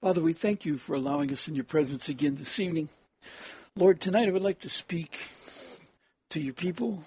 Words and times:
Father, 0.00 0.22
we 0.22 0.32
thank 0.32 0.64
you 0.64 0.78
for 0.78 0.94
allowing 0.94 1.32
us 1.32 1.48
in 1.48 1.56
your 1.56 1.64
presence 1.64 2.08
again 2.08 2.36
this 2.36 2.60
evening. 2.60 2.88
Lord, 3.74 3.98
tonight 3.98 4.28
I 4.28 4.30
would 4.30 4.42
like 4.42 4.60
to 4.60 4.70
speak 4.70 5.18
to 6.30 6.38
your 6.38 6.54
people 6.54 7.02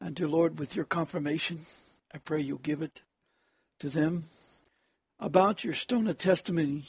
and 0.00 0.16
to 0.16 0.26
Lord 0.26 0.58
with 0.58 0.74
your 0.74 0.84
confirmation. 0.84 1.60
I 2.12 2.18
pray 2.18 2.40
you'll 2.40 2.58
give 2.58 2.82
it 2.82 3.02
to 3.78 3.88
them 3.88 4.24
about 5.20 5.62
your 5.62 5.74
stone 5.74 6.08
of 6.08 6.18
testimony, 6.18 6.86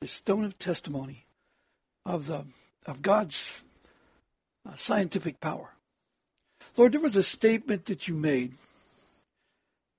the 0.00 0.06
stone 0.06 0.46
of 0.46 0.56
testimony 0.56 1.26
of 2.06 2.26
the 2.26 2.46
of 2.86 3.02
God's 3.02 3.62
uh, 4.66 4.76
scientific 4.76 5.40
power. 5.40 5.74
Lord, 6.74 6.92
there 6.92 7.02
was 7.02 7.16
a 7.16 7.22
statement 7.22 7.84
that 7.84 8.08
you 8.08 8.14
made 8.14 8.54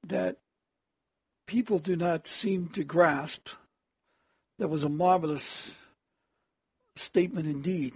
that 0.03 0.37
people 1.45 1.77
do 1.77 1.95
not 1.95 2.25
seem 2.25 2.69
to 2.69 2.83
grasp 2.83 3.49
that 4.59 4.67
was 4.67 4.83
a 4.83 4.89
marvelous 4.89 5.75
statement 6.95 7.47
indeed. 7.47 7.93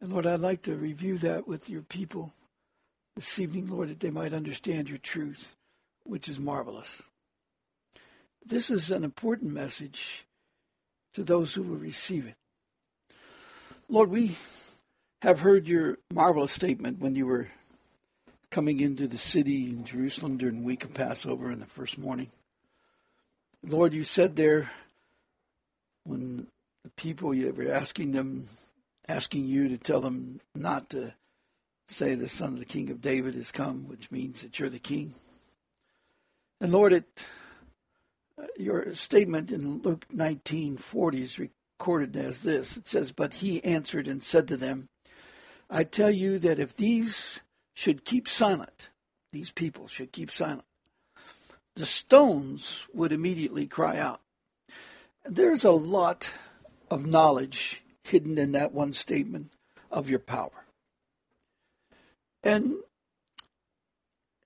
And 0.00 0.12
Lord, 0.12 0.26
I'd 0.26 0.40
like 0.40 0.62
to 0.62 0.76
review 0.76 1.18
that 1.18 1.48
with 1.48 1.68
your 1.68 1.82
people 1.82 2.32
this 3.16 3.38
evening, 3.38 3.68
Lord, 3.68 3.88
that 3.88 4.00
they 4.00 4.10
might 4.10 4.32
understand 4.32 4.88
your 4.88 4.98
truth, 4.98 5.56
which 6.04 6.28
is 6.28 6.38
marvelous. 6.38 7.02
This 8.44 8.70
is 8.70 8.90
an 8.90 9.04
important 9.04 9.52
message 9.52 10.24
to 11.14 11.24
those 11.24 11.54
who 11.54 11.62
will 11.62 11.76
receive 11.76 12.26
it. 12.26 12.36
Lord, 13.88 14.10
we 14.10 14.36
have 15.22 15.40
heard 15.40 15.66
your 15.66 15.98
marvelous 16.12 16.52
statement 16.52 17.00
when 17.00 17.16
you 17.16 17.26
were 17.26 17.48
coming 18.50 18.80
into 18.80 19.06
the 19.08 19.18
city 19.18 19.64
in 19.64 19.84
Jerusalem 19.84 20.36
during 20.36 20.60
the 20.60 20.66
week 20.66 20.84
of 20.84 20.94
Passover 20.94 21.50
in 21.50 21.60
the 21.60 21.66
first 21.66 21.98
morning. 21.98 22.28
Lord, 23.66 23.92
you 23.92 24.04
said 24.04 24.36
there 24.36 24.70
when 26.08 26.46
the 26.84 26.90
people 26.90 27.34
you 27.34 27.52
were 27.52 27.70
asking 27.70 28.12
them, 28.12 28.48
asking 29.06 29.44
you 29.44 29.68
to 29.68 29.76
tell 29.76 30.00
them 30.00 30.40
not 30.54 30.88
to 30.90 31.14
say 31.86 32.14
the 32.14 32.28
son 32.28 32.54
of 32.54 32.58
the 32.58 32.64
king 32.64 32.90
of 32.90 33.00
David 33.00 33.34
has 33.34 33.52
come, 33.52 33.86
which 33.86 34.10
means 34.10 34.40
that 34.40 34.58
you're 34.58 34.70
the 34.70 34.78
king. 34.78 35.12
And 36.60 36.72
Lord, 36.72 36.92
it 36.92 37.26
uh, 38.40 38.46
your 38.56 38.94
statement 38.94 39.52
in 39.52 39.82
Luke 39.82 40.06
19:40 40.08 41.20
is 41.20 41.38
recorded 41.38 42.16
as 42.16 42.42
this. 42.42 42.76
It 42.76 42.88
says, 42.88 43.12
"But 43.12 43.34
he 43.34 43.62
answered 43.62 44.08
and 44.08 44.22
said 44.22 44.48
to 44.48 44.56
them, 44.56 44.88
I 45.70 45.84
tell 45.84 46.10
you 46.10 46.38
that 46.38 46.58
if 46.58 46.74
these 46.74 47.40
should 47.74 48.04
keep 48.04 48.28
silent, 48.28 48.90
these 49.32 49.50
people 49.50 49.86
should 49.86 50.12
keep 50.12 50.30
silent, 50.30 50.64
the 51.76 51.86
stones 51.86 52.86
would 52.94 53.12
immediately 53.12 53.66
cry 53.66 53.98
out." 53.98 54.22
There's 55.30 55.64
a 55.64 55.70
lot 55.70 56.32
of 56.90 57.06
knowledge 57.06 57.82
hidden 58.02 58.38
in 58.38 58.52
that 58.52 58.72
one 58.72 58.94
statement 58.94 59.52
of 59.90 60.08
your 60.08 60.20
power. 60.20 60.64
And 62.42 62.76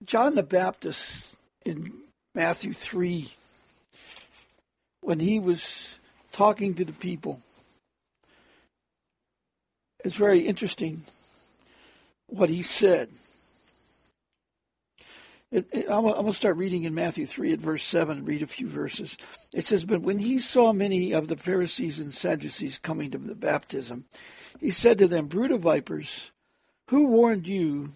John 0.04 0.34
the 0.34 0.42
Baptist 0.42 1.36
in 1.64 1.92
Matthew 2.34 2.72
3, 2.72 3.30
when 5.02 5.20
he 5.20 5.38
was 5.38 6.00
talking 6.32 6.74
to 6.74 6.84
the 6.84 6.92
people, 6.92 7.40
it's 10.04 10.16
very 10.16 10.40
interesting 10.40 11.02
what 12.26 12.48
he 12.48 12.62
said. 12.62 13.10
It, 15.52 15.68
it, 15.70 15.86
I'm, 15.90 16.06
I'm 16.06 16.12
going 16.14 16.26
to 16.26 16.32
start 16.32 16.56
reading 16.56 16.84
in 16.84 16.94
Matthew 16.94 17.26
3 17.26 17.52
at 17.52 17.58
verse 17.58 17.84
7 17.84 18.18
and 18.18 18.26
read 18.26 18.42
a 18.42 18.46
few 18.46 18.66
verses. 18.66 19.18
It 19.52 19.64
says, 19.64 19.84
But 19.84 20.00
when 20.00 20.18
he 20.18 20.38
saw 20.38 20.72
many 20.72 21.12
of 21.12 21.28
the 21.28 21.36
Pharisees 21.36 21.98
and 21.98 22.10
Sadducees 22.10 22.78
coming 22.78 23.10
to 23.10 23.18
the 23.18 23.34
baptism, 23.34 24.06
he 24.58 24.70
said 24.70 24.98
to 24.98 25.06
them, 25.06 25.26
Brood 25.26 25.52
of 25.52 25.60
vipers, 25.60 26.30
who 26.88 27.06
warned 27.06 27.46
you 27.46 27.90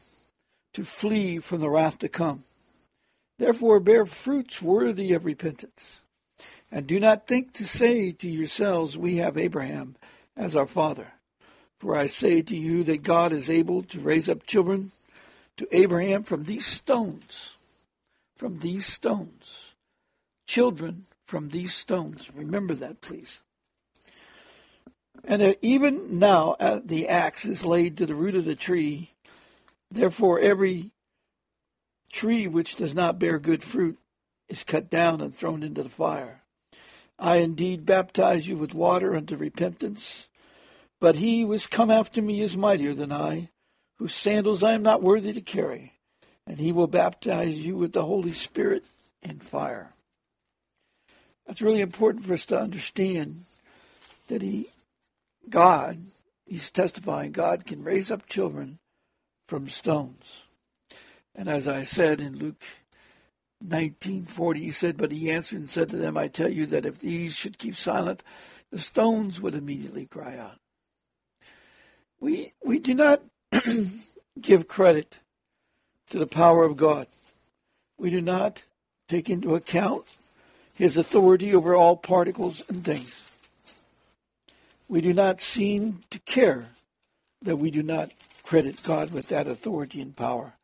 to 0.75 0.85
flee 0.85 1.39
from 1.39 1.61
the 1.61 1.71
wrath 1.71 1.99
to 2.01 2.09
come? 2.11 2.45
Therefore 3.39 3.81
bear 3.81 4.05
fruits 4.05 4.61
worthy 4.61 5.15
of 5.15 5.25
repentance. 5.25 6.03
And 6.71 6.87
do 6.87 7.01
not 7.01 7.27
think 7.27 7.55
to 7.55 7.67
say 7.67 8.13
to 8.13 8.29
yourselves, 8.29 8.99
We 8.99 9.17
have 9.17 9.39
Abraham 9.39 9.97
as 10.37 10.55
our 10.55 10.67
father. 10.67 11.13
For 11.79 11.97
I 11.97 12.07
say 12.07 12.43
to 12.43 12.57
you 12.57 12.85
that 12.85 13.03
God 13.03 13.33
is 13.33 13.49
able 13.49 13.83
to 13.85 14.01
raise 14.01 14.29
up 14.29 14.47
children 14.47 14.93
to 15.57 15.69
Abraham 15.77 16.23
from 16.23 16.45
these 16.45 16.67
stones, 16.67 17.57
from 18.35 18.59
these 18.59 18.87
stones, 18.87 19.75
children 20.47 21.07
from 21.25 21.49
these 21.49 21.75
stones. 21.75 22.31
Remember 22.35 22.75
that, 22.75 23.01
please. 23.01 23.43
And 25.25 25.43
uh, 25.43 25.55
even 25.63 26.19
now 26.19 26.57
uh, 26.61 26.81
the 26.85 27.09
axe 27.09 27.45
is 27.45 27.67
laid 27.67 27.97
to 27.97 28.07
the 28.07 28.15
root 28.15 28.37
of 28.37 28.45
the 28.45 28.55
tree. 28.55 29.11
Therefore, 29.91 30.39
every 30.39 30.91
tree 32.13 32.47
which 32.47 32.77
does 32.77 32.95
not 32.95 33.19
bear 33.19 33.39
good 33.39 33.63
fruit 33.63 33.99
is 34.49 34.63
cut 34.63 34.89
down 34.89 35.21
and 35.21 35.35
thrown 35.35 35.63
into 35.63 35.83
the 35.83 35.89
fire. 35.89 36.43
I 37.19 37.37
indeed 37.37 37.87
baptize 37.87 38.47
you 38.47 38.57
with 38.57 38.75
water 38.75 39.17
unto 39.17 39.37
repentance, 39.37 40.29
but 41.01 41.17
he 41.17 41.43
who 41.43 41.53
is 41.53 41.67
come 41.67 41.91
after 41.91 42.21
me 42.21 42.43
is 42.43 42.57
mightier 42.57 42.95
than 42.95 43.11
I 43.11 43.49
whose 43.99 44.15
sandals 44.15 44.63
I 44.63 44.73
am 44.73 44.83
not 44.83 45.03
worthy 45.03 45.33
to 45.33 45.41
carry, 45.41 45.95
and 46.47 46.59
he 46.59 46.73
will 46.73 46.87
baptize 46.87 47.67
you 47.67 47.77
with 47.77 47.93
the 47.93 48.05
Holy 48.05 48.33
Spirit 48.33 48.85
and 49.23 49.43
fire. 49.43 49.91
That's 51.47 51.63
really 51.63 51.81
important 51.81 52.25
for 52.25 52.35
us 52.35 52.47
to 52.47 52.61
understand 52.61 53.45
that 54.29 54.43
he, 54.43 54.69
God, 55.49 55.99
he's 56.45 56.71
testifying 56.71 57.33
God 57.33 57.65
can 57.65 57.85
raise 57.85 58.11
up 58.11 58.27
children 58.27 58.79
from 59.47 59.69
stones. 59.69 60.45
And 61.35 61.49
as 61.49 61.69
I 61.69 61.85
said 61.85 62.21
in 62.21 62.39
Luke 62.39 62.63
1940, 63.61 64.61
he 64.61 64.71
said, 64.71 64.97
But 64.97 65.13
he 65.13 65.31
answered 65.31 65.61
and 65.61 65.71
said 65.71 65.89
to 65.91 65.97
them, 65.97 66.17
I 66.17 66.29
tell 66.29 66.51
you 66.51 66.67
that 66.67 66.87
if 66.87 66.99
these 66.99 67.37
should 67.37 67.59
keep 67.59 67.77
silent, 67.77 68.23
the 68.71 68.79
stones 68.79 69.41
would 69.41 69.55
immediately 69.55 70.07
cry 70.07 70.37
out. 70.37 70.59
We, 72.19 72.55
we 72.65 72.79
do 72.79 72.95
not 72.95 73.23
give 74.41 74.69
credit 74.69 75.21
to 76.11 76.19
the 76.19 76.27
power 76.27 76.65
of 76.65 76.77
God. 76.77 77.07
We 77.99 78.11
do 78.11 78.21
not 78.21 78.65
take 79.09 79.31
into 79.31 79.55
account 79.55 80.17
his 80.75 80.97
authority 80.97 81.55
over 81.55 81.75
all 81.75 81.97
particles 81.97 82.63
and 82.69 82.85
things. 82.85 83.23
We 84.89 85.01
do 85.01 85.13
not 85.13 85.41
seem 85.41 86.01
to 86.11 86.19
care 86.21 86.69
that 87.43 87.57
we 87.57 87.71
do 87.71 87.83
not 87.83 88.13
credit 88.43 88.83
God 88.83 89.11
with 89.11 89.29
that 89.29 89.49
authority 89.49 90.01
and 90.01 90.15
power. 90.15 90.55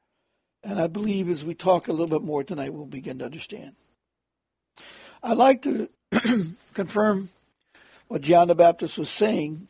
And 0.63 0.81
I 0.81 0.87
believe 0.87 1.29
as 1.29 1.45
we 1.45 1.55
talk 1.55 1.89
a 1.89 1.93
little 1.93 2.19
bit 2.19 2.25
more 2.25 2.45
tonight, 2.45 2.73
we'll 2.73 2.87
begin 2.87 3.19
to 3.19 3.25
understand. 3.25 3.75
I'd 5.23 5.37
like 5.37 5.63
to 5.63 5.89
confirm 6.75 7.31
what 8.09 8.23
John 8.23 8.49
the 8.49 8.55
Baptist 8.55 8.99
was 8.99 9.11
saying 9.11 9.69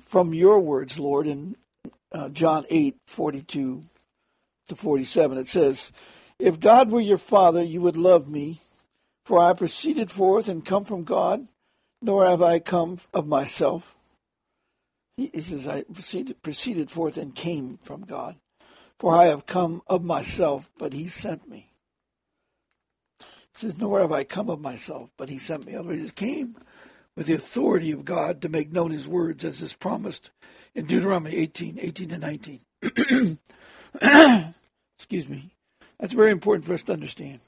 from 0.00 0.34
your 0.34 0.60
words, 0.60 0.98
Lord, 0.98 1.26
in 1.26 1.56
uh, 2.14 2.28
John 2.28 2.64
8, 2.70 2.96
42 3.06 3.82
to 4.68 4.76
47. 4.76 5.36
It 5.36 5.48
says, 5.48 5.92
If 6.38 6.60
God 6.60 6.90
were 6.90 7.00
your 7.00 7.18
father, 7.18 7.62
you 7.62 7.80
would 7.82 7.96
love 7.96 8.30
me, 8.30 8.60
for 9.24 9.40
I 9.40 9.52
proceeded 9.52 10.10
forth 10.10 10.48
and 10.48 10.64
come 10.64 10.84
from 10.84 11.02
God, 11.02 11.48
nor 12.00 12.24
have 12.24 12.40
I 12.40 12.60
come 12.60 13.00
of 13.12 13.26
myself. 13.26 13.96
He, 15.16 15.40
says, 15.40 15.66
I 15.66 15.82
proceeded, 15.82 16.42
proceeded 16.42 16.90
forth 16.90 17.16
and 17.16 17.34
came 17.34 17.78
from 17.78 18.02
God, 18.02 18.36
for 18.98 19.14
I 19.14 19.26
have 19.26 19.46
come 19.46 19.82
of 19.86 20.02
myself, 20.04 20.70
but 20.78 20.92
he 20.92 21.08
sent 21.08 21.48
me. 21.48 21.70
He 23.18 23.26
says, 23.52 23.78
Nor 23.78 24.00
have 24.00 24.12
I 24.12 24.24
come 24.24 24.50
of 24.50 24.60
myself, 24.60 25.10
but 25.16 25.28
he 25.28 25.38
sent 25.38 25.66
me. 25.66 25.74
Otherwise, 25.74 26.02
he 26.02 26.10
came 26.10 26.56
with 27.16 27.26
the 27.26 27.34
authority 27.34 27.92
of 27.92 28.04
God 28.04 28.40
to 28.42 28.48
make 28.48 28.72
known 28.72 28.90
his 28.90 29.06
words 29.08 29.44
as 29.44 29.62
is 29.62 29.74
promised 29.74 30.30
in 30.74 30.86
Deuteronomy 30.86 31.36
18, 31.36 31.78
18 31.80 32.10
and 32.10 32.22
19. 32.22 33.38
Excuse 34.98 35.28
me. 35.28 35.50
That's 35.98 36.12
very 36.12 36.32
important 36.32 36.64
for 36.66 36.74
us 36.74 36.82
to 36.84 36.92
understand. 36.92 37.40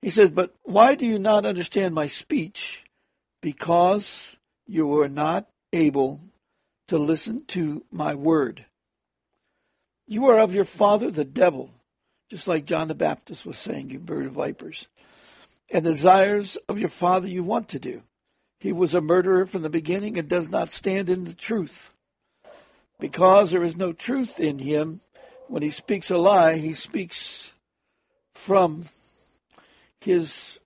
He 0.00 0.10
says, 0.10 0.30
But 0.30 0.54
why 0.62 0.94
do 0.94 1.04
you 1.04 1.18
not 1.18 1.44
understand 1.44 1.94
my 1.94 2.06
speech? 2.06 2.84
Because 3.42 4.36
you 4.66 4.98
are 5.00 5.08
not 5.08 5.48
able 5.72 6.20
to 6.88 6.98
listen 6.98 7.44
to 7.46 7.84
my 7.90 8.14
word. 8.14 8.64
You 10.06 10.26
are 10.26 10.40
of 10.40 10.54
your 10.54 10.64
father, 10.64 11.10
the 11.10 11.24
devil, 11.24 11.70
just 12.30 12.48
like 12.48 12.64
John 12.64 12.88
the 12.88 12.94
Baptist 12.94 13.44
was 13.44 13.58
saying, 13.58 13.90
you 13.90 13.98
bird 13.98 14.26
of 14.26 14.32
vipers. 14.32 14.88
And 15.70 15.84
desires 15.84 16.56
of 16.68 16.78
your 16.78 16.88
father 16.88 17.28
you 17.28 17.42
want 17.42 17.68
to 17.70 17.78
do. 17.78 18.02
He 18.58 18.72
was 18.72 18.94
a 18.94 19.00
murderer 19.00 19.46
from 19.46 19.62
the 19.62 19.70
beginning 19.70 20.18
and 20.18 20.28
does 20.28 20.50
not 20.50 20.70
stand 20.70 21.10
in 21.10 21.24
the 21.24 21.34
truth. 21.34 21.94
Because 22.98 23.50
there 23.50 23.62
is 23.62 23.76
no 23.76 23.92
truth 23.92 24.40
in 24.40 24.58
him, 24.58 25.00
when 25.46 25.62
he 25.62 25.70
speaks 25.70 26.10
a 26.10 26.18
lie, 26.18 26.56
he 26.56 26.72
speaks 26.72 27.52
from 28.34 28.86
his 30.00 30.58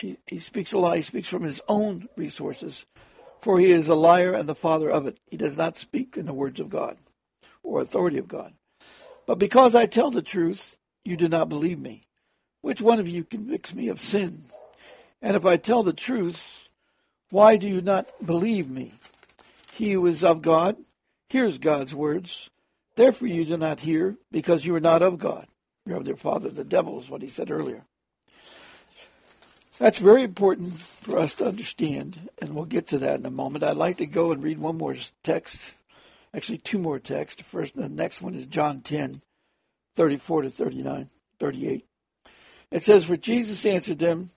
he, 0.00 0.16
he 0.26 0.38
speaks 0.38 0.72
a 0.72 0.78
lie, 0.78 0.96
he 0.96 1.02
speaks 1.02 1.28
from 1.28 1.42
his 1.42 1.60
own 1.68 2.08
resources, 2.16 2.86
for 3.38 3.58
he 3.58 3.70
is 3.70 3.88
a 3.88 3.94
liar 3.94 4.32
and 4.32 4.48
the 4.48 4.54
father 4.54 4.88
of 4.88 5.06
it. 5.06 5.18
He 5.26 5.36
does 5.36 5.58
not 5.58 5.76
speak 5.76 6.16
in 6.16 6.24
the 6.24 6.32
words 6.32 6.58
of 6.58 6.70
God 6.70 6.96
or 7.62 7.80
authority 7.80 8.18
of 8.18 8.26
God. 8.26 8.54
But 9.26 9.38
because 9.38 9.74
I 9.74 9.86
tell 9.86 10.10
the 10.10 10.22
truth, 10.22 10.78
you 11.04 11.16
do 11.16 11.28
not 11.28 11.48
believe 11.48 11.78
me. 11.78 12.02
Which 12.62 12.80
one 12.82 12.98
of 12.98 13.08
you 13.08 13.24
convicts 13.24 13.74
me 13.74 13.88
of 13.88 14.00
sin? 14.00 14.42
And 15.22 15.36
if 15.36 15.46
I 15.46 15.56
tell 15.56 15.82
the 15.82 15.92
truth, 15.92 16.68
why 17.30 17.56
do 17.56 17.68
you 17.68 17.80
not 17.80 18.08
believe 18.24 18.70
me? 18.70 18.92
He 19.72 19.92
who 19.92 20.06
is 20.06 20.24
of 20.24 20.42
God 20.42 20.76
hears 21.28 21.58
God's 21.58 21.94
words. 21.94 22.50
Therefore 22.96 23.28
you 23.28 23.44
do 23.44 23.56
not 23.56 23.80
hear, 23.80 24.16
because 24.30 24.66
you 24.66 24.74
are 24.74 24.80
not 24.80 25.02
of 25.02 25.18
God. 25.18 25.46
You're 25.86 25.98
of 25.98 26.04
their 26.04 26.16
father, 26.16 26.50
the 26.50 26.64
devil, 26.64 26.98
is 26.98 27.08
what 27.08 27.22
he 27.22 27.28
said 27.28 27.50
earlier. 27.50 27.84
That's 29.78 29.98
very 29.98 30.22
important 30.22 30.74
for 30.74 31.18
us 31.18 31.34
to 31.36 31.46
understand, 31.46 32.28
and 32.42 32.54
we'll 32.54 32.66
get 32.66 32.88
to 32.88 32.98
that 32.98 33.18
in 33.18 33.24
a 33.24 33.30
moment. 33.30 33.64
I'd 33.64 33.76
like 33.76 33.96
to 33.96 34.06
go 34.06 34.30
and 34.30 34.42
read 34.42 34.58
one 34.58 34.76
more 34.76 34.94
text, 35.22 35.74
actually 36.34 36.58
two 36.58 36.78
more 36.78 36.98
texts. 36.98 37.40
The 37.40 37.48
first, 37.48 37.76
the 37.76 37.88
next 37.88 38.20
one 38.20 38.34
is 38.34 38.46
John 38.46 38.82
10, 38.82 39.22
34 39.94 40.42
to 40.42 40.50
39, 40.50 41.08
38. 41.38 41.86
It 42.70 42.82
says, 42.82 43.04
For 43.04 43.16
Jesus 43.16 43.66
answered 43.66 43.98
them, 43.98 44.30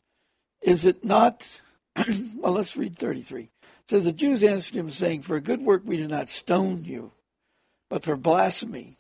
Is 0.62 0.86
it 0.86 1.04
not? 1.04 1.62
well, 2.38 2.54
let's 2.54 2.76
read 2.76 2.98
33. 2.98 3.44
It 3.44 3.50
says, 3.88 4.04
The 4.06 4.12
Jews 4.12 4.44
answered 4.44 4.76
him, 4.76 4.90
saying, 4.90 5.22
For 5.22 5.36
a 5.36 5.42
good 5.42 5.62
work 5.62 5.84
we 5.86 5.98
do 5.98 6.08
not 6.08 6.30
stone 6.30 6.84
you, 6.84 7.12
but 7.90 8.04
for 8.04 8.16
blasphemy. 8.16 8.98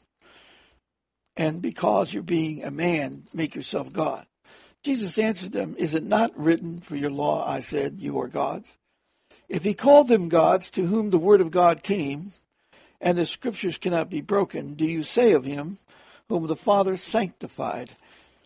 And 1.35 1.61
because 1.61 2.13
you're 2.13 2.21
being 2.21 2.63
a 2.63 2.71
man, 2.71 3.23
make 3.33 3.55
yourself 3.55 3.91
God. 3.91 4.27
Jesus 4.83 5.17
answered 5.17 5.53
them, 5.53 5.75
Is 5.79 5.95
it 5.95 6.03
not 6.03 6.37
written 6.37 6.79
for 6.79 6.95
your 6.95 7.09
law, 7.09 7.47
I 7.47 7.59
said, 7.59 7.95
you 7.99 8.19
are 8.19 8.27
gods? 8.27 8.77
If 9.49 9.63
he 9.63 9.73
called 9.73 10.09
them 10.09 10.29
gods 10.29 10.69
to 10.71 10.85
whom 10.85 11.09
the 11.09 11.17
word 11.17 11.41
of 11.41 11.51
God 11.51 11.81
came, 11.81 12.33
and 13.01 13.17
the 13.17 13.25
scriptures 13.25 13.77
cannot 13.77 14.09
be 14.09 14.21
broken, 14.21 14.75
do 14.75 14.85
you 14.85 15.03
say 15.03 15.33
of 15.33 15.45
him, 15.45 15.77
whom 16.29 16.47
the 16.47 16.55
Father 16.55 16.97
sanctified 16.97 17.91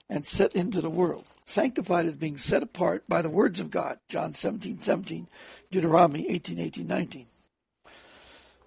and 0.09 0.25
set 0.25 0.53
into 0.53 0.81
the 0.81 0.89
world? 0.89 1.25
Sanctified 1.45 2.05
is 2.05 2.15
being 2.15 2.37
set 2.37 2.63
apart 2.63 3.03
by 3.07 3.21
the 3.21 3.29
words 3.29 3.59
of 3.59 3.71
God, 3.71 3.99
John 4.09 4.33
17, 4.33 4.79
17, 4.79 5.27
Deuteronomy 5.71 6.29
18, 6.29 6.59
18, 6.59 6.87
19. 6.87 7.25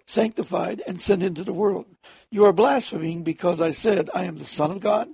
Sanctified 0.07 0.83
and 0.87 1.01
sent 1.01 1.23
into 1.23 1.45
the 1.45 1.53
world. 1.53 1.87
You 2.31 2.45
are 2.45 2.53
blaspheming 2.53 3.23
because 3.23 3.61
I 3.61 3.71
said, 3.71 4.11
I 4.15 4.25
am 4.25 4.39
the 4.39 4.45
Son 4.45 4.71
of 4.71 4.81
God? 4.81 5.09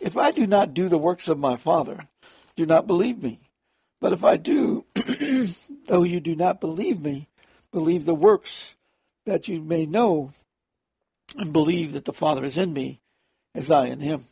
If 0.00 0.16
I 0.16 0.30
do 0.30 0.46
not 0.46 0.74
do 0.74 0.88
the 0.88 0.98
works 0.98 1.28
of 1.28 1.38
my 1.38 1.56
Father, 1.56 2.08
do 2.54 2.64
not 2.66 2.86
believe 2.86 3.22
me. 3.22 3.40
But 4.00 4.12
if 4.12 4.22
I 4.22 4.36
do, 4.36 4.84
though 5.86 6.04
you 6.04 6.20
do 6.20 6.36
not 6.36 6.60
believe 6.60 7.00
me, 7.00 7.28
believe 7.72 8.04
the 8.04 8.14
works 8.14 8.76
that 9.26 9.48
you 9.48 9.60
may 9.60 9.86
know 9.86 10.30
and 11.36 11.52
believe 11.52 11.92
that 11.92 12.04
the 12.04 12.12
Father 12.12 12.44
is 12.44 12.56
in 12.56 12.72
me 12.72 13.00
as 13.54 13.70
I 13.70 13.86
in 13.86 14.00
him. 14.00 14.24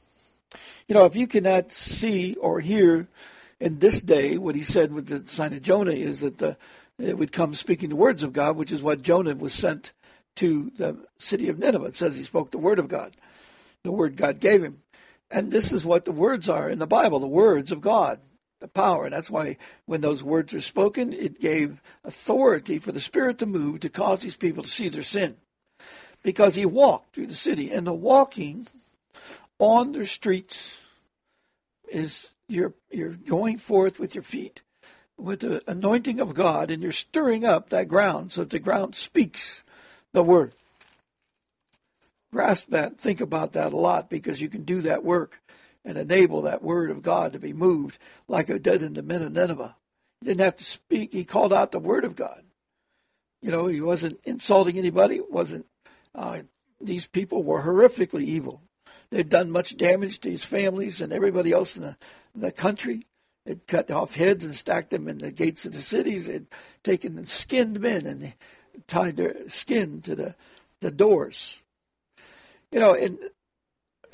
You 0.88 0.94
know, 0.94 1.04
if 1.04 1.16
you 1.16 1.26
cannot 1.26 1.72
see 1.72 2.36
or 2.36 2.60
hear 2.60 3.08
in 3.58 3.80
this 3.80 4.00
day 4.00 4.38
what 4.38 4.54
he 4.54 4.62
said 4.62 4.92
with 4.92 5.08
the 5.08 5.26
sign 5.26 5.52
of 5.52 5.62
Jonah 5.62 5.92
is 5.92 6.20
that 6.20 6.38
the, 6.38 6.56
it 6.98 7.18
would 7.18 7.32
come 7.32 7.54
speaking 7.54 7.88
the 7.88 7.96
words 7.96 8.22
of 8.22 8.32
God, 8.32 8.56
which 8.56 8.70
is 8.70 8.82
what 8.82 9.02
Jonah 9.02 9.34
was 9.34 9.52
sent 9.52 9.92
to 10.36 10.70
the 10.76 10.96
city 11.18 11.48
of 11.48 11.58
Nineveh. 11.58 11.86
It 11.86 11.94
says 11.94 12.16
he 12.16 12.22
spoke 12.22 12.52
the 12.52 12.58
word 12.58 12.78
of 12.78 12.86
God, 12.86 13.16
the 13.82 13.90
word 13.90 14.16
God 14.16 14.38
gave 14.38 14.62
him. 14.62 14.82
And 15.28 15.50
this 15.50 15.72
is 15.72 15.84
what 15.84 16.04
the 16.04 16.12
words 16.12 16.48
are 16.48 16.70
in 16.70 16.78
the 16.78 16.86
Bible 16.86 17.18
the 17.18 17.26
words 17.26 17.72
of 17.72 17.80
God, 17.80 18.20
the 18.60 18.68
power. 18.68 19.06
And 19.06 19.12
that's 19.12 19.30
why 19.30 19.56
when 19.86 20.02
those 20.02 20.22
words 20.22 20.54
are 20.54 20.60
spoken, 20.60 21.12
it 21.12 21.40
gave 21.40 21.82
authority 22.04 22.78
for 22.78 22.92
the 22.92 23.00
Spirit 23.00 23.38
to 23.38 23.46
move 23.46 23.80
to 23.80 23.88
cause 23.88 24.20
these 24.20 24.36
people 24.36 24.62
to 24.62 24.68
see 24.68 24.88
their 24.88 25.02
sin. 25.02 25.36
Because 26.22 26.54
he 26.54 26.64
walked 26.64 27.14
through 27.14 27.26
the 27.26 27.34
city. 27.34 27.72
And 27.72 27.86
the 27.86 27.92
walking 27.92 28.68
on 29.58 29.92
the 29.92 30.06
streets 30.06 30.86
is 31.90 32.30
you're, 32.48 32.74
you're 32.90 33.10
going 33.10 33.58
forth 33.58 33.98
with 33.98 34.14
your 34.14 34.22
feet 34.22 34.62
with 35.18 35.40
the 35.40 35.62
anointing 35.70 36.20
of 36.20 36.34
God 36.34 36.70
and 36.70 36.82
you're 36.82 36.92
stirring 36.92 37.44
up 37.44 37.70
that 37.70 37.88
ground 37.88 38.32
so 38.32 38.42
that 38.42 38.50
the 38.50 38.58
ground 38.58 38.94
speaks 38.94 39.64
the 40.12 40.22
word 40.22 40.54
grasp 42.36 42.68
that, 42.68 42.98
think 42.98 43.22
about 43.22 43.52
that 43.52 43.72
a 43.72 43.76
lot 43.76 44.10
because 44.10 44.42
you 44.42 44.48
can 44.50 44.62
do 44.62 44.82
that 44.82 45.02
work 45.02 45.40
and 45.86 45.96
enable 45.96 46.42
that 46.42 46.62
word 46.62 46.90
of 46.90 47.02
God 47.02 47.32
to 47.32 47.38
be 47.38 47.54
moved 47.54 47.98
like 48.28 48.50
it 48.50 48.62
did 48.62 48.82
in 48.82 48.92
the 48.92 49.02
men 49.02 49.22
of 49.22 49.32
Nineveh. 49.32 49.74
He 50.20 50.26
didn't 50.26 50.44
have 50.44 50.56
to 50.56 50.64
speak, 50.64 51.14
he 51.14 51.24
called 51.24 51.52
out 51.52 51.72
the 51.72 51.78
word 51.78 52.04
of 52.04 52.14
God. 52.14 52.42
You 53.40 53.50
know, 53.50 53.68
he 53.68 53.80
wasn't 53.80 54.20
insulting 54.24 54.76
anybody, 54.76 55.20
wasn't 55.20 55.64
uh, 56.14 56.40
these 56.78 57.06
people 57.06 57.42
were 57.42 57.62
horrifically 57.62 58.24
evil. 58.24 58.60
They'd 59.16 59.28
done 59.28 59.50
much 59.50 59.76
damage 59.76 60.20
to 60.20 60.30
his 60.30 60.44
families 60.44 61.00
and 61.00 61.12
everybody 61.12 61.52
else 61.52 61.76
in 61.76 61.82
the, 61.82 61.96
in 62.34 62.42
the 62.42 62.52
country. 62.52 63.02
They'd 63.44 63.66
cut 63.66 63.90
off 63.90 64.14
heads 64.14 64.44
and 64.44 64.54
stacked 64.54 64.90
them 64.90 65.08
in 65.08 65.18
the 65.18 65.30
gates 65.30 65.64
of 65.64 65.72
the 65.72 65.80
cities. 65.82 66.26
They'd 66.26 66.46
taken 66.82 67.16
and 67.16 67.28
skinned 67.28 67.80
men 67.80 68.06
and 68.06 68.34
tied 68.86 69.16
their 69.16 69.48
skin 69.48 70.02
to 70.02 70.14
the, 70.14 70.34
the 70.80 70.90
doors 70.90 71.62
you 72.70 72.80
know, 72.80 72.94
and 72.94 73.18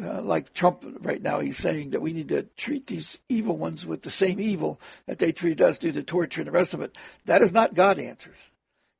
uh, 0.03 0.23
like 0.23 0.53
Trump 0.53 0.85
right 1.01 1.23
now, 1.23 1.41
he's 1.41 1.57
saying 1.57 1.91
that 1.91 2.01
we 2.03 2.13
need 2.13 2.29
to 2.29 2.43
treat 2.57 2.87
these 2.87 3.19
evil 3.29 3.57
ones 3.57 3.87
with 3.87 4.03
the 4.03 4.11
same 4.11 4.41
evil 4.41 4.81
that 5.07 5.19
they 5.19 5.33
treat 5.33 5.61
us 5.61 5.79
due 5.79 5.93
to 5.93 6.03
torture 6.03 6.41
and 6.41 6.49
the 6.49 6.53
rest 6.53 6.75
of 6.75 6.81
it. 6.81 6.97
That 7.25 7.43
is 7.43 7.53
not 7.53 7.75
God's 7.75 8.01
answers. 8.01 8.51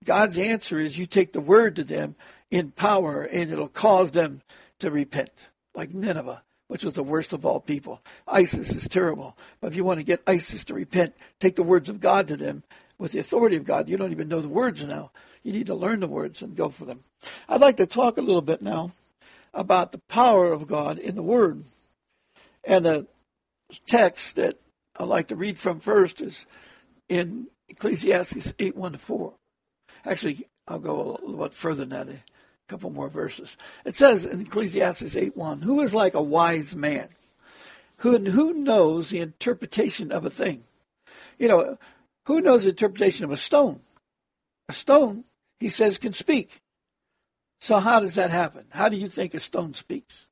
God's 0.05 0.37
answer 0.37 0.79
is 0.79 0.99
you 0.99 1.07
take 1.07 1.33
the 1.33 1.41
word 1.41 1.77
to 1.77 1.85
them 1.85 2.17
in 2.51 2.73
power 2.73 3.23
and 3.23 3.51
it'll 3.51 3.69
cause 3.69 4.11
them 4.11 4.43
to 4.81 4.91
repent, 4.91 5.31
like 5.75 5.95
Nineveh, 5.95 6.43
which 6.69 6.85
was 6.85 6.95
the 6.95 7.03
worst 7.03 7.33
of 7.33 7.45
all 7.45 7.61
people. 7.61 8.03
ISIS 8.27 8.73
is 8.73 8.89
terrible. 8.89 9.37
But 9.61 9.69
if 9.69 9.77
you 9.77 9.85
want 9.85 10.01
to 10.01 10.05
get 10.05 10.23
ISIS 10.27 10.65
to 10.67 10.75
repent, 10.75 11.15
take 11.41 11.57
the 11.57 11.63
words 11.63 11.89
of 11.89 12.01
God 12.01 12.29
to 12.29 12.37
them 12.37 12.63
with 12.99 13.13
the 13.13 13.19
authority 13.19 13.57
of 13.57 13.65
God. 13.65 13.89
You 13.89 13.97
don't 13.97 14.13
even 14.13 14.29
know 14.29 14.41
the 14.41 14.49
words 14.49 14.87
now. 14.87 15.11
You 15.43 15.53
need 15.53 15.67
to 15.67 15.75
learn 15.75 16.01
the 16.01 16.09
words 16.09 16.41
and 16.43 16.57
go 16.57 16.69
for 16.69 16.85
them. 16.85 17.05
I'd 17.49 17.61
like 17.61 17.77
to 17.79 17.87
talk 17.87 18.17
a 18.17 18.23
little 18.23 18.43
bit 18.43 18.63
now 18.63 18.93
about 19.53 19.93
the 19.93 20.01
power 20.09 20.53
of 20.53 20.67
God 20.67 20.99
in 20.99 21.15
the 21.15 21.23
Word. 21.23 21.65
And 22.65 22.85
the 22.85 23.07
text 23.87 24.37
that 24.37 24.55
I'd 24.97 25.09
like 25.09 25.29
to 25.29 25.37
read 25.37 25.59
from 25.59 25.81
first 25.81 26.21
is 26.21 26.47
in 27.09 27.49
Ecclesiastes 27.69 28.55
8 28.59 28.77
1 28.77 28.93
to 28.93 28.99
4. 28.99 29.35
Actually, 30.05 30.49
I'll 30.69 30.79
go 30.79 31.19
a 31.21 31.27
little 31.27 31.43
bit 31.43 31.55
further 31.55 31.85
than 31.85 32.07
that, 32.07 32.17
couple 32.73 32.91
more 32.91 33.09
verses. 33.09 33.59
It 33.85 33.95
says 33.95 34.25
in 34.25 34.41
Ecclesiastes 34.41 35.15
8 35.15 35.37
1 35.37 35.61
Who 35.63 35.81
is 35.83 35.95
like 35.95 36.15
a 36.15 36.23
wise 36.23 36.75
man? 36.75 37.09
Who, 37.99 38.19
who 38.19 38.55
knows 38.55 39.11
the 39.11 39.21
interpretation 39.21 40.11
of 40.11 40.25
a 40.25 40.31
thing? 40.31 40.65
You 41.39 41.49
know, 41.49 41.79
who 42.27 42.41
knows 42.41 42.65
the 42.65 42.71
interpretation 42.71 43.25
of 43.25 43.31
a 43.31 43.37
stone? 43.37 43.81
A 44.69 44.73
stone, 44.73 45.25
he 45.61 45.69
says, 45.69 45.99
can 45.99 46.13
speak. 46.13 46.63
So, 47.61 47.79
how 47.79 48.01
does 48.01 48.17
that 48.17 48.31
happen? 48.31 48.65
How 48.71 48.89
do 48.89 48.97
you 48.97 49.09
think 49.09 49.35
a 49.35 49.41
stone 49.41 49.75
speaks? 49.75 50.27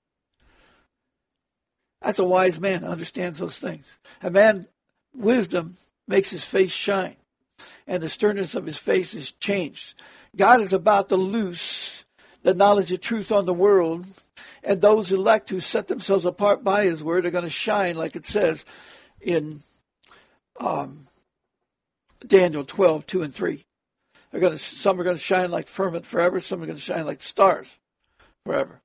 That's 2.00 2.18
a 2.18 2.24
wise 2.24 2.58
man 2.58 2.84
understands 2.84 3.38
those 3.38 3.58
things. 3.58 3.98
A 4.22 4.30
man, 4.30 4.66
wisdom 5.14 5.76
makes 6.08 6.30
his 6.30 6.44
face 6.44 6.72
shine, 6.72 7.16
and 7.86 8.02
the 8.02 8.08
sternness 8.08 8.54
of 8.54 8.66
his 8.66 8.78
face 8.78 9.14
is 9.14 9.30
changed. 9.30 10.00
God 10.34 10.60
is 10.60 10.72
about 10.72 11.10
to 11.10 11.16
loose 11.16 11.99
the 12.42 12.54
knowledge 12.54 12.92
of 12.92 13.00
truth 13.00 13.30
on 13.32 13.46
the 13.46 13.54
world, 13.54 14.06
and 14.62 14.80
those 14.80 15.12
elect 15.12 15.50
who 15.50 15.60
set 15.60 15.88
themselves 15.88 16.24
apart 16.24 16.64
by 16.64 16.84
his 16.84 17.02
word 17.04 17.26
are 17.26 17.30
going 17.30 17.44
to 17.44 17.50
shine, 17.50 17.96
like 17.96 18.16
it 18.16 18.26
says 18.26 18.64
in 19.20 19.60
um, 20.58 21.06
Daniel 22.26 22.64
12, 22.64 23.06
2 23.06 23.22
and 23.22 23.34
3. 23.34 23.64
They're 24.30 24.40
going 24.40 24.52
to, 24.52 24.58
some 24.58 25.00
are 25.00 25.04
going 25.04 25.16
to 25.16 25.22
shine 25.22 25.50
like 25.50 25.66
firmament 25.66 26.06
forever. 26.06 26.38
Some 26.40 26.62
are 26.62 26.66
going 26.66 26.76
to 26.76 26.82
shine 26.82 27.04
like 27.04 27.22
stars 27.22 27.78
forever. 28.44 28.80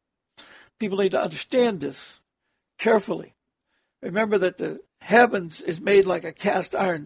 People 0.80 0.98
need 0.98 1.12
to 1.12 1.22
understand 1.22 1.80
this 1.80 2.20
carefully. 2.78 3.34
Remember 4.02 4.38
that 4.38 4.58
the 4.58 4.82
heavens 5.02 5.62
is 5.62 5.80
made 5.80 6.06
like 6.06 6.24
a 6.24 6.32
cast 6.32 6.76
iron 6.76 7.06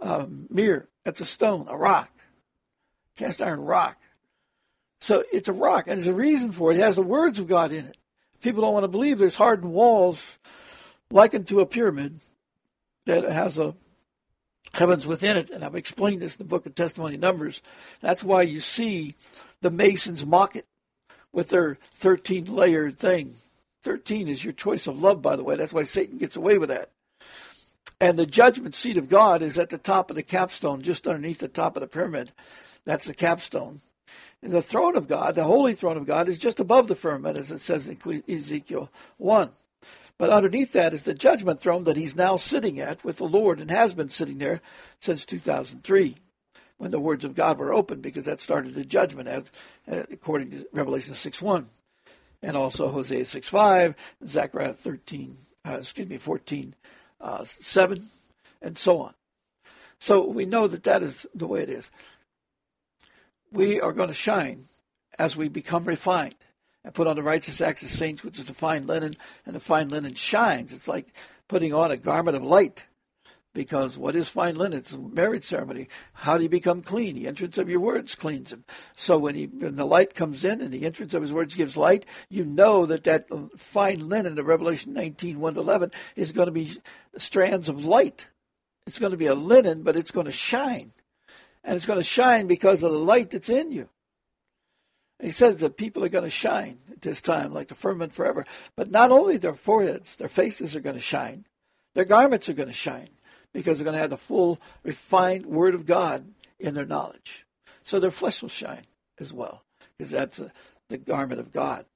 um, 0.00 0.46
mirror. 0.50 0.88
That's 1.04 1.20
a 1.20 1.26
stone, 1.26 1.66
a 1.68 1.76
rock, 1.76 2.10
cast 3.16 3.42
iron 3.42 3.60
rock. 3.60 3.98
So 5.04 5.22
it's 5.30 5.48
a 5.48 5.52
rock, 5.52 5.86
and 5.86 5.98
there's 5.98 6.06
a 6.06 6.14
reason 6.14 6.50
for 6.50 6.72
it. 6.72 6.78
It 6.78 6.80
has 6.80 6.96
the 6.96 7.02
words 7.02 7.38
of 7.38 7.46
God 7.46 7.72
in 7.72 7.84
it. 7.84 7.98
People 8.40 8.62
don't 8.62 8.72
want 8.72 8.84
to 8.84 8.88
believe 8.88 9.18
there's 9.18 9.34
hardened 9.34 9.70
walls 9.70 10.38
likened 11.10 11.46
to 11.48 11.60
a 11.60 11.66
pyramid 11.66 12.20
that 13.04 13.24
has 13.24 13.58
a 13.58 13.74
heavens 14.72 15.06
within 15.06 15.36
it. 15.36 15.50
And 15.50 15.62
I've 15.62 15.74
explained 15.74 16.22
this 16.22 16.36
in 16.36 16.38
the 16.38 16.48
book 16.48 16.64
of 16.64 16.74
Testimony 16.74 17.18
Numbers. 17.18 17.60
That's 18.00 18.24
why 18.24 18.42
you 18.42 18.60
see 18.60 19.14
the 19.60 19.70
Masons 19.70 20.24
mock 20.24 20.56
it 20.56 20.64
with 21.34 21.50
their 21.50 21.74
13 21.74 22.46
layered 22.46 22.98
thing. 22.98 23.34
13 23.82 24.26
is 24.26 24.42
your 24.42 24.54
choice 24.54 24.86
of 24.86 25.02
love, 25.02 25.20
by 25.20 25.36
the 25.36 25.44
way. 25.44 25.54
That's 25.54 25.74
why 25.74 25.82
Satan 25.82 26.16
gets 26.16 26.36
away 26.36 26.56
with 26.56 26.70
that. 26.70 26.88
And 28.00 28.18
the 28.18 28.24
judgment 28.24 28.74
seat 28.74 28.96
of 28.96 29.10
God 29.10 29.42
is 29.42 29.58
at 29.58 29.68
the 29.68 29.76
top 29.76 30.08
of 30.08 30.16
the 30.16 30.22
capstone, 30.22 30.80
just 30.80 31.06
underneath 31.06 31.40
the 31.40 31.48
top 31.48 31.76
of 31.76 31.82
the 31.82 31.88
pyramid. 31.88 32.32
That's 32.86 33.04
the 33.04 33.12
capstone. 33.12 33.82
The 34.42 34.62
throne 34.62 34.96
of 34.96 35.08
God, 35.08 35.34
the 35.34 35.44
holy 35.44 35.74
throne 35.74 35.96
of 35.96 36.06
God, 36.06 36.28
is 36.28 36.38
just 36.38 36.60
above 36.60 36.88
the 36.88 36.94
firmament, 36.94 37.38
as 37.38 37.50
it 37.50 37.60
says 37.60 37.88
in 37.88 38.22
Ezekiel 38.28 38.90
1. 39.16 39.50
But 40.18 40.30
underneath 40.30 40.72
that 40.72 40.94
is 40.94 41.02
the 41.02 41.14
judgment 41.14 41.58
throne 41.58 41.84
that 41.84 41.96
he's 41.96 42.14
now 42.14 42.36
sitting 42.36 42.78
at 42.78 43.04
with 43.04 43.16
the 43.16 43.26
Lord 43.26 43.58
and 43.58 43.70
has 43.70 43.94
been 43.94 44.10
sitting 44.10 44.38
there 44.38 44.60
since 45.00 45.24
2003 45.24 46.16
when 46.76 46.90
the 46.90 47.00
words 47.00 47.24
of 47.24 47.34
God 47.34 47.58
were 47.58 47.72
opened, 47.72 48.02
because 48.02 48.24
that 48.24 48.40
started 48.40 48.74
the 48.74 48.84
judgment, 48.84 49.28
as, 49.28 49.44
uh, 49.90 50.02
according 50.10 50.50
to 50.50 50.66
Revelation 50.72 51.14
6 51.14 51.40
1. 51.40 51.66
And 52.42 52.56
also 52.56 52.88
Hosea 52.88 53.24
6 53.24 53.48
5, 53.48 54.16
Zechariah 54.26 54.72
13, 54.72 55.36
uh, 55.66 55.78
excuse 55.78 56.08
me, 56.08 56.18
14 56.18 56.74
uh, 57.20 57.44
7, 57.44 58.08
and 58.60 58.76
so 58.76 59.00
on. 59.00 59.14
So 59.98 60.26
we 60.26 60.44
know 60.44 60.66
that 60.66 60.82
that 60.82 61.02
is 61.02 61.26
the 61.34 61.46
way 61.46 61.62
it 61.62 61.70
is 61.70 61.90
we 63.54 63.80
are 63.80 63.92
going 63.92 64.08
to 64.08 64.14
shine 64.14 64.64
as 65.18 65.36
we 65.36 65.48
become 65.48 65.84
refined 65.84 66.34
and 66.84 66.92
put 66.92 67.06
on 67.06 67.16
the 67.16 67.22
righteous 67.22 67.60
acts 67.60 67.82
of 67.82 67.88
saints, 67.88 68.22
which 68.22 68.38
is 68.38 68.44
the 68.44 68.54
fine 68.54 68.86
linen, 68.86 69.16
and 69.46 69.54
the 69.54 69.60
fine 69.60 69.88
linen 69.88 70.14
shines. 70.14 70.72
It's 70.72 70.88
like 70.88 71.14
putting 71.48 71.72
on 71.72 71.90
a 71.90 71.96
garment 71.96 72.36
of 72.36 72.42
light. 72.42 72.86
Because 73.54 73.96
what 73.96 74.16
is 74.16 74.28
fine 74.28 74.56
linen? 74.56 74.80
It's 74.80 74.92
a 74.92 74.98
marriage 74.98 75.44
ceremony. 75.44 75.86
How 76.12 76.36
do 76.36 76.42
you 76.42 76.48
become 76.48 76.82
clean? 76.82 77.14
The 77.14 77.28
entrance 77.28 77.56
of 77.56 77.70
your 77.70 77.78
words 77.78 78.16
cleans 78.16 78.52
him. 78.52 78.64
So 78.96 79.16
when, 79.16 79.36
he, 79.36 79.46
when 79.46 79.76
the 79.76 79.86
light 79.86 80.14
comes 80.14 80.44
in 80.44 80.60
and 80.60 80.72
the 80.72 80.84
entrance 80.84 81.14
of 81.14 81.22
his 81.22 81.32
words 81.32 81.54
gives 81.54 81.76
light, 81.76 82.04
you 82.28 82.44
know 82.44 82.84
that 82.86 83.04
that 83.04 83.28
fine 83.56 84.08
linen 84.08 84.40
of 84.40 84.46
Revelation 84.46 84.92
19, 84.92 85.38
1 85.38 85.54
to 85.54 85.60
11 85.60 85.92
is 86.16 86.32
going 86.32 86.46
to 86.46 86.52
be 86.52 86.72
strands 87.16 87.68
of 87.68 87.86
light. 87.86 88.28
It's 88.88 88.98
going 88.98 89.12
to 89.12 89.16
be 89.16 89.26
a 89.26 89.36
linen, 89.36 89.84
but 89.84 89.94
it's 89.94 90.10
going 90.10 90.26
to 90.26 90.32
shine 90.32 90.90
and 91.64 91.74
it's 91.76 91.86
going 91.86 91.98
to 91.98 92.04
shine 92.04 92.46
because 92.46 92.82
of 92.82 92.92
the 92.92 92.98
light 92.98 93.30
that's 93.30 93.48
in 93.48 93.72
you. 93.72 93.88
he 95.20 95.30
says 95.30 95.60
that 95.60 95.76
people 95.78 96.04
are 96.04 96.10
going 96.10 96.24
to 96.24 96.30
shine 96.30 96.78
at 96.92 97.00
this 97.00 97.22
time, 97.22 97.52
like 97.52 97.68
the 97.68 97.74
firmament 97.74 98.12
forever. 98.12 98.44
But 98.76 98.90
not 98.90 99.10
only 99.10 99.38
their 99.38 99.54
foreheads, 99.54 100.16
their 100.16 100.28
faces 100.28 100.76
are 100.76 100.80
going 100.80 100.96
to 100.96 101.02
shine, 101.02 101.44
their 101.94 102.04
garments 102.04 102.48
are 102.48 102.54
going 102.54 102.68
to 102.68 102.74
shine 102.74 103.08
because 103.52 103.78
they're 103.78 103.84
going 103.84 103.94
to 103.94 104.00
have 104.00 104.10
the 104.10 104.16
full, 104.16 104.58
refined 104.82 105.46
Word 105.46 105.74
of 105.74 105.86
God 105.86 106.26
in 106.58 106.74
their 106.74 106.84
knowledge. 106.84 107.46
So 107.82 107.98
their 107.98 108.10
flesh 108.10 108.42
will 108.42 108.48
shine 108.48 108.84
as 109.18 109.32
well, 109.32 109.62
because 109.96 110.10
that's 110.10 110.38
a, 110.38 110.52
the 110.88 110.98
garment 110.98 111.40
of 111.40 111.52
God. 111.52 111.86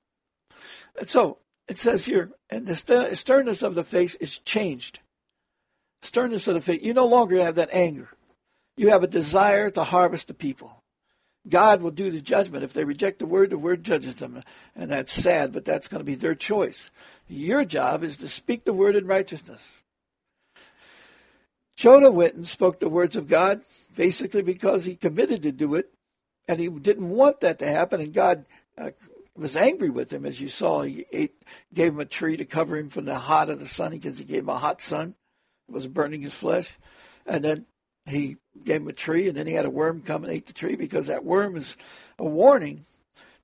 And 0.98 1.08
so 1.08 1.38
it 1.68 1.78
says 1.78 2.06
here, 2.06 2.30
and 2.48 2.66
the 2.66 3.14
sternness 3.14 3.62
of 3.62 3.75
the 3.75 3.84
face 3.84 4.14
is 4.16 4.38
changed. 4.38 5.00
Sternness 6.02 6.46
of 6.46 6.54
the 6.54 6.60
face, 6.60 6.82
you 6.82 6.94
no 6.94 7.06
longer 7.06 7.42
have 7.42 7.56
that 7.56 7.70
anger. 7.72 8.08
You 8.78 8.90
have 8.90 9.02
a 9.02 9.08
desire 9.08 9.70
to 9.70 9.82
harvest 9.82 10.28
the 10.28 10.35
people. 10.35 10.85
God 11.49 11.82
will 11.82 11.90
do 11.90 12.11
the 12.11 12.20
judgment. 12.20 12.62
If 12.62 12.75
they 12.75 12.85
reject 12.85 13.18
the 13.18 13.26
word, 13.26 13.50
the 13.50 13.58
word 13.58 13.82
judges 13.82 14.16
them. 14.16 14.42
And 14.76 14.90
that's 14.92 15.12
sad, 15.12 15.52
but 15.52 15.64
that's 15.64 15.88
going 15.88 15.99
to 16.00 16.04
be 16.04 16.14
their 16.14 16.37
choice. 16.37 16.90
Your 17.26 17.64
job 17.64 18.04
is 18.04 18.18
to 18.18 18.28
speak 18.28 18.64
the 18.64 18.73
word 18.73 18.94
in 18.94 19.06
righteousness. 19.06 19.82
Jonah 21.76 22.11
went 22.11 22.35
and 22.35 22.47
spoke 22.47 22.78
the 22.78 22.88
words 22.88 23.16
of 23.16 23.28
God 23.28 23.62
basically 23.97 24.42
because 24.42 24.85
he 24.85 24.94
committed 24.94 25.42
to 25.42 25.52
do 25.52 25.75
it 25.75 25.92
and 26.47 26.61
he 26.61 26.68
didn't 26.68 27.11
want 27.11 27.40
that 27.40 27.58
to 27.58 27.66
happen. 27.66 28.00
And 28.00 28.12
God 28.12 28.47
uh, 28.76 28.90
was 29.37 29.56
angry 29.56 29.90
with 29.90 30.12
him, 30.12 30.25
as 30.25 30.40
you 30.40 30.49
saw. 30.49 30.82
He 30.82 31.04
ate, 31.12 31.42
gave 31.75 31.94
him 31.94 32.00
a 32.00 32.04
tree 32.04 32.37
to 32.37 32.44
cover 32.44 32.76
him 32.76 32.90
from 32.90 33.06
the 33.06 33.18
hot 33.18 33.50
of 33.50 33.58
the 33.58 33.66
sun 33.66 33.90
because 33.90 34.18
he 34.18 34.25
gave 34.25 34.42
him 34.42 34.49
a 34.50 34.58
hot 34.58 34.80
sun. 34.80 35.14
It 35.68 35.73
was 35.73 35.88
burning 35.88 36.23
his 36.23 36.35
flesh. 36.35 36.76
And 37.26 37.44
then 37.44 37.66
he 38.08 38.36
gave 38.64 38.82
him 38.82 38.88
a 38.88 38.92
tree, 38.92 39.28
and 39.28 39.36
then 39.36 39.46
he 39.46 39.54
had 39.54 39.64
a 39.64 39.70
worm 39.70 40.02
come 40.02 40.24
and 40.24 40.32
ate 40.32 40.46
the 40.46 40.52
tree 40.52 40.76
because 40.76 41.06
that 41.06 41.24
worm 41.24 41.56
is 41.56 41.76
a 42.18 42.24
warning. 42.24 42.84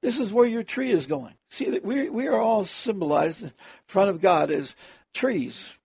This 0.00 0.20
is 0.20 0.32
where 0.32 0.46
your 0.46 0.62
tree 0.62 0.90
is 0.90 1.06
going. 1.06 1.34
See 1.48 1.70
that 1.70 1.84
we 1.84 2.08
we 2.08 2.26
are 2.26 2.40
all 2.40 2.64
symbolized 2.64 3.42
in 3.42 3.52
front 3.86 4.10
of 4.10 4.20
God 4.20 4.50
as 4.50 4.76
trees. 5.14 5.78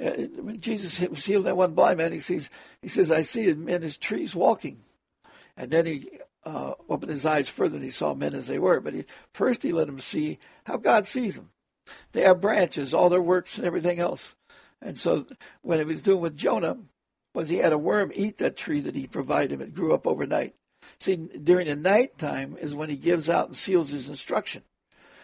Uh, 0.00 0.10
when 0.40 0.60
Jesus 0.60 1.00
was 1.08 1.24
healed 1.24 1.44
that 1.44 1.56
one 1.56 1.74
blind 1.74 1.98
man, 1.98 2.12
he 2.12 2.20
sees 2.20 2.50
he 2.82 2.88
says, 2.88 3.10
"I 3.10 3.22
see 3.22 3.52
men 3.54 3.82
as 3.82 3.96
trees 3.96 4.34
walking," 4.34 4.80
and 5.56 5.70
then 5.70 5.86
he 5.86 6.08
uh, 6.44 6.74
opened 6.88 7.12
his 7.12 7.26
eyes 7.26 7.48
further 7.48 7.76
and 7.76 7.84
he 7.84 7.90
saw 7.90 8.14
men 8.14 8.34
as 8.34 8.46
they 8.46 8.58
were. 8.58 8.80
But 8.80 8.94
he, 8.94 9.04
first 9.32 9.62
he 9.62 9.72
let 9.72 9.88
him 9.88 9.98
see 9.98 10.38
how 10.64 10.76
God 10.76 11.06
sees 11.06 11.36
them. 11.36 11.50
They 12.12 12.22
have 12.22 12.40
branches, 12.40 12.94
all 12.94 13.08
their 13.08 13.22
works 13.22 13.58
and 13.58 13.66
everything 13.66 13.98
else. 13.98 14.34
And 14.80 14.96
so 14.96 15.26
when 15.62 15.78
he 15.78 15.84
was 15.84 16.02
doing 16.02 16.20
with 16.20 16.36
Jonah, 16.36 16.78
was 17.34 17.48
he 17.48 17.58
had 17.58 17.72
a 17.72 17.78
worm 17.78 18.10
eat 18.14 18.38
that 18.38 18.56
tree 18.56 18.80
that 18.80 18.96
he 18.96 19.06
provided 19.06 19.52
him. 19.52 19.60
It 19.60 19.74
grew 19.74 19.94
up 19.94 20.06
overnight. 20.06 20.54
See, 20.98 21.16
during 21.16 21.66
the 21.66 21.76
night 21.76 22.18
time 22.18 22.56
is 22.60 22.74
when 22.74 22.90
he 22.90 22.96
gives 22.96 23.28
out 23.28 23.48
and 23.48 23.56
seals 23.56 23.90
his 23.90 24.08
instruction. 24.08 24.62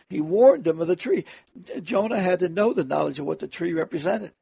He 0.08 0.20
warned 0.20 0.64
them 0.64 0.80
of 0.80 0.86
the 0.86 0.96
tree. 0.96 1.24
Jonah 1.82 2.20
had 2.20 2.38
to 2.38 2.48
know 2.48 2.72
the 2.72 2.84
knowledge 2.84 3.18
of 3.18 3.26
what 3.26 3.40
the 3.40 3.48
tree 3.48 3.72
represented. 3.72 4.32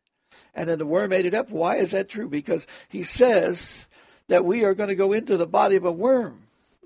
And 0.54 0.68
then 0.68 0.78
the 0.78 0.86
worm 0.86 1.12
ate 1.12 1.26
it 1.26 1.34
up. 1.34 1.50
Why 1.50 1.76
is 1.76 1.92
that 1.92 2.08
true? 2.08 2.28
Because 2.28 2.66
he 2.88 3.02
says 3.02 3.88
that 4.28 4.44
we 4.44 4.64
are 4.64 4.74
going 4.74 4.88
to 4.88 4.94
go 4.94 5.12
into 5.12 5.36
the 5.36 5.46
body 5.46 5.76
of 5.76 5.84
a 5.84 5.92
worm. 5.92 6.42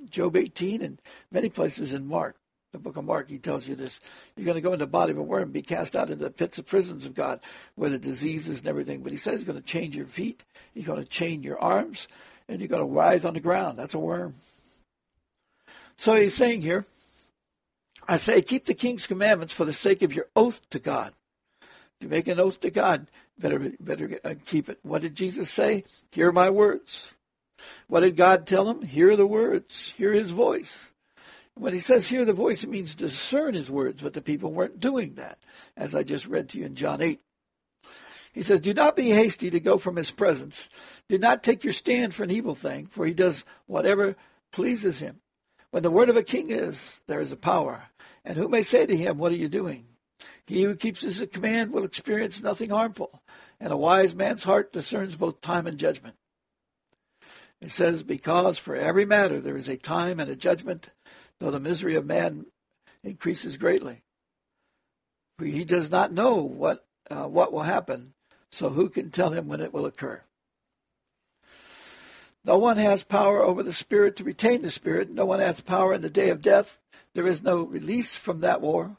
Job 0.08 0.36
18 0.36 0.80
and 0.80 1.02
many 1.30 1.48
places 1.48 1.92
in 1.92 2.06
Mark 2.06 2.36
the 2.72 2.78
book 2.78 2.96
of 2.96 3.04
Mark, 3.04 3.30
he 3.30 3.38
tells 3.38 3.66
you 3.66 3.74
this. 3.74 4.00
You're 4.36 4.44
going 4.44 4.56
to 4.56 4.60
go 4.60 4.72
in 4.72 4.78
the 4.78 4.86
body 4.86 5.12
of 5.12 5.18
a 5.18 5.22
worm, 5.22 5.52
be 5.52 5.62
cast 5.62 5.96
out 5.96 6.10
into 6.10 6.24
the 6.24 6.30
pits 6.30 6.58
of 6.58 6.66
prisons 6.66 7.06
of 7.06 7.14
God, 7.14 7.40
where 7.76 7.90
the 7.90 7.98
diseases 7.98 8.58
and 8.58 8.66
everything. 8.66 9.02
But 9.02 9.12
he 9.12 9.18
says 9.18 9.40
he's 9.40 9.46
going 9.46 9.60
to 9.60 9.66
change 9.66 9.96
your 9.96 10.06
feet, 10.06 10.44
he's 10.74 10.86
going 10.86 11.02
to 11.02 11.08
chain 11.08 11.42
your 11.42 11.58
arms, 11.58 12.08
and 12.48 12.60
you're 12.60 12.68
going 12.68 12.82
to 12.82 12.88
writhe 12.88 13.24
on 13.24 13.34
the 13.34 13.40
ground. 13.40 13.78
That's 13.78 13.94
a 13.94 13.98
worm. 13.98 14.34
So 15.96 16.14
he's 16.14 16.34
saying 16.34 16.62
here, 16.62 16.84
I 18.06 18.16
say, 18.16 18.40
keep 18.42 18.66
the 18.66 18.74
king's 18.74 19.06
commandments 19.06 19.52
for 19.52 19.64
the 19.64 19.72
sake 19.72 20.02
of 20.02 20.14
your 20.14 20.26
oath 20.36 20.68
to 20.70 20.78
God. 20.78 21.12
If 21.60 22.04
you 22.04 22.08
make 22.08 22.28
an 22.28 22.38
oath 22.38 22.60
to 22.60 22.70
God, 22.70 23.08
better 23.38 23.72
better 23.80 24.20
uh, 24.24 24.34
keep 24.46 24.68
it. 24.68 24.78
What 24.82 25.02
did 25.02 25.14
Jesus 25.14 25.50
say? 25.50 25.84
Hear 26.12 26.32
my 26.32 26.48
words. 26.48 27.14
What 27.88 28.00
did 28.00 28.16
God 28.16 28.46
tell 28.46 28.70
him? 28.70 28.82
Hear 28.82 29.16
the 29.16 29.26
words. 29.26 29.94
Hear 29.96 30.12
his 30.12 30.30
voice. 30.30 30.92
When 31.58 31.72
he 31.72 31.80
says 31.80 32.06
hear 32.06 32.24
the 32.24 32.32
voice, 32.32 32.62
it 32.62 32.70
means 32.70 32.94
discern 32.94 33.54
his 33.54 33.70
words, 33.70 34.02
but 34.02 34.14
the 34.14 34.22
people 34.22 34.52
weren't 34.52 34.80
doing 34.80 35.14
that, 35.14 35.38
as 35.76 35.94
I 35.94 36.02
just 36.02 36.26
read 36.26 36.48
to 36.50 36.58
you 36.58 36.66
in 36.66 36.74
John 36.74 37.02
8. 37.02 37.20
He 38.32 38.42
says, 38.42 38.60
Do 38.60 38.72
not 38.72 38.94
be 38.94 39.10
hasty 39.10 39.50
to 39.50 39.58
go 39.58 39.78
from 39.78 39.96
his 39.96 40.10
presence. 40.10 40.70
Do 41.08 41.18
not 41.18 41.42
take 41.42 41.64
your 41.64 41.72
stand 41.72 42.14
for 42.14 42.22
an 42.22 42.30
evil 42.30 42.54
thing, 42.54 42.86
for 42.86 43.04
he 43.04 43.14
does 43.14 43.44
whatever 43.66 44.14
pleases 44.52 45.00
him. 45.00 45.20
When 45.70 45.82
the 45.82 45.90
word 45.90 46.08
of 46.08 46.16
a 46.16 46.22
king 46.22 46.50
is, 46.50 47.00
there 47.08 47.20
is 47.20 47.32
a 47.32 47.36
power. 47.36 47.84
And 48.24 48.36
who 48.36 48.48
may 48.48 48.62
say 48.62 48.86
to 48.86 48.96
him, 48.96 49.18
What 49.18 49.32
are 49.32 49.36
you 49.36 49.48
doing? 49.48 49.86
He 50.46 50.62
who 50.62 50.76
keeps 50.76 51.02
his 51.02 51.26
command 51.32 51.72
will 51.72 51.84
experience 51.84 52.42
nothing 52.42 52.70
harmful, 52.70 53.22
and 53.60 53.72
a 53.72 53.76
wise 53.76 54.14
man's 54.14 54.44
heart 54.44 54.72
discerns 54.72 55.16
both 55.16 55.40
time 55.40 55.66
and 55.66 55.76
judgment. 55.76 56.14
It 57.60 57.70
says, 57.70 58.02
Because 58.02 58.56
for 58.56 58.76
every 58.76 59.04
matter 59.04 59.40
there 59.40 59.56
is 59.56 59.68
a 59.68 59.76
time 59.76 60.20
and 60.20 60.30
a 60.30 60.36
judgment, 60.36 60.90
though 61.40 61.50
the 61.50 61.60
misery 61.60 61.94
of 61.94 62.06
man 62.06 62.46
increases 63.02 63.56
greatly. 63.56 64.02
For 65.38 65.44
he 65.44 65.64
does 65.64 65.90
not 65.90 66.12
know 66.12 66.34
what 66.34 66.84
uh, 67.10 67.24
what 67.24 67.52
will 67.52 67.62
happen, 67.62 68.12
so 68.50 68.68
who 68.68 68.88
can 68.88 69.10
tell 69.10 69.30
him 69.30 69.48
when 69.48 69.60
it 69.60 69.72
will 69.72 69.86
occur? 69.86 70.22
No 72.44 72.58
one 72.58 72.76
has 72.76 73.04
power 73.04 73.42
over 73.42 73.62
the 73.62 73.72
spirit 73.72 74.16
to 74.16 74.24
retain 74.24 74.62
the 74.62 74.70
spirit. 74.70 75.10
No 75.10 75.24
one 75.24 75.40
has 75.40 75.60
power 75.60 75.94
in 75.94 76.02
the 76.02 76.10
day 76.10 76.30
of 76.30 76.40
death. 76.40 76.78
There 77.14 77.26
is 77.26 77.42
no 77.42 77.62
release 77.62 78.16
from 78.16 78.40
that 78.40 78.60
war, 78.60 78.96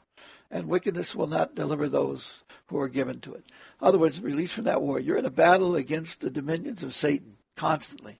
and 0.50 0.68
wickedness 0.68 1.14
will 1.14 1.26
not 1.26 1.54
deliver 1.54 1.88
those 1.88 2.42
who 2.66 2.78
are 2.78 2.88
given 2.88 3.20
to 3.20 3.34
it. 3.34 3.44
In 3.80 3.86
other 3.86 3.98
words, 3.98 4.20
release 4.20 4.52
from 4.52 4.64
that 4.64 4.82
war. 4.82 5.00
You're 5.00 5.18
in 5.18 5.24
a 5.24 5.30
battle 5.30 5.74
against 5.74 6.20
the 6.20 6.30
dominions 6.30 6.82
of 6.82 6.94
Satan 6.94 7.36
constantly. 7.56 8.18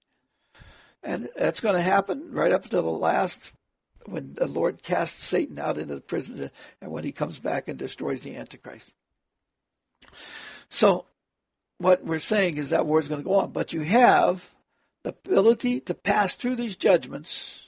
And 1.02 1.28
that's 1.36 1.60
going 1.60 1.76
to 1.76 1.82
happen 1.82 2.32
right 2.32 2.52
up 2.52 2.62
to 2.64 2.68
the 2.68 2.82
last 2.82 3.52
when 4.06 4.34
the 4.34 4.46
Lord 4.46 4.82
casts 4.82 5.22
Satan 5.22 5.58
out 5.58 5.78
into 5.78 5.94
the 5.94 6.00
prison 6.00 6.50
and 6.80 6.90
when 6.90 7.04
he 7.04 7.12
comes 7.12 7.38
back 7.38 7.68
and 7.68 7.78
destroys 7.78 8.22
the 8.22 8.36
Antichrist. 8.36 8.94
So 10.68 11.06
what 11.78 12.04
we're 12.04 12.18
saying 12.18 12.56
is 12.56 12.70
that 12.70 12.86
war 12.86 12.98
is 12.98 13.08
going 13.08 13.22
to 13.22 13.28
go 13.28 13.36
on. 13.36 13.52
But 13.52 13.72
you 13.72 13.82
have 13.82 14.54
the 15.02 15.10
ability 15.10 15.80
to 15.80 15.94
pass 15.94 16.34
through 16.34 16.56
these 16.56 16.76
judgments 16.76 17.66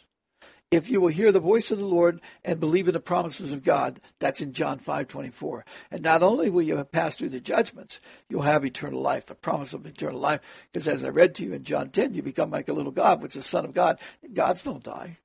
if 0.70 0.88
you 0.88 1.02
will 1.02 1.08
hear 1.08 1.30
the 1.30 1.38
voice 1.38 1.70
of 1.70 1.78
the 1.78 1.84
Lord 1.84 2.20
and 2.44 2.58
believe 2.58 2.88
in 2.88 2.94
the 2.94 3.00
promises 3.00 3.52
of 3.52 3.62
God. 3.62 4.00
That's 4.18 4.40
in 4.40 4.54
John 4.54 4.78
5:24. 4.78 5.64
And 5.90 6.02
not 6.02 6.22
only 6.22 6.48
will 6.48 6.62
you 6.62 6.82
pass 6.84 7.14
through 7.14 7.28
the 7.28 7.40
judgments, 7.40 8.00
you'll 8.28 8.42
have 8.42 8.64
eternal 8.64 9.02
life, 9.02 9.26
the 9.26 9.34
promise 9.34 9.74
of 9.74 9.86
eternal 9.86 10.18
life. 10.18 10.40
Because 10.72 10.88
as 10.88 11.04
I 11.04 11.08
read 11.08 11.34
to 11.36 11.44
you 11.44 11.52
in 11.52 11.64
John 11.64 11.90
10, 11.90 12.14
you 12.14 12.22
become 12.22 12.50
like 12.50 12.68
a 12.68 12.72
little 12.72 12.90
God, 12.90 13.20
which 13.20 13.36
is 13.36 13.44
Son 13.44 13.66
of 13.66 13.74
God. 13.74 13.98
Gods 14.32 14.62
don't 14.62 14.82
die. 14.82 15.18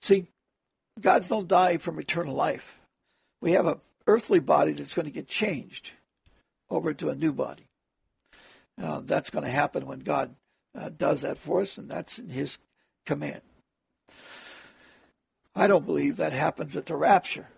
See, 0.00 0.28
gods 1.00 1.28
don't 1.28 1.48
die 1.48 1.78
from 1.78 1.98
eternal 1.98 2.34
life. 2.34 2.80
We 3.40 3.52
have 3.52 3.66
a 3.66 3.78
earthly 4.06 4.40
body 4.40 4.72
that's 4.72 4.94
going 4.94 5.06
to 5.06 5.12
get 5.12 5.28
changed 5.28 5.92
over 6.70 6.94
to 6.94 7.10
a 7.10 7.14
new 7.14 7.32
body. 7.32 7.64
Uh, 8.80 9.00
that's 9.04 9.30
going 9.30 9.44
to 9.44 9.50
happen 9.50 9.86
when 9.86 10.00
God 10.00 10.34
uh, 10.74 10.88
does 10.88 11.22
that 11.22 11.38
for 11.38 11.60
us, 11.60 11.78
and 11.78 11.90
that's 11.90 12.18
in 12.18 12.28
His 12.28 12.58
command. 13.06 13.40
I 15.54 15.66
don't 15.66 15.86
believe 15.86 16.16
that 16.16 16.32
happens 16.32 16.76
at 16.76 16.86
the 16.86 16.96
rapture. 16.96 17.48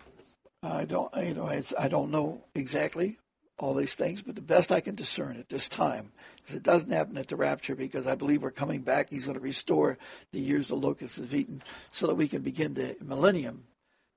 I 0.63 0.85
don't, 0.85 1.13
you 1.17 1.35
know, 1.35 1.61
I 1.77 1.87
don't 1.87 2.11
know 2.11 2.43
exactly 2.55 3.17
all 3.61 3.75
these 3.75 3.93
things, 3.93 4.23
but 4.23 4.33
the 4.33 4.41
best 4.41 4.71
I 4.71 4.79
can 4.79 4.95
discern 4.95 5.37
at 5.37 5.49
this 5.49 5.69
time 5.69 6.11
is 6.47 6.55
it 6.55 6.63
doesn't 6.63 6.91
happen 6.91 7.15
at 7.17 7.27
the 7.27 7.35
rapture 7.35 7.75
because 7.75 8.07
I 8.07 8.15
believe 8.15 8.41
we're 8.41 8.49
coming 8.49 8.81
back. 8.81 9.09
He's 9.09 9.25
going 9.25 9.37
to 9.37 9.43
restore 9.43 9.99
the 10.31 10.39
years 10.39 10.69
the 10.69 10.75
locusts 10.75 11.17
have 11.17 11.33
eaten 11.33 11.61
so 11.93 12.07
that 12.07 12.15
we 12.15 12.27
can 12.27 12.41
begin 12.41 12.73
the 12.73 12.97
millennium. 13.01 13.65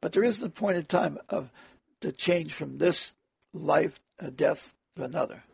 But 0.01 0.13
there 0.13 0.25
is 0.25 0.41
an 0.41 0.47
appointed 0.47 0.89
time 0.89 1.19
of 1.29 1.51
the 2.01 2.11
change 2.11 2.55
from 2.55 2.79
this 2.79 3.15
life, 3.53 4.01
uh, 4.19 4.31
death 4.35 4.75
to 4.97 5.05
another. 5.05 5.45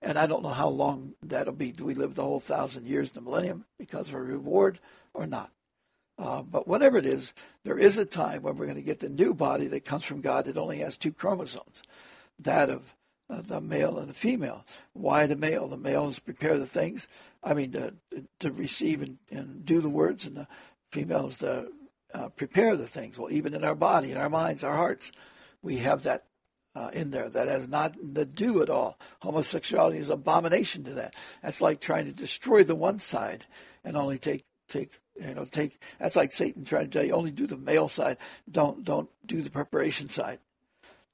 And 0.00 0.18
I 0.18 0.26
don't 0.26 0.42
know 0.42 0.48
how 0.48 0.68
long 0.68 1.14
that'll 1.22 1.52
be. 1.52 1.70
Do 1.70 1.84
we 1.84 1.94
live 1.94 2.14
the 2.14 2.24
whole 2.24 2.40
thousand 2.40 2.86
years 2.86 3.10
in 3.10 3.14
the 3.14 3.20
millennium 3.20 3.66
because 3.78 4.08
of 4.08 4.14
a 4.14 4.22
reward 4.22 4.78
or 5.12 5.26
not? 5.26 5.50
Uh, 6.18 6.42
but 6.42 6.66
whatever 6.66 6.96
it 6.96 7.06
is, 7.06 7.34
there 7.64 7.78
is 7.78 7.98
a 7.98 8.04
time 8.06 8.42
when 8.42 8.56
we're 8.56 8.66
going 8.66 8.76
to 8.76 8.82
get 8.82 9.00
the 9.00 9.08
new 9.08 9.34
body 9.34 9.66
that 9.66 9.84
comes 9.84 10.04
from 10.04 10.22
God 10.22 10.46
that 10.46 10.56
only 10.56 10.78
has 10.78 10.96
two 10.96 11.12
chromosomes, 11.12 11.82
that 12.38 12.70
of 12.70 12.94
the 13.42 13.60
male 13.60 13.98
and 13.98 14.08
the 14.08 14.14
female. 14.14 14.64
Why 14.92 15.26
the 15.26 15.36
male? 15.36 15.68
The 15.68 15.76
male 15.76 16.08
is 16.08 16.18
prepare 16.18 16.58
the 16.58 16.66
things. 16.66 17.08
I 17.42 17.54
mean, 17.54 17.72
to, 17.72 17.94
to 18.40 18.52
receive 18.52 19.02
and, 19.02 19.18
and 19.30 19.64
do 19.64 19.80
the 19.80 19.88
words, 19.88 20.26
and 20.26 20.36
the 20.36 20.48
female 20.90 21.26
is 21.26 21.38
to 21.38 21.68
uh, 22.14 22.28
prepare 22.30 22.76
the 22.76 22.86
things. 22.86 23.18
Well, 23.18 23.32
even 23.32 23.54
in 23.54 23.64
our 23.64 23.74
body, 23.74 24.10
in 24.10 24.16
our 24.16 24.30
minds, 24.30 24.64
our 24.64 24.76
hearts, 24.76 25.12
we 25.62 25.78
have 25.78 26.04
that 26.04 26.24
uh, 26.74 26.90
in 26.92 27.10
there. 27.10 27.28
That 27.28 27.48
has 27.48 27.68
nothing 27.68 28.14
to 28.14 28.24
do 28.24 28.62
at 28.62 28.70
all. 28.70 28.98
Homosexuality 29.20 29.98
is 29.98 30.08
an 30.08 30.14
abomination 30.14 30.84
to 30.84 30.94
that. 30.94 31.14
That's 31.42 31.60
like 31.60 31.80
trying 31.80 32.06
to 32.06 32.12
destroy 32.12 32.64
the 32.64 32.74
one 32.74 32.98
side 32.98 33.46
and 33.84 33.96
only 33.96 34.18
take 34.18 34.44
take 34.68 34.98
you 35.20 35.34
know 35.34 35.44
take. 35.44 35.80
That's 35.98 36.16
like 36.16 36.32
Satan 36.32 36.64
trying 36.64 36.86
to 36.86 36.90
tell 36.90 37.04
you 37.04 37.12
only 37.12 37.30
do 37.30 37.46
the 37.46 37.56
male 37.56 37.88
side. 37.88 38.18
Don't 38.50 38.84
don't 38.84 39.08
do 39.26 39.42
the 39.42 39.50
preparation 39.50 40.08
side. 40.08 40.38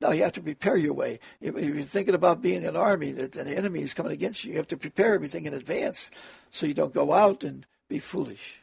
No, 0.00 0.12
you 0.12 0.23
have 0.23 0.33
to 0.33 0.40
prepare 0.40 0.76
your 0.76 0.95
way. 0.95 1.19
If, 1.40 1.54
you're 1.54 1.83
thinking 1.83 2.14
about 2.14 2.40
being 2.40 2.64
an 2.64 2.76
army 2.76 3.12
that 3.12 3.37
an 3.37 3.49
enemy 3.49 3.83
is 3.83 3.92
coming 3.92 4.12
against 4.12 4.45
you, 4.45 4.52
you 4.52 4.57
have 4.57 4.69
to 4.69 4.76
prepare 4.76 5.14
everything 5.14 5.45
in 5.45 5.52
advance 5.52 6.11
so 6.50 6.66
you 6.66 6.75
don't 6.75 6.95
go 6.95 7.12
out 7.12 7.45
and 7.45 7.66
be 7.88 7.99
foolish. 7.99 8.61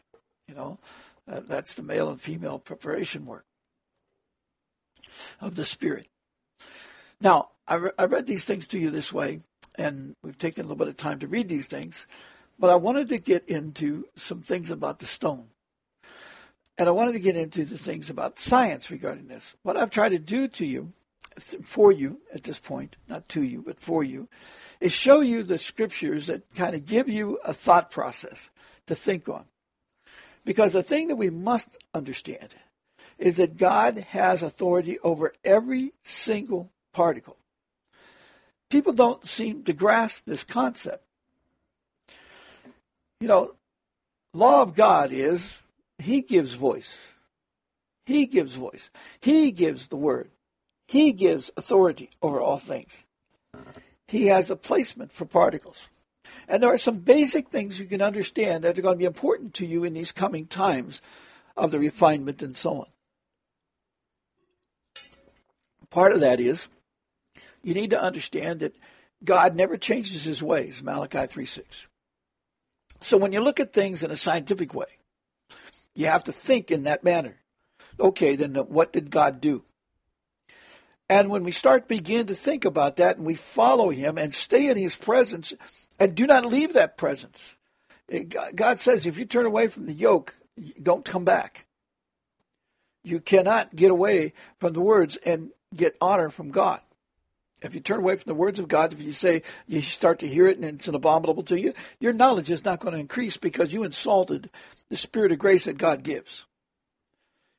You 0.48 0.56
know, 0.56 0.80
uh, 1.32 1.42
that's 1.42 1.76
the 1.76 1.84
male 1.84 2.10
and 2.10 2.20
female 2.20 2.58
preparation 2.58 3.26
work 3.26 3.46
of 5.40 5.56
the 5.56 5.66
spirit. 5.66 6.08
Now, 7.22 7.50
I, 7.68 7.76
re- 7.76 7.92
I 8.00 8.06
read 8.06 8.28
these 8.28 8.46
things 8.46 8.66
to 8.68 8.80
you 8.80 8.90
this 8.90 9.12
way, 9.12 9.42
and 9.76 10.16
we've 10.24 10.38
taken 10.38 10.62
a 10.62 10.68
little 10.68 10.78
bit 10.78 10.88
of 10.88 10.98
time 10.98 11.20
to 11.20 11.28
read 11.28 11.50
these 11.50 11.68
things, 11.68 12.08
but 12.58 12.70
I 12.70 12.76
wanted 12.76 13.10
to 13.10 13.18
get 13.18 13.48
into 13.48 14.06
some 14.16 14.42
things 14.42 14.72
about 14.72 15.00
the 15.00 15.06
stone. 15.06 15.48
And 16.80 16.88
I 16.88 16.92
wanted 16.92 17.14
to 17.14 17.20
get 17.20 17.36
into 17.36 17.66
the 17.66 17.78
things 17.78 18.10
about 18.10 18.38
science 18.38 18.92
regarding 18.92 19.28
this. 19.28 19.56
What 19.64 19.78
I've 19.78 19.90
tried 19.90 20.10
to 20.10 20.20
do 20.20 20.48
to 20.48 20.66
you, 20.66 20.94
for 21.38 21.92
you 21.92 22.20
at 22.34 22.44
this 22.44 22.60
point, 22.60 22.98
not 23.08 23.28
to 23.30 23.42
you, 23.42 23.64
but 23.66 23.80
for 23.80 24.04
you, 24.04 24.28
is 24.80 24.92
show 24.92 25.22
you 25.22 25.44
the 25.44 25.58
scriptures 25.58 26.28
that 26.28 26.54
kind 26.56 26.76
of 26.76 26.86
give 26.86 27.10
you 27.10 27.40
a 27.44 27.54
thought 27.54 27.92
process 27.92 28.50
to 28.88 28.96
think 28.96 29.28
on. 29.30 29.46
Because 30.46 30.74
the 30.74 30.84
thing 30.84 31.10
that 31.10 31.16
we 31.16 31.30
must 31.30 31.78
understand 31.94 32.56
is 33.18 33.38
that 33.38 33.58
God 33.58 33.98
has 33.98 34.44
authority 34.44 35.00
over 35.00 35.34
every 35.44 35.94
single 36.04 36.72
particle. 36.94 37.38
People 38.70 38.94
don't 38.94 39.26
seem 39.26 39.64
to 39.64 39.74
grasp 39.74 40.26
this 40.26 40.44
concept. 40.44 41.04
You 43.20 43.28
know, 43.28 43.56
law 44.34 44.62
of 44.62 44.76
God 44.76 45.12
is 45.12 45.64
he 46.00 46.22
gives 46.22 46.54
voice. 46.54 47.14
He 48.06 48.26
gives 48.26 48.56
voice. 48.56 48.90
He 49.20 49.52
gives 49.52 49.88
the 49.88 49.96
word. 49.96 50.30
He 50.88 51.12
gives 51.12 51.52
authority 51.58 52.10
over 52.22 52.40
all 52.40 52.58
things. 52.58 53.06
He 54.08 54.28
has 54.28 54.50
a 54.50 54.56
placement 54.56 55.12
for 55.12 55.26
particles. 55.26 55.90
And 56.48 56.64
there 56.64 56.74
are 56.74 56.78
some 56.78 57.00
basic 57.00 57.50
things 57.50 57.80
you 57.80 57.86
can 57.86 58.02
understand 58.02 58.64
that 58.64 58.80
are 58.80 58.82
going 58.82 58.96
to 58.96 59.00
be 59.00 59.06
important 59.06 59.54
to 59.56 59.66
you 59.66 59.84
in 59.84 59.94
these 59.94 60.12
coming 60.12 60.46
times 60.46 61.02
of 61.58 61.72
the 61.72 61.80
refinement 61.80 62.42
and 62.42 62.56
so 62.56 62.82
on. 62.82 62.86
Part 65.90 66.14
of 66.14 66.20
that 66.22 66.40
is 66.40 66.70
you 67.64 67.74
need 67.74 67.90
to 67.90 68.02
understand 68.02 68.62
that 68.62 68.76
God 69.24 69.56
never 69.56 69.78
changes 69.78 70.24
his 70.24 70.44
ways, 70.44 70.84
Malachi 70.84 71.26
3 71.26 71.46
6. 71.46 71.88
So 73.02 73.18
when 73.18 73.32
you 73.32 73.42
look 73.42 73.60
at 73.60 73.74
things 73.74 74.04
in 74.04 74.12
a 74.12 74.16
scientific 74.16 74.74
way, 74.74 74.86
you 75.96 76.06
have 76.06 76.24
to 76.26 76.32
think 76.32 76.72
in 76.72 76.84
that 76.84 77.04
manner. 77.04 77.38
Okay, 78.00 78.36
then 78.36 78.56
what 78.56 78.94
did 78.94 79.10
God 79.10 79.42
do? 79.42 79.64
And 81.10 81.30
when 81.30 81.44
we 81.44 81.52
start 81.52 81.88
begin 81.88 82.28
to 82.28 82.36
think 82.36 82.66
about 82.66 82.98
that 82.98 83.18
and 83.18 83.26
we 83.26 83.36
follow 83.36 83.90
him 83.90 84.18
and 84.18 84.34
stay 84.34 84.68
in 84.68 84.78
his 84.78 84.96
presence 84.96 85.54
and 86.00 86.16
do 86.16 86.28
not 86.28 86.46
leave 86.46 86.74
that 86.74 86.98
presence. 86.98 87.56
Eh, 88.10 88.24
God 88.56 88.80
says 88.80 89.06
if 89.06 89.18
you 89.18 89.26
turn 89.26 89.46
away 89.46 89.68
from 89.68 89.86
the 89.86 89.94
yoke, 89.94 90.34
don't 90.82 91.06
come 91.06 91.24
back. 91.24 91.66
You 93.04 93.22
cannot 93.22 93.76
get 93.76 93.92
away 93.92 94.34
from 94.60 94.74
the 94.74 94.82
words 94.82 95.16
and 95.18 95.52
get 95.74 95.98
honor 96.02 96.30
from 96.30 96.52
God. 96.52 96.82
If 97.62 97.74
you 97.74 97.80
turn 97.80 98.00
away 98.00 98.16
from 98.18 98.30
the 98.30 98.36
words 98.36 98.60
of 98.60 98.68
God, 98.68 98.94
if 98.94 99.02
you 99.02 99.12
say 99.12 99.42
you 99.66 99.82
start 99.82 100.20
to 100.20 100.28
hear 100.28 100.48
it 100.48 100.58
and 100.58 100.66
it's 100.66 100.88
an 100.88 100.94
abominable 100.94 101.44
to 101.44 101.60
you, 101.60 101.74
your 102.00 102.14
knowledge 102.14 102.52
is 102.52 102.66
not 102.66 102.80
going 102.80 102.94
to 102.94 103.00
increase 103.00 103.38
because 103.38 103.74
you 103.74 103.84
insulted 103.84 104.52
the 104.90 104.98
spirit 104.98 105.32
of 105.32 105.40
grace 105.40 105.66
that 105.66 105.78
God 105.78 106.04
gives. 106.04 106.46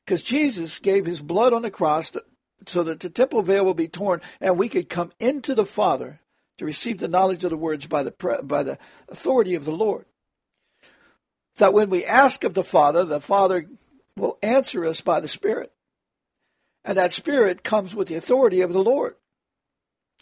Because 0.05 0.23
Jesus 0.23 0.79
gave 0.79 1.05
his 1.05 1.21
blood 1.21 1.51
on 1.51 1.63
the 1.63 1.71
cross 1.71 2.11
to, 2.11 2.23
so 2.65 2.83
that 2.83 2.99
the 2.99 3.09
temple 3.09 3.41
veil 3.41 3.65
will 3.65 3.73
be 3.73 3.87
torn 3.87 4.21
and 4.41 4.57
we 4.57 4.69
could 4.69 4.89
come 4.89 5.11
into 5.19 5.55
the 5.55 5.65
Father 5.65 6.19
to 6.57 6.65
receive 6.65 6.99
the 6.99 7.07
knowledge 7.07 7.43
of 7.43 7.51
the 7.51 7.57
words 7.57 7.87
by 7.87 8.03
the, 8.03 8.11
by 8.43 8.63
the 8.63 8.77
authority 9.07 9.55
of 9.55 9.65
the 9.65 9.75
Lord. 9.75 10.05
That 11.55 11.73
when 11.73 11.89
we 11.89 12.05
ask 12.05 12.43
of 12.43 12.53
the 12.53 12.63
Father, 12.63 13.03
the 13.03 13.19
Father 13.19 13.65
will 14.15 14.37
answer 14.41 14.85
us 14.85 15.01
by 15.01 15.19
the 15.19 15.27
Spirit. 15.27 15.71
And 16.83 16.97
that 16.97 17.13
Spirit 17.13 17.63
comes 17.63 17.95
with 17.95 18.07
the 18.07 18.15
authority 18.15 18.61
of 18.61 18.73
the 18.73 18.83
Lord. 18.83 19.15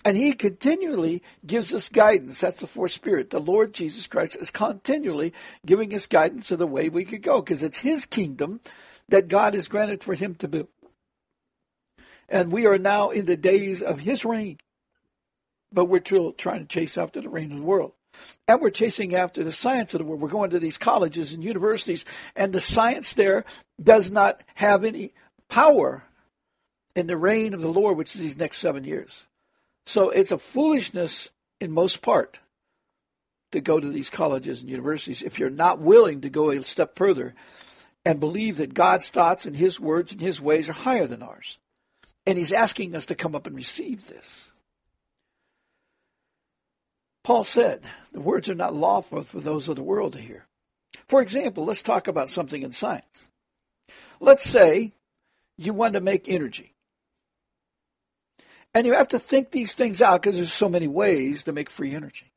And 0.05 0.15
he 0.15 0.33
continually 0.33 1.23
gives 1.45 1.73
us 1.73 1.89
guidance. 1.89 2.39
That's 2.39 2.57
the 2.57 2.67
fourth 2.67 2.91
spirit. 2.91 3.31
The 3.31 3.39
Lord 3.39 3.73
Jesus 3.73 4.07
Christ 4.07 4.37
is 4.39 4.51
continually 4.51 5.33
giving 5.65 5.93
us 5.93 6.05
guidance 6.05 6.51
of 6.51 6.59
the 6.59 6.67
way 6.67 6.89
we 6.89 7.03
could 7.03 7.23
go 7.23 7.41
because 7.41 7.63
it's 7.63 7.79
his 7.79 8.05
kingdom 8.05 8.61
that 9.09 9.27
God 9.27 9.53
has 9.53 9.67
granted 9.67 10.03
for 10.03 10.13
him 10.13 10.35
to 10.35 10.47
build. 10.47 10.67
And 12.29 12.51
we 12.51 12.65
are 12.65 12.77
now 12.77 13.09
in 13.09 13.25
the 13.25 13.37
days 13.37 13.81
of 13.81 14.01
his 14.01 14.25
reign. 14.25 14.57
But 15.71 15.85
we're 15.85 16.01
still 16.01 16.31
trying 16.33 16.61
to 16.61 16.67
chase 16.67 16.97
after 16.97 17.21
the 17.21 17.29
reign 17.29 17.51
of 17.51 17.57
the 17.57 17.63
world. 17.63 17.93
And 18.47 18.61
we're 18.61 18.69
chasing 18.69 19.15
after 19.15 19.43
the 19.43 19.51
science 19.51 19.93
of 19.93 19.99
the 19.99 20.05
world. 20.05 20.21
We're 20.21 20.29
going 20.29 20.49
to 20.51 20.59
these 20.59 20.77
colleges 20.77 21.33
and 21.33 21.43
universities, 21.43 22.05
and 22.35 22.51
the 22.51 22.61
science 22.61 23.13
there 23.13 23.45
does 23.81 24.11
not 24.11 24.43
have 24.55 24.83
any 24.83 25.13
power 25.49 26.03
in 26.95 27.07
the 27.07 27.17
reign 27.17 27.53
of 27.53 27.61
the 27.61 27.71
Lord, 27.71 27.97
which 27.97 28.15
is 28.15 28.21
these 28.21 28.37
next 28.37 28.57
seven 28.57 28.83
years. 28.83 29.27
So 29.85 30.09
it's 30.09 30.31
a 30.31 30.37
foolishness 30.37 31.31
in 31.59 31.71
most 31.71 32.01
part 32.01 32.39
to 33.51 33.61
go 33.61 33.79
to 33.79 33.89
these 33.89 34.09
colleges 34.09 34.61
and 34.61 34.69
universities 34.69 35.21
if 35.21 35.39
you're 35.39 35.49
not 35.49 35.79
willing 35.79 36.21
to 36.21 36.29
go 36.29 36.49
a 36.49 36.61
step 36.61 36.95
further 36.95 37.35
and 38.03 38.19
believe 38.19 38.57
that 38.57 38.73
God's 38.73 39.09
thoughts 39.09 39.45
and 39.45 39.55
His 39.55 39.79
words 39.79 40.11
and 40.11 40.21
His 40.21 40.41
ways 40.41 40.69
are 40.69 40.73
higher 40.73 41.07
than 41.07 41.23
ours. 41.23 41.57
And 42.27 42.37
He's 42.37 42.51
asking 42.51 42.93
us 42.95 43.07
to 43.07 43.15
come 43.15 43.33
up 43.33 43.47
and 43.47 43.55
receive 43.55 44.07
this. 44.07 44.51
Paul 47.23 47.43
said, 47.43 47.81
the 48.11 48.21
words 48.21 48.49
are 48.49 48.55
not 48.55 48.75
lawful 48.75 49.23
for 49.23 49.39
those 49.39 49.67
of 49.67 49.77
the 49.77 49.83
world 49.83 50.13
to 50.13 50.19
hear. 50.19 50.45
For 51.07 51.21
example, 51.21 51.65
let's 51.65 51.81
talk 51.81 52.07
about 52.07 52.29
something 52.29 52.61
in 52.61 52.71
science. 52.73 53.29
Let's 54.19 54.43
say 54.43 54.93
you 55.57 55.73
want 55.73 55.93
to 55.93 56.01
make 56.01 56.29
energy. 56.29 56.73
And 58.73 58.85
you 58.85 58.93
have 58.93 59.07
to 59.09 59.19
think 59.19 59.51
these 59.51 59.73
things 59.73 60.01
out 60.01 60.21
because 60.21 60.35
there's 60.35 60.53
so 60.53 60.69
many 60.69 60.87
ways 60.87 61.43
to 61.43 61.53
make 61.53 61.69
free 61.69 61.95
energy. 61.95 62.31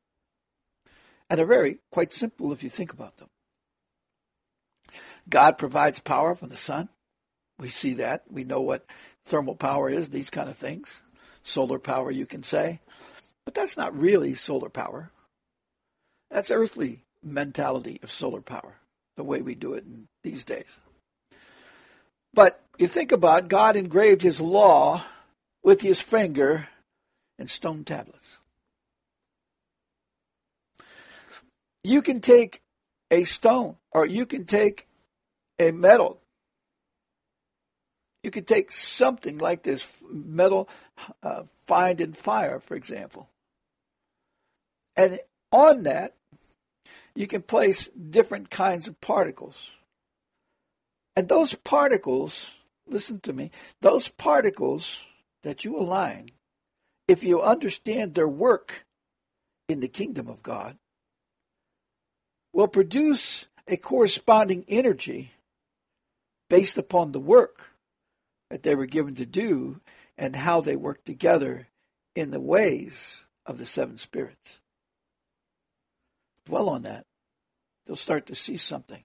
And 1.28 1.38
they're 1.38 1.46
very 1.46 1.78
quite 1.90 2.12
simple 2.12 2.52
if 2.52 2.62
you 2.62 2.70
think 2.70 2.92
about 2.92 3.16
them. 3.18 3.28
God 5.28 5.58
provides 5.58 6.00
power 6.00 6.34
from 6.34 6.48
the 6.48 6.56
sun. 6.56 6.88
We 7.60 7.68
see 7.68 7.92
that. 7.94 8.24
We 8.30 8.42
know 8.42 8.62
what 8.62 8.86
thermal 9.26 9.54
power 9.54 9.90
is, 9.90 10.08
these 10.08 10.30
kind 10.30 10.48
of 10.48 10.56
things. 10.56 11.02
Solar 11.42 11.78
power, 11.78 12.10
you 12.10 12.24
can 12.24 12.42
say. 12.42 12.80
But 13.44 13.54
that's 13.54 13.76
not 13.76 13.96
really 13.96 14.34
solar 14.34 14.70
power. 14.70 15.10
That's 16.30 16.50
earthly 16.50 17.04
mentality 17.22 18.00
of 18.02 18.10
solar 18.10 18.40
power, 18.40 18.76
the 19.16 19.24
way 19.24 19.42
we 19.42 19.54
do 19.54 19.74
it 19.74 19.84
in 19.84 20.08
these 20.22 20.44
days. 20.44 20.80
But 22.32 22.62
you 22.78 22.86
think 22.86 23.12
about 23.12 23.48
God 23.48 23.76
engraved 23.76 24.22
his 24.22 24.40
law 24.40 25.02
with 25.62 25.82
his 25.82 26.00
finger 26.00 26.68
in 27.38 27.46
stone 27.46 27.84
tablets. 27.84 28.38
You 31.84 32.00
can 32.00 32.20
take 32.20 32.62
a 33.10 33.24
stone 33.24 33.76
or 33.90 34.06
you 34.06 34.24
can 34.24 34.44
take 34.44 34.86
a 35.58 35.72
metal. 35.72 36.20
You 38.22 38.30
can 38.30 38.44
take 38.44 38.70
something 38.70 39.38
like 39.38 39.62
this 39.62 40.02
metal 40.10 40.68
uh, 41.22 41.44
find 41.66 42.00
in 42.00 42.12
fire, 42.12 42.60
for 42.60 42.74
example. 42.74 43.28
And 44.96 45.20
on 45.50 45.84
that, 45.84 46.14
you 47.14 47.26
can 47.26 47.42
place 47.42 47.88
different 47.88 48.50
kinds 48.50 48.88
of 48.88 49.00
particles. 49.00 49.76
And 51.16 51.28
those 51.28 51.54
particles, 51.54 52.58
listen 52.86 53.20
to 53.20 53.32
me, 53.32 53.50
those 53.80 54.08
particles 54.08 55.06
that 55.42 55.64
you 55.64 55.76
align, 55.76 56.30
if 57.08 57.24
you 57.24 57.40
understand 57.42 58.14
their 58.14 58.28
work 58.28 58.84
in 59.68 59.80
the 59.80 59.88
kingdom 59.88 60.28
of 60.28 60.42
God, 60.42 60.76
will 62.52 62.68
produce 62.68 63.48
a 63.66 63.76
corresponding 63.76 64.64
energy 64.68 65.32
based 66.48 66.76
upon 66.78 67.12
the 67.12 67.20
work 67.20 67.70
that 68.50 68.62
they 68.62 68.74
were 68.74 68.86
given 68.86 69.14
to 69.14 69.26
do 69.26 69.80
and 70.18 70.36
how 70.36 70.60
they 70.60 70.76
work 70.76 71.04
together 71.04 71.68
in 72.14 72.30
the 72.30 72.40
ways 72.40 73.24
of 73.46 73.58
the 73.58 73.64
seven 73.64 73.96
spirits. 73.96 74.60
Dwell 76.44 76.68
on 76.68 76.82
that. 76.82 77.06
You'll 77.86 77.96
start 77.96 78.26
to 78.26 78.34
see 78.34 78.56
something. 78.56 79.02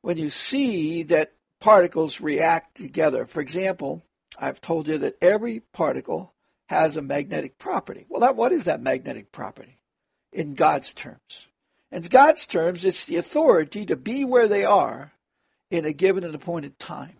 When 0.00 0.16
you 0.16 0.30
see 0.30 1.02
that 1.04 1.32
particles 1.60 2.20
react 2.20 2.76
together, 2.76 3.26
for 3.26 3.40
example, 3.40 4.02
I've 4.38 4.60
told 4.60 4.88
you 4.88 4.98
that 4.98 5.16
every 5.20 5.60
particle 5.72 6.32
has 6.66 6.96
a 6.96 7.02
magnetic 7.02 7.58
property. 7.58 8.06
Well, 8.08 8.20
that, 8.20 8.36
what 8.36 8.52
is 8.52 8.64
that 8.64 8.80
magnetic 8.80 9.32
property 9.32 9.78
in 10.32 10.54
God's 10.54 10.94
terms? 10.94 11.46
In 11.92 12.02
God's 12.02 12.46
terms, 12.46 12.84
it's 12.84 13.06
the 13.06 13.16
authority 13.16 13.86
to 13.86 13.96
be 13.96 14.24
where 14.24 14.48
they 14.48 14.64
are 14.64 15.12
in 15.70 15.84
a 15.84 15.92
given 15.92 16.24
and 16.24 16.34
appointed 16.34 16.78
time. 16.78 17.16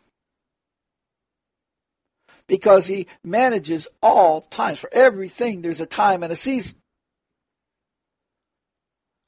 Because 2.46 2.86
he 2.86 3.06
manages 3.22 3.88
all 4.02 4.42
times. 4.42 4.78
For 4.78 4.90
everything, 4.92 5.62
there's 5.62 5.80
a 5.80 5.86
time 5.86 6.22
and 6.22 6.32
a 6.32 6.36
season. 6.36 6.76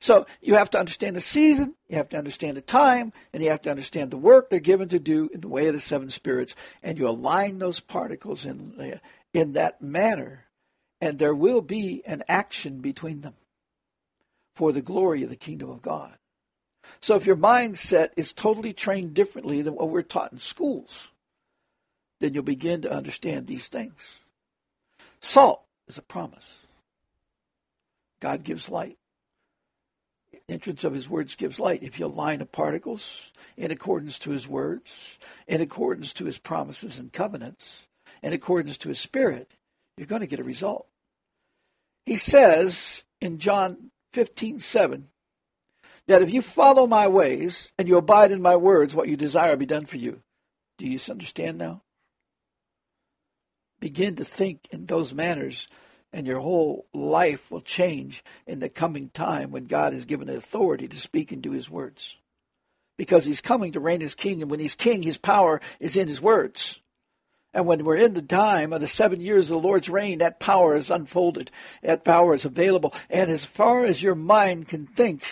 So 0.01 0.27
you 0.41 0.55
have 0.55 0.71
to 0.71 0.79
understand 0.79 1.17
the 1.17 1.21
season, 1.21 1.75
you 1.89 1.97
have 1.97 2.11
to 2.11 2.19
understand 2.19 2.57
the 2.57 2.63
time, 2.63 3.13
and 3.33 3.43
you 3.43 3.51
have 3.51 3.63
to 3.63 3.71
understand 3.71 4.11
the 4.11 4.19
work 4.19 4.51
they're 4.51 4.61
given 4.61 4.89
to 4.91 4.99
do 4.99 5.31
in 5.33 5.41
the 5.41 5.49
way 5.49 5.67
of 5.67 5.75
the 5.75 5.81
seven 5.81 6.11
spirits, 6.11 6.55
and 6.83 6.99
you 6.99 7.09
align 7.09 7.59
those 7.59 7.81
particles 7.81 8.45
in, 8.45 8.79
uh, 8.79 8.99
in 9.33 9.55
that 9.55 9.81
manner, 9.81 10.45
and 11.01 11.19
there 11.19 11.35
will 11.35 11.63
be 11.63 12.03
an 12.07 12.23
action 12.29 12.81
between 12.81 13.23
them 13.23 13.35
for 14.55 14.71
the 14.71 14.83
glory 14.83 15.23
of 15.23 15.31
the 15.31 15.37
kingdom 15.37 15.71
of 15.71 15.83
God. 15.83 16.17
So 17.01 17.17
if 17.17 17.27
your 17.27 17.37
mindset 17.37 18.11
is 18.17 18.33
totally 18.33 18.73
trained 18.73 19.15
differently 19.15 19.63
than 19.63 19.75
what 19.75 19.89
we're 19.89 20.03
taught 20.03 20.31
in 20.31 20.39
schools, 20.39 21.11
then 22.21 22.35
you'll 22.35 22.43
begin 22.43 22.83
to 22.83 22.93
understand 22.93 23.47
these 23.47 23.69
things. 23.69 24.25
Salt 25.21 25.63
is 25.89 25.99
a 25.99 26.03
promise. 26.03 26.67
God 28.21 28.43
gives 28.43 28.71
light. 28.71 28.99
Entrance 30.49 30.85
of 30.85 30.95
his 30.95 31.09
words 31.09 31.35
gives 31.35 31.59
light. 31.59 31.83
If 31.83 31.99
you 31.99 32.07
align 32.07 32.39
the 32.39 32.47
particles 32.47 33.33
in 33.57 33.71
accordance 33.71 34.19
to 34.21 34.31
his 34.31 34.47
words, 34.47 35.19
in 35.49 35.61
accordance 35.61 36.13
to 36.15 36.25
his 36.25 36.39
promises 36.39 36.99
and 36.99 37.13
covenants, 37.13 37.87
in 38.23 38.33
accordance 38.33 38.79
to 38.79 38.89
his 38.89 39.01
spirit, 39.01 39.51
you're 39.97 40.07
going 40.07 40.21
to 40.21 40.27
get 40.27 40.41
a 40.41 40.45
result. 40.45 40.87
He 42.05 42.17
says 42.17 43.05
in 43.21 43.39
John 43.39 43.91
15, 44.13 44.61
7, 44.61 45.09
that 46.07 46.23
if 46.23 46.33
you 46.33 46.43
follow 46.43 46.87
my 46.87 47.09
ways 47.09 47.73
and 47.79 47.89
you 47.89 47.97
abide 47.97 48.31
in 48.31 48.41
my 48.41 48.57
words, 48.57 48.95
what 48.95 49.09
you 49.09 49.17
desire 49.17 49.51
will 49.51 49.59
be 49.59 49.67
done 49.67 49.87
for 49.87 49.99
you. 49.99 50.23
Do 50.79 50.87
you 50.87 51.01
understand 51.11 51.59
now? 51.59 51.83
Begin 53.81 54.17
to 54.17 54.25
think 54.25 54.69
in 54.71 54.87
those 54.87 55.15
manners, 55.15 55.67
and 56.13 56.27
your 56.27 56.41
whole 56.41 56.87
life 56.95 57.51
will 57.51 57.61
change 57.61 58.25
in 58.47 58.61
the 58.61 58.69
coming 58.69 59.11
time 59.11 59.51
when 59.51 59.65
God 59.65 59.93
is 59.93 60.05
given 60.05 60.29
the 60.29 60.37
authority 60.37 60.89
to 60.89 60.97
speak 60.97 61.33
and 61.33 61.43
do 61.43 61.53
his 61.53 61.69
words. 61.69 62.17
Because 62.97 63.25
he's 63.25 63.43
coming 63.43 63.73
to 63.73 63.81
reign 63.81 64.01
his 64.01 64.15
king, 64.15 64.41
and 64.41 64.51
when 64.51 64.61
he's 64.61 64.75
king, 64.75 65.03
his 65.03 65.19
power 65.19 65.61
is 65.79 65.97
in 65.97 66.09
his 66.09 66.21
words. 66.21 66.81
And 67.53 67.67
when 67.67 67.85
we're 67.85 67.97
in 67.97 68.15
the 68.15 68.23
time 68.23 68.73
of 68.73 68.81
the 68.81 68.89
seven 68.89 69.21
years 69.21 69.51
of 69.51 69.61
the 69.61 69.67
Lord's 69.67 69.89
reign, 69.89 70.19
that 70.19 70.41
power 70.41 70.77
is 70.77 70.91
unfolded. 70.91 71.51
That 71.83 72.05
power 72.05 72.35
is 72.35 72.45
available. 72.45 72.95
And 73.09 73.31
as 73.31 73.45
far 73.45 73.85
as 73.85 74.03
your 74.03 74.15
mind 74.15 74.69
can 74.69 74.87
think, 74.87 75.23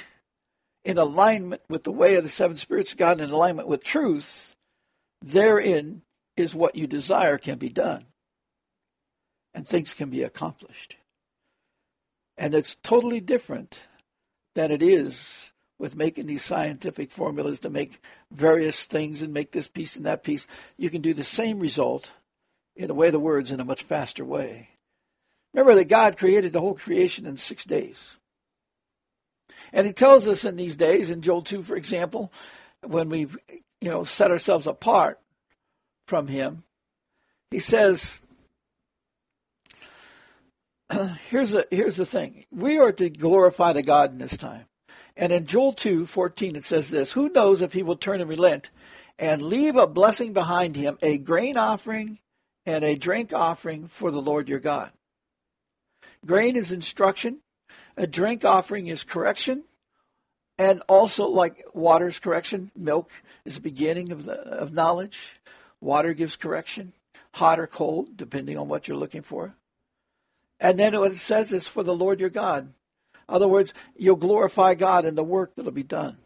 in 0.84 0.98
alignment 0.98 1.62
with 1.68 1.84
the 1.84 1.92
way 1.92 2.16
of 2.16 2.24
the 2.24 2.30
seven 2.30 2.56
spirits 2.56 2.92
of 2.92 2.98
God, 2.98 3.20
in 3.20 3.30
alignment 3.30 3.68
with 3.68 3.82
truth, 3.82 4.54
therein 5.22 6.02
is 6.36 6.54
what 6.54 6.76
you 6.76 6.86
desire 6.86 7.38
can 7.38 7.58
be 7.58 7.70
done. 7.70 8.04
And 9.54 9.66
things 9.66 9.94
can 9.94 10.10
be 10.10 10.22
accomplished. 10.22 10.96
And 12.36 12.54
it's 12.54 12.76
totally 12.76 13.20
different 13.20 13.86
than 14.54 14.70
it 14.70 14.82
is 14.82 15.52
with 15.78 15.96
making 15.96 16.26
these 16.26 16.42
scientific 16.42 17.10
formulas 17.10 17.60
to 17.60 17.70
make 17.70 18.00
various 18.30 18.84
things 18.84 19.22
and 19.22 19.32
make 19.32 19.52
this 19.52 19.68
piece 19.68 19.96
and 19.96 20.06
that 20.06 20.22
piece. 20.22 20.46
You 20.76 20.90
can 20.90 21.02
do 21.02 21.14
the 21.14 21.24
same 21.24 21.60
result 21.60 22.10
in 22.76 22.90
a 22.90 22.94
way 22.94 23.10
the 23.10 23.20
words 23.20 23.52
in 23.52 23.60
a 23.60 23.64
much 23.64 23.82
faster 23.82 24.24
way. 24.24 24.70
Remember 25.52 25.74
that 25.76 25.84
God 25.84 26.16
created 26.16 26.52
the 26.52 26.60
whole 26.60 26.74
creation 26.74 27.26
in 27.26 27.36
six 27.36 27.64
days. 27.64 28.18
And 29.72 29.86
he 29.86 29.92
tells 29.92 30.26
us 30.26 30.44
in 30.44 30.56
these 30.56 30.76
days, 30.76 31.10
in 31.10 31.22
Joel 31.22 31.42
2, 31.42 31.62
for 31.62 31.76
example, 31.76 32.32
when 32.82 33.08
we've 33.08 33.36
you 33.80 33.90
know 33.90 34.04
set 34.04 34.30
ourselves 34.30 34.66
apart 34.66 35.20
from 36.06 36.26
him, 36.26 36.64
he 37.50 37.58
says, 37.58 38.20
here's 41.30 41.54
a 41.54 41.64
here's 41.70 41.96
the 41.96 42.06
thing. 42.06 42.44
We 42.50 42.78
are 42.78 42.92
to 42.92 43.10
glorify 43.10 43.72
the 43.72 43.82
God 43.82 44.12
in 44.12 44.18
this 44.18 44.36
time. 44.36 44.66
And 45.16 45.32
in 45.32 45.46
Joel 45.46 45.72
2, 45.72 46.06
14, 46.06 46.56
it 46.56 46.64
says 46.64 46.90
this 46.90 47.12
Who 47.12 47.28
knows 47.28 47.60
if 47.60 47.72
he 47.72 47.82
will 47.82 47.96
turn 47.96 48.20
and 48.20 48.28
relent 48.28 48.70
and 49.18 49.42
leave 49.42 49.76
a 49.76 49.86
blessing 49.86 50.32
behind 50.32 50.76
him, 50.76 50.98
a 51.02 51.18
grain 51.18 51.56
offering 51.56 52.18
and 52.66 52.84
a 52.84 52.96
drink 52.96 53.32
offering 53.32 53.86
for 53.86 54.10
the 54.10 54.22
Lord 54.22 54.48
your 54.48 54.60
God? 54.60 54.90
Grain 56.26 56.56
is 56.56 56.72
instruction, 56.72 57.40
a 57.96 58.06
drink 58.06 58.44
offering 58.44 58.86
is 58.88 59.04
correction, 59.04 59.64
and 60.58 60.82
also 60.88 61.28
like 61.28 61.64
water's 61.74 62.18
correction, 62.18 62.70
milk 62.76 63.10
is 63.44 63.56
the 63.56 63.60
beginning 63.60 64.10
of, 64.10 64.24
the, 64.24 64.34
of 64.34 64.72
knowledge. 64.72 65.40
Water 65.80 66.14
gives 66.14 66.36
correction, 66.36 66.92
hot 67.34 67.60
or 67.60 67.66
cold, 67.66 68.16
depending 68.16 68.56
on 68.56 68.68
what 68.68 68.88
you're 68.88 68.96
looking 68.96 69.22
for. 69.22 69.54
And 70.64 70.78
then 70.78 70.98
what 70.98 71.12
it 71.12 71.18
says 71.18 71.52
is 71.52 71.68
for 71.68 71.82
the 71.82 71.94
Lord 71.94 72.20
your 72.20 72.30
God. 72.30 72.72
In 73.28 73.34
other 73.34 73.46
words, 73.46 73.74
you'll 73.98 74.16
glorify 74.16 74.72
God 74.72 75.04
in 75.04 75.14
the 75.14 75.22
work 75.22 75.54
that'll 75.54 75.70
be 75.72 75.82
done. 75.82 76.16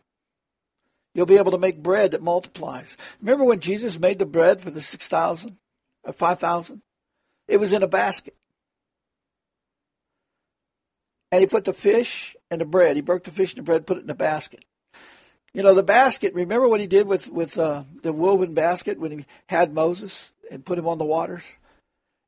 You'll 1.12 1.26
be 1.26 1.38
able 1.38 1.50
to 1.50 1.58
make 1.58 1.82
bread 1.82 2.12
that 2.12 2.22
multiplies. 2.22 2.96
Remember 3.20 3.44
when 3.44 3.58
Jesus 3.58 3.98
made 3.98 4.20
the 4.20 4.26
bread 4.26 4.60
for 4.60 4.70
the 4.70 4.80
6,000 4.80 5.56
or 6.04 6.12
5,000? 6.12 6.82
It 7.48 7.56
was 7.56 7.72
in 7.72 7.82
a 7.82 7.88
basket. 7.88 8.36
And 11.32 11.40
he 11.40 11.48
put 11.48 11.64
the 11.64 11.72
fish 11.72 12.36
and 12.48 12.60
the 12.60 12.64
bread. 12.64 12.94
He 12.94 13.02
broke 13.02 13.24
the 13.24 13.32
fish 13.32 13.54
and 13.54 13.58
the 13.58 13.62
bread, 13.64 13.88
put 13.88 13.98
it 13.98 14.04
in 14.04 14.10
a 14.10 14.14
basket. 14.14 14.64
You 15.52 15.64
know, 15.64 15.74
the 15.74 15.82
basket, 15.82 16.32
remember 16.32 16.68
what 16.68 16.78
he 16.78 16.86
did 16.86 17.08
with, 17.08 17.28
with 17.28 17.58
uh, 17.58 17.82
the 18.04 18.12
woven 18.12 18.54
basket 18.54 19.00
when 19.00 19.10
he 19.10 19.24
had 19.48 19.74
Moses 19.74 20.32
and 20.48 20.64
put 20.64 20.78
him 20.78 20.86
on 20.86 20.98
the 20.98 21.04
waters? 21.04 21.42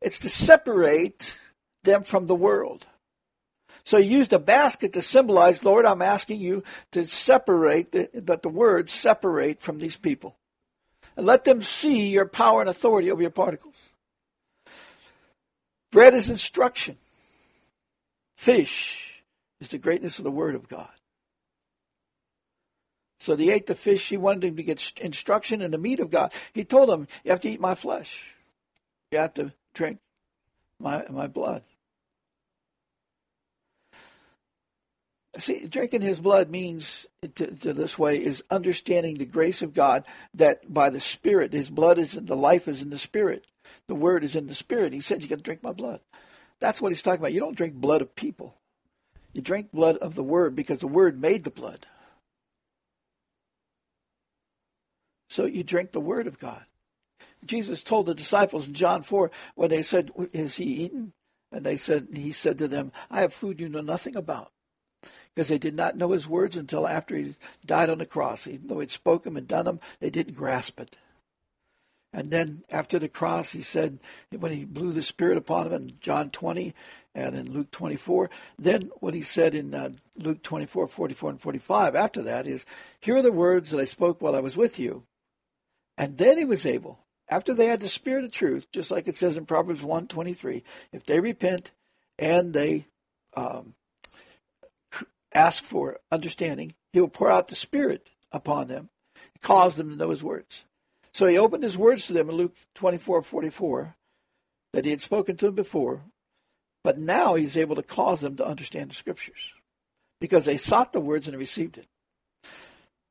It's 0.03 0.19
to 0.21 0.29
separate 0.29 1.37
them 1.85 2.03
from 2.03 2.27
the 2.27 2.35
world. 2.35 2.87
So 3.85 3.99
he 3.99 4.07
used 4.07 4.33
a 4.33 4.39
basket 4.39 4.93
to 4.95 5.03
symbolize, 5.03 5.65
Lord, 5.65 5.85
I'm 5.85 6.03
asking 6.03 6.41
you 6.41 6.63
to 6.93 7.07
separate, 7.07 7.93
the, 7.93 8.11
that 8.15 8.43
the 8.43 8.49
words 8.49 8.93
separate 8.93 9.61
from 9.61 9.79
these 9.79 9.97
people. 9.97 10.37
And 11.17 11.27
let 11.27 11.45
them 11.45 11.63
see 11.63 12.09
your 12.09 12.27
power 12.27 12.61
and 12.61 12.71
authority 12.71 13.11
over 13.11 13.23
your 13.23 13.31
particles. 13.31 13.91
Bread 15.93 16.15
is 16.15 16.31
instruction. 16.31 16.97
Fish 18.37 19.23
is 19.61 19.69
the 19.69 19.79
greatness 19.79 20.19
of 20.19 20.25
the 20.25 20.31
Word 20.31 20.55
of 20.55 20.69
God. 20.69 20.89
So 23.19 23.37
they 23.37 23.51
ate 23.51 23.67
the 23.67 23.75
fish. 23.75 24.09
He 24.09 24.17
wanted 24.17 24.45
him 24.45 24.57
to 24.57 24.63
get 24.63 24.93
instruction 24.99 25.61
in 25.61 25.73
the 25.73 25.79
meat 25.79 26.01
of 26.01 26.11
God. 26.11 26.33
He 26.55 26.65
told 26.65 26.89
him, 26.89 27.07
You 27.23 27.33
have 27.33 27.41
to 27.41 27.51
eat 27.51 27.61
my 27.61 27.75
flesh. 27.75 28.35
You 29.11 29.19
have 29.19 29.35
to 29.35 29.53
drink 29.75 29.99
my, 30.81 31.05
my 31.11 31.27
blood. 31.27 31.63
See, 35.39 35.67
drinking 35.67 36.01
his 36.01 36.19
blood 36.19 36.51
means 36.51 37.07
to, 37.37 37.47
to, 37.47 37.73
this 37.73 37.97
way 37.97 38.17
is 38.17 38.43
understanding 38.51 39.15
the 39.15 39.25
grace 39.25 39.63
of 39.63 39.75
God 39.75 40.05
that 40.35 40.73
by 40.73 40.91
the 40.91 40.99
Spirit, 40.99 41.53
his 41.53 41.71
blood 41.71 41.99
is 41.99 42.17
in 42.17 42.27
the 42.27 42.37
life 42.37 42.67
is 42.67 42.83
in 42.83 42.91
the 42.91 42.99
Spirit. 42.99 43.47
The 43.87 43.95
word 43.95 44.25
is 44.25 44.35
in 44.35 44.49
the 44.49 44.55
Spirit. 44.55 44.93
He 44.93 45.01
said, 45.01 45.23
You 45.23 45.29
to 45.29 45.37
drink 45.37 45.63
my 45.63 45.73
blood. 45.73 46.01
That's 46.59 46.83
what 46.83 46.91
he's 46.91 47.03
talking 47.03 47.21
about. 47.21 47.33
You 47.33 47.41
don't 47.41 47.57
drink 47.57 47.75
blood 47.75 48.03
of 48.03 48.17
people. 48.17 48.57
You 49.33 49.41
drink 49.41 49.71
blood 49.71 49.99
of 49.99 50.17
the 50.17 50.25
word 50.25 50.57
because 50.57 50.81
the 50.81 50.89
word 50.89 51.21
made 51.21 51.45
the 51.45 51.51
blood. 51.51 51.87
So 55.29 55.45
you 55.45 55.63
drink 55.63 55.93
the 55.93 56.01
word 56.01 56.27
of 56.27 56.39
God. 56.39 56.65
Jesus 57.45 57.83
told 57.83 58.07
the 58.07 58.15
disciples 58.15 58.69
in 58.69 58.75
John 58.75 59.03
4 59.03 59.31
when 59.55 59.71
they 59.71 59.83
said, 59.83 60.11
Is 60.33 60.57
he 60.57 60.65
eaten? 60.65 61.13
And 61.53 61.65
they 61.65 61.77
said, 61.77 62.09
He 62.13 62.33
said 62.33 62.59
to 62.59 62.69
them, 62.69 62.93
I 63.11 63.21
have 63.21 63.33
food 63.33 63.61
you 63.61 63.69
know 63.69 63.81
nothing 63.81 64.17
about. 64.17 64.53
Because 65.35 65.49
they 65.49 65.59
did 65.59 65.75
not 65.75 65.97
know 65.97 66.11
his 66.11 66.29
words 66.29 66.57
until 66.57 66.87
after 66.87 67.17
he 67.17 67.35
died 67.65 67.89
on 67.89 67.99
the 67.99 68.07
cross. 68.07 68.47
Even 68.47 68.69
though 68.69 68.81
he'd 68.81 68.91
spoken 68.91 69.33
them 69.33 69.39
and 69.39 69.49
done 69.49 69.65
them, 69.65 69.81
they 70.01 70.11
didn't 70.11 70.35
grasp 70.35 70.79
it. 70.81 70.97
And 72.13 72.31
then 72.31 72.65
after 72.71 72.99
the 72.99 73.09
cross, 73.09 73.53
he 73.53 73.61
said, 73.61 74.01
when 74.37 74.51
he 74.51 74.65
blew 74.65 74.93
the 74.93 75.03
Spirit 75.03 75.39
upon 75.39 75.69
him 75.69 75.73
in 75.73 75.93
John 76.01 76.31
20 76.31 76.75
and 77.15 77.37
in 77.37 77.53
Luke 77.53 77.71
24, 77.71 78.31
then 78.59 78.91
what 78.99 79.15
he 79.15 79.23
said 79.23 79.55
in 79.55 79.75
uh, 79.75 79.91
Luke 80.17 80.43
24, 80.43 80.89
44, 80.89 81.31
and 81.31 81.41
45 81.41 81.95
after 81.95 82.23
that 82.23 82.49
is, 82.49 82.67
Here 83.01 83.17
are 83.17 83.23
the 83.23 83.31
words 83.31 83.71
that 83.71 83.81
I 83.81 83.85
spoke 83.85 84.21
while 84.21 84.35
I 84.35 84.41
was 84.41 84.57
with 84.57 84.79
you. 84.79 85.05
And 85.97 86.19
then 86.19 86.37
he 86.37 86.45
was 86.45 86.67
able, 86.67 86.99
after 87.31 87.55
they 87.55 87.67
had 87.67 87.81
the 87.81 87.89
Spirit 87.89 88.25
of 88.25 88.33
truth, 88.33 88.67
just 88.73 88.91
like 88.91 89.07
it 89.07 89.17
says 89.17 89.37
in 89.37 89.47
Proverbs 89.47 89.83
1 89.83 90.09
23, 90.09 90.65
if 90.93 91.07
they 91.07 91.21
repent 91.21 91.71
and 92.19 92.53
they 92.53 92.87
um, 93.37 93.75
ask 95.33 95.63
for 95.63 96.01
understanding, 96.11 96.75
he 96.93 97.01
will 97.01 97.09
pour 97.09 97.31
out 97.31 97.49
the 97.49 97.55
Spirit 97.55 98.11
upon 98.33 98.67
them, 98.67 98.91
cause 99.41 99.77
them 99.77 99.91
to 99.91 99.97
know 99.97 100.11
his 100.11 100.25
words. 100.25 100.65
So 101.13 101.27
he 101.27 101.39
opened 101.39 101.63
his 101.63 101.79
words 101.79 102.07
to 102.07 102.13
them 102.13 102.29
in 102.29 102.37
Luke 102.37 102.57
24 102.75 103.23
44 103.23 103.95
that 104.73 104.85
he 104.85 104.91
had 104.91 105.01
spoken 105.01 105.37
to 105.37 105.47
them 105.47 105.55
before, 105.55 106.03
but 106.83 106.99
now 106.99 107.35
he's 107.35 107.57
able 107.57 107.77
to 107.77 107.83
cause 107.83 108.21
them 108.21 108.37
to 108.37 108.47
understand 108.47 108.91
the 108.91 108.95
scriptures 108.95 109.53
because 110.21 110.45
they 110.45 110.57
sought 110.57 110.93
the 110.93 111.01
words 111.01 111.29
and 111.29 111.37
received 111.37 111.79
it. 111.79 111.87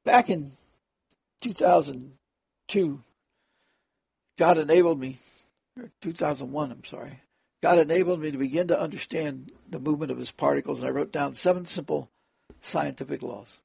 Back 0.06 0.30
in 0.30 0.52
2002, 1.42 3.04
God 4.40 4.58
enabled 4.58 5.00
me, 5.00 5.18
2001, 6.00 6.72
I'm 6.72 6.86
sorry, 6.86 7.20
God 7.62 7.78
enabled 7.78 8.22
me 8.22 8.32
to 8.32 8.38
begin 8.38 8.70
to 8.70 8.80
understand 8.80 9.52
the 9.70 9.80
movement 9.80 10.12
of 10.12 10.18
his 10.18 10.32
particles, 10.32 10.80
and 10.80 10.88
I 10.88 10.92
wrote 10.92 11.12
down 11.12 11.34
seven 11.34 11.66
simple 11.66 12.10
scientific 12.62 13.22
laws 13.22 13.60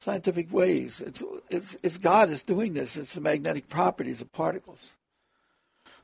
scientific 0.00 0.52
ways. 0.52 1.00
It's, 1.00 1.22
it's, 1.50 1.76
it's 1.82 1.98
God 1.98 2.30
is 2.30 2.42
doing 2.42 2.74
this. 2.74 2.96
It's 2.96 3.14
the 3.14 3.20
magnetic 3.20 3.68
properties 3.68 4.20
of 4.20 4.30
particles. 4.32 4.96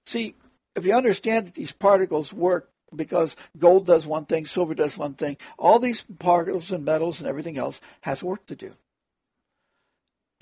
See, 0.05 0.35
if 0.75 0.87
you 0.87 0.95
understand 0.95 1.47
that 1.47 1.55
these 1.55 1.73
particles 1.73 2.33
work 2.33 2.71
because 2.95 3.37
gold 3.59 3.87
does 3.87 4.07
one 4.07 4.25
thing, 4.27 4.45
silver 4.45 4.75
does 4.75 4.99
one 4.99 5.14
thing, 5.14 5.37
all 5.59 5.79
these 5.79 6.05
particles 6.18 6.73
and 6.73 6.85
metals 6.85 7.21
and 7.21 7.29
everything 7.29 7.59
else 7.59 7.81
has 8.03 8.23
work 8.23 8.45
to 8.47 8.57
do. 8.57 8.73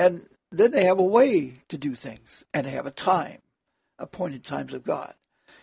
And 0.00 0.26
then 0.50 0.70
they 0.70 0.84
have 0.84 0.98
a 0.98 1.04
way 1.04 1.60
to 1.68 1.76
do 1.76 1.94
things, 1.94 2.42
and 2.54 2.64
they 2.64 2.70
have 2.70 2.86
a 2.86 2.90
time, 2.90 3.42
appointed 3.98 4.42
times 4.42 4.72
of 4.72 4.82
God. 4.82 5.12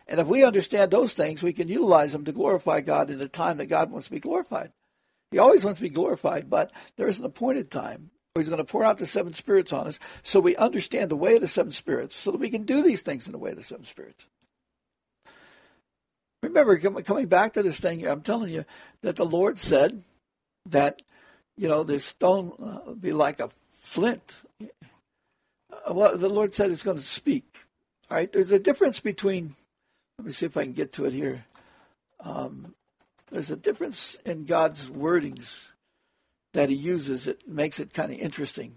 And 0.07 0.19
if 0.19 0.27
we 0.27 0.43
understand 0.43 0.91
those 0.91 1.13
things, 1.13 1.41
we 1.41 1.53
can 1.53 1.67
utilize 1.67 2.11
them 2.11 2.23
to 2.25 2.31
glorify 2.31 2.81
God 2.81 3.09
in 3.09 3.17
the 3.17 3.27
time 3.27 3.57
that 3.57 3.65
God 3.65 3.89
wants 3.89 4.05
to 4.07 4.13
be 4.13 4.19
glorified. 4.19 4.71
He 5.31 5.39
always 5.39 5.63
wants 5.63 5.79
to 5.79 5.85
be 5.85 5.89
glorified, 5.89 6.51
but 6.51 6.71
there 6.97 7.07
is 7.07 7.17
an 7.17 7.25
appointed 7.25 7.71
time 7.71 8.11
where 8.33 8.43
he's 8.43 8.47
going 8.47 8.63
to 8.63 8.71
pour 8.71 8.83
out 8.83 8.99
the 8.99 9.07
seven 9.07 9.33
spirits 9.33 9.73
on 9.73 9.87
us 9.87 9.99
so 10.21 10.39
we 10.39 10.55
understand 10.55 11.09
the 11.09 11.15
way 11.15 11.33
of 11.33 11.41
the 11.41 11.47
seven 11.47 11.71
spirits 11.71 12.15
so 12.15 12.29
that 12.29 12.39
we 12.39 12.51
can 12.51 12.61
do 12.61 12.83
these 12.83 13.01
things 13.01 13.25
in 13.25 13.31
the 13.31 13.39
way 13.39 13.49
of 13.49 13.57
the 13.57 13.63
seven 13.63 13.85
spirits. 13.85 14.27
Remember, 16.43 16.77
coming 16.77 17.25
back 17.25 17.53
to 17.53 17.63
this 17.63 17.79
thing, 17.79 18.07
I'm 18.07 18.21
telling 18.21 18.53
you 18.53 18.65
that 19.01 19.15
the 19.15 19.25
Lord 19.25 19.57
said 19.57 20.03
that, 20.67 21.01
you 21.57 21.67
know, 21.67 21.83
this 21.83 22.05
stone 22.05 22.53
uh, 22.61 22.93
be 22.93 23.11
like 23.11 23.39
a 23.39 23.49
flint. 23.87 24.41
Uh, 24.61 25.93
well, 25.93 26.17
the 26.17 26.27
Lord 26.27 26.53
said 26.53 26.71
it's 26.71 26.83
going 26.83 26.97
to 26.97 27.03
speak. 27.03 27.45
All 28.11 28.17
right, 28.17 28.31
there's 28.31 28.51
a 28.51 28.59
difference 28.59 28.99
between, 28.99 29.55
let 30.19 30.25
me 30.27 30.33
see 30.33 30.45
if 30.45 30.57
I 30.57 30.63
can 30.63 30.73
get 30.73 30.93
to 30.93 31.05
it 31.05 31.13
here. 31.13 31.45
Um, 32.19 32.75
there's 33.31 33.49
a 33.49 33.55
difference 33.55 34.15
in 34.25 34.43
God's 34.45 34.89
wordings 34.89 35.69
that 36.53 36.69
He 36.69 36.75
uses. 36.75 37.27
It 37.27 37.47
makes 37.47 37.79
it 37.79 37.93
kind 37.93 38.11
of 38.11 38.19
interesting. 38.19 38.75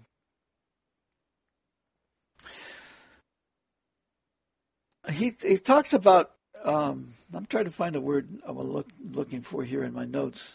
He 5.09 5.33
he 5.41 5.57
talks 5.57 5.93
about. 5.93 6.31
Um, 6.63 7.09
I'm 7.33 7.47
trying 7.47 7.65
to 7.65 7.71
find 7.71 7.95
a 7.95 8.01
word 8.01 8.29
I'm 8.45 8.57
look, 8.57 8.87
looking 9.03 9.41
for 9.41 9.63
here 9.63 9.83
in 9.83 9.93
my 9.93 10.05
notes. 10.05 10.53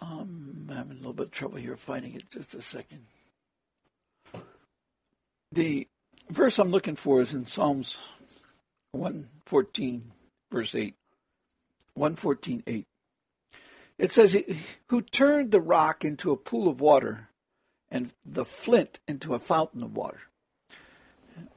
I'm 0.00 0.70
having 0.74 0.92
a 0.92 0.96
little 0.96 1.12
bit 1.12 1.26
of 1.26 1.32
trouble 1.32 1.58
here 1.58 1.76
finding 1.76 2.14
it. 2.14 2.30
Just 2.30 2.54
a 2.54 2.60
second. 2.60 3.06
The 5.52 5.88
verse 6.28 6.58
I'm 6.58 6.70
looking 6.70 6.96
for 6.96 7.20
is 7.20 7.34
in 7.34 7.44
Psalms 7.44 7.98
114, 8.92 10.12
verse 10.50 10.74
8. 10.74 10.94
114, 11.94 12.62
8. 12.66 12.86
It 13.98 14.10
says, 14.10 14.76
Who 14.86 15.02
turned 15.02 15.50
the 15.50 15.60
rock 15.60 16.04
into 16.04 16.30
a 16.30 16.36
pool 16.36 16.68
of 16.68 16.80
water 16.80 17.30
and 17.90 18.12
the 18.24 18.44
flint 18.44 19.00
into 19.08 19.34
a 19.34 19.38
fountain 19.38 19.82
of 19.82 19.96
water. 19.96 20.20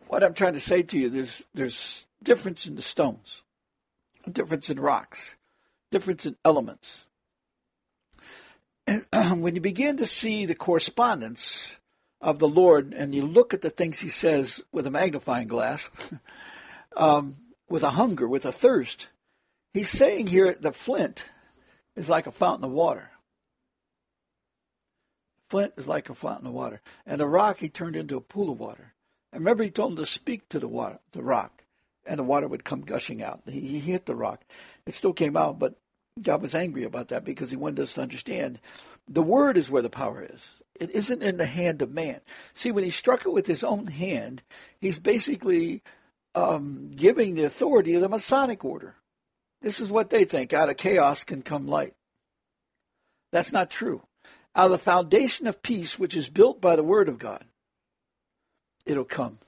What 0.07 0.23
I'm 0.23 0.33
trying 0.33 0.53
to 0.53 0.59
say 0.59 0.83
to 0.83 0.99
you, 0.99 1.09
there's, 1.09 1.47
there's 1.53 2.05
difference 2.21 2.65
in 2.65 2.75
the 2.75 2.81
stones, 2.81 3.43
difference 4.31 4.69
in 4.69 4.79
rocks, 4.79 5.37
difference 5.91 6.25
in 6.25 6.35
elements. 6.43 7.07
And 8.87 9.05
when 9.41 9.55
you 9.55 9.61
begin 9.61 9.97
to 9.97 10.05
see 10.05 10.45
the 10.45 10.55
correspondence 10.55 11.77
of 12.21 12.39
the 12.39 12.47
Lord 12.47 12.93
and 12.93 13.13
you 13.13 13.25
look 13.25 13.53
at 13.53 13.61
the 13.61 13.69
things 13.69 13.99
he 13.99 14.09
says 14.09 14.63
with 14.71 14.87
a 14.87 14.91
magnifying 14.91 15.47
glass, 15.47 15.89
um, 16.95 17.37
with 17.69 17.83
a 17.83 17.91
hunger, 17.91 18.27
with 18.27 18.45
a 18.45 18.51
thirst. 18.51 19.07
He's 19.73 19.89
saying 19.89 20.27
here 20.27 20.53
the 20.53 20.71
flint 20.71 21.29
is 21.95 22.09
like 22.09 22.27
a 22.27 22.31
fountain 22.31 22.65
of 22.65 22.71
water. 22.71 23.09
Flint 25.49 25.73
is 25.77 25.87
like 25.87 26.09
a 26.09 26.15
fountain 26.15 26.47
of 26.47 26.53
water. 26.53 26.81
And 27.05 27.19
the 27.19 27.27
rock 27.27 27.57
he 27.57 27.69
turned 27.69 27.95
into 27.95 28.17
a 28.17 28.21
pool 28.21 28.51
of 28.51 28.59
water. 28.59 28.93
And 29.31 29.41
remember, 29.41 29.63
he 29.63 29.71
told 29.71 29.91
him 29.91 29.97
to 29.97 30.05
speak 30.05 30.47
to 30.49 30.59
the 30.59 30.67
water, 30.67 30.99
the 31.11 31.23
rock, 31.23 31.63
and 32.05 32.19
the 32.19 32.23
water 32.23 32.47
would 32.47 32.63
come 32.63 32.81
gushing 32.81 33.23
out. 33.23 33.41
He, 33.47 33.61
he 33.61 33.79
hit 33.79 34.05
the 34.05 34.15
rock. 34.15 34.43
It 34.85 34.93
still 34.93 35.13
came 35.13 35.35
out, 35.35 35.57
but 35.57 35.75
God 36.21 36.41
was 36.41 36.53
angry 36.53 36.83
about 36.83 37.07
that 37.09 37.25
because 37.25 37.49
he 37.49 37.57
wanted 37.57 37.79
us 37.79 37.93
to 37.93 38.01
understand 38.01 38.59
the 39.07 39.23
word 39.23 39.57
is 39.57 39.69
where 39.69 39.81
the 39.81 39.89
power 39.89 40.25
is. 40.27 40.61
It 40.79 40.91
isn't 40.91 41.23
in 41.23 41.37
the 41.37 41.45
hand 41.45 41.81
of 41.81 41.91
man. 41.91 42.21
See, 42.53 42.71
when 42.71 42.83
he 42.83 42.89
struck 42.89 43.25
it 43.25 43.33
with 43.33 43.47
his 43.47 43.63
own 43.63 43.87
hand, 43.87 44.43
he's 44.79 44.99
basically 44.99 45.81
um, 46.35 46.89
giving 46.95 47.35
the 47.35 47.43
authority 47.43 47.95
of 47.95 48.01
the 48.01 48.09
Masonic 48.09 48.63
order. 48.63 48.95
This 49.61 49.79
is 49.79 49.89
what 49.89 50.09
they 50.09 50.25
think 50.25 50.51
out 50.51 50.69
of 50.69 50.77
chaos 50.77 51.23
can 51.23 51.41
come 51.41 51.67
light. 51.67 51.93
That's 53.31 53.51
not 53.51 53.69
true. 53.69 54.03
Out 54.55 54.65
of 54.65 54.71
the 54.71 54.77
foundation 54.77 55.47
of 55.47 55.63
peace, 55.63 55.97
which 55.97 56.15
is 56.15 56.29
built 56.29 56.61
by 56.61 56.75
the 56.75 56.83
Word 56.83 57.09
of 57.09 57.17
God, 57.17 57.43
it'll 58.85 59.05
come. 59.05 59.39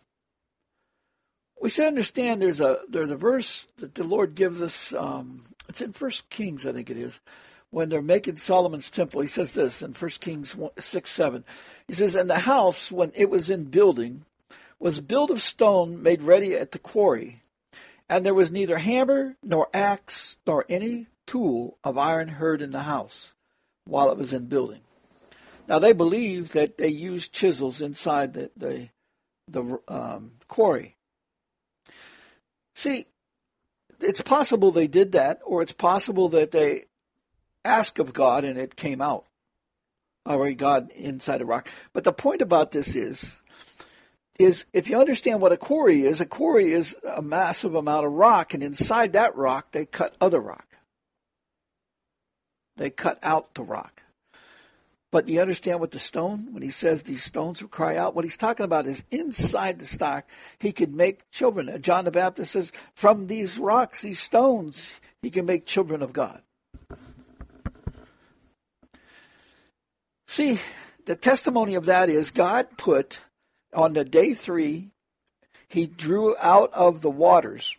We 1.61 1.69
should 1.69 1.87
understand 1.87 2.41
there's 2.41 2.61
a 2.61 2.79
there's 2.89 3.11
a 3.11 3.15
verse 3.15 3.65
that 3.77 3.95
the 3.95 4.03
Lord 4.03 4.35
gives 4.35 4.61
us. 4.61 4.93
Um, 4.93 5.43
it's 5.67 5.81
in 5.81 5.93
First 5.93 6.29
Kings, 6.29 6.65
I 6.65 6.73
think 6.73 6.89
it 6.89 6.97
is, 6.97 7.19
when 7.71 7.89
they're 7.89 8.01
making 8.01 8.35
Solomon's 8.35 8.91
temple. 8.91 9.21
He 9.21 9.27
says 9.27 9.53
this 9.53 9.81
in 9.81 9.93
First 9.93 10.21
Kings 10.21 10.55
six 10.77 11.09
seven. 11.09 11.43
He 11.87 11.93
says, 11.93 12.13
"And 12.13 12.29
the 12.29 12.39
house 12.39 12.91
when 12.91 13.11
it 13.15 13.29
was 13.29 13.49
in 13.49 13.65
building, 13.65 14.25
was 14.79 14.99
built 14.99 15.31
of 15.31 15.41
stone 15.41 16.03
made 16.03 16.21
ready 16.21 16.53
at 16.53 16.71
the 16.71 16.79
quarry, 16.79 17.41
and 18.07 18.25
there 18.25 18.33
was 18.33 18.51
neither 18.51 18.77
hammer 18.77 19.35
nor 19.41 19.67
axe 19.73 20.37
nor 20.45 20.65
any 20.69 21.07
tool 21.25 21.77
of 21.83 21.97
iron 21.97 22.27
heard 22.27 22.61
in 22.61 22.71
the 22.71 22.83
house 22.83 23.33
while 23.85 24.11
it 24.11 24.17
was 24.17 24.33
in 24.33 24.45
building. 24.45 24.81
Now 25.67 25.79
they 25.79 25.93
believe 25.93 26.49
that 26.51 26.77
they 26.77 26.89
used 26.89 27.33
chisels 27.33 27.81
inside 27.81 28.33
the 28.33 28.51
the, 28.55 28.89
the 29.47 29.79
um, 29.87 30.33
quarry. 30.47 30.95
See, 32.75 33.07
it's 34.01 34.21
possible 34.21 34.71
they 34.71 34.87
did 34.87 35.13
that, 35.13 35.39
or 35.45 35.61
it's 35.61 35.71
possible 35.71 36.29
that 36.29 36.51
they 36.51 36.85
asked 37.63 37.99
of 37.99 38.13
God 38.13 38.43
and 38.43 38.57
it 38.59 38.75
came 38.75 39.01
out. 39.01 39.25
Or 40.25 40.51
God 40.53 40.91
inside 40.91 41.41
a 41.41 41.45
rock. 41.45 41.67
But 41.93 42.03
the 42.03 42.13
point 42.13 42.41
about 42.41 42.71
this 42.71 42.95
is, 42.95 43.39
is 44.39 44.65
if 44.73 44.89
you 44.89 44.99
understand 44.99 45.39
what 45.39 45.51
a 45.51 45.57
quarry 45.57 46.03
is, 46.03 46.19
a 46.19 46.25
quarry 46.25 46.73
is 46.73 46.95
a 47.07 47.21
massive 47.21 47.75
amount 47.75 48.05
of 48.05 48.11
rock, 48.11 48.53
and 48.53 48.63
inside 48.63 49.13
that 49.13 49.35
rock 49.35 49.71
they 49.71 49.85
cut 49.85 50.15
other 50.19 50.39
rock. 50.39 50.67
They 52.75 52.89
cut 52.89 53.19
out 53.23 53.53
the 53.53 53.63
rock. 53.63 53.94
But 55.15 55.27
do 55.27 55.33
you 55.33 55.39
understand 55.39 55.79
what 55.79 55.91
the 55.91 55.97
stone, 55.97 56.49
when 56.51 56.61
he 56.61 56.69
says 56.69 57.03
these 57.03 57.23
stones 57.23 57.61
will 57.61 57.69
cry 57.69 57.95
out, 57.95 58.15
what 58.15 58.25
he's 58.25 58.35
talking 58.35 58.65
about 58.65 58.85
is 58.85 59.05
inside 59.11 59.79
the 59.79 59.85
stock, 59.85 60.27
he 60.59 60.73
could 60.73 60.93
make 60.93 61.31
children. 61.31 61.81
John 61.81 62.03
the 62.03 62.11
Baptist 62.11 62.51
says, 62.51 62.73
from 62.93 63.27
these 63.27 63.57
rocks, 63.57 64.01
these 64.01 64.19
stones, 64.19 64.99
he 65.21 65.29
can 65.29 65.45
make 65.45 65.65
children 65.65 66.01
of 66.01 66.11
God. 66.11 66.41
See, 70.27 70.59
the 71.05 71.15
testimony 71.15 71.75
of 71.75 71.85
that 71.85 72.09
is 72.09 72.29
God 72.29 72.77
put 72.77 73.21
on 73.73 73.93
the 73.93 74.03
day 74.03 74.33
three, 74.33 74.89
he 75.69 75.87
drew 75.87 76.35
out 76.41 76.73
of 76.73 77.01
the 77.01 77.09
waters. 77.09 77.73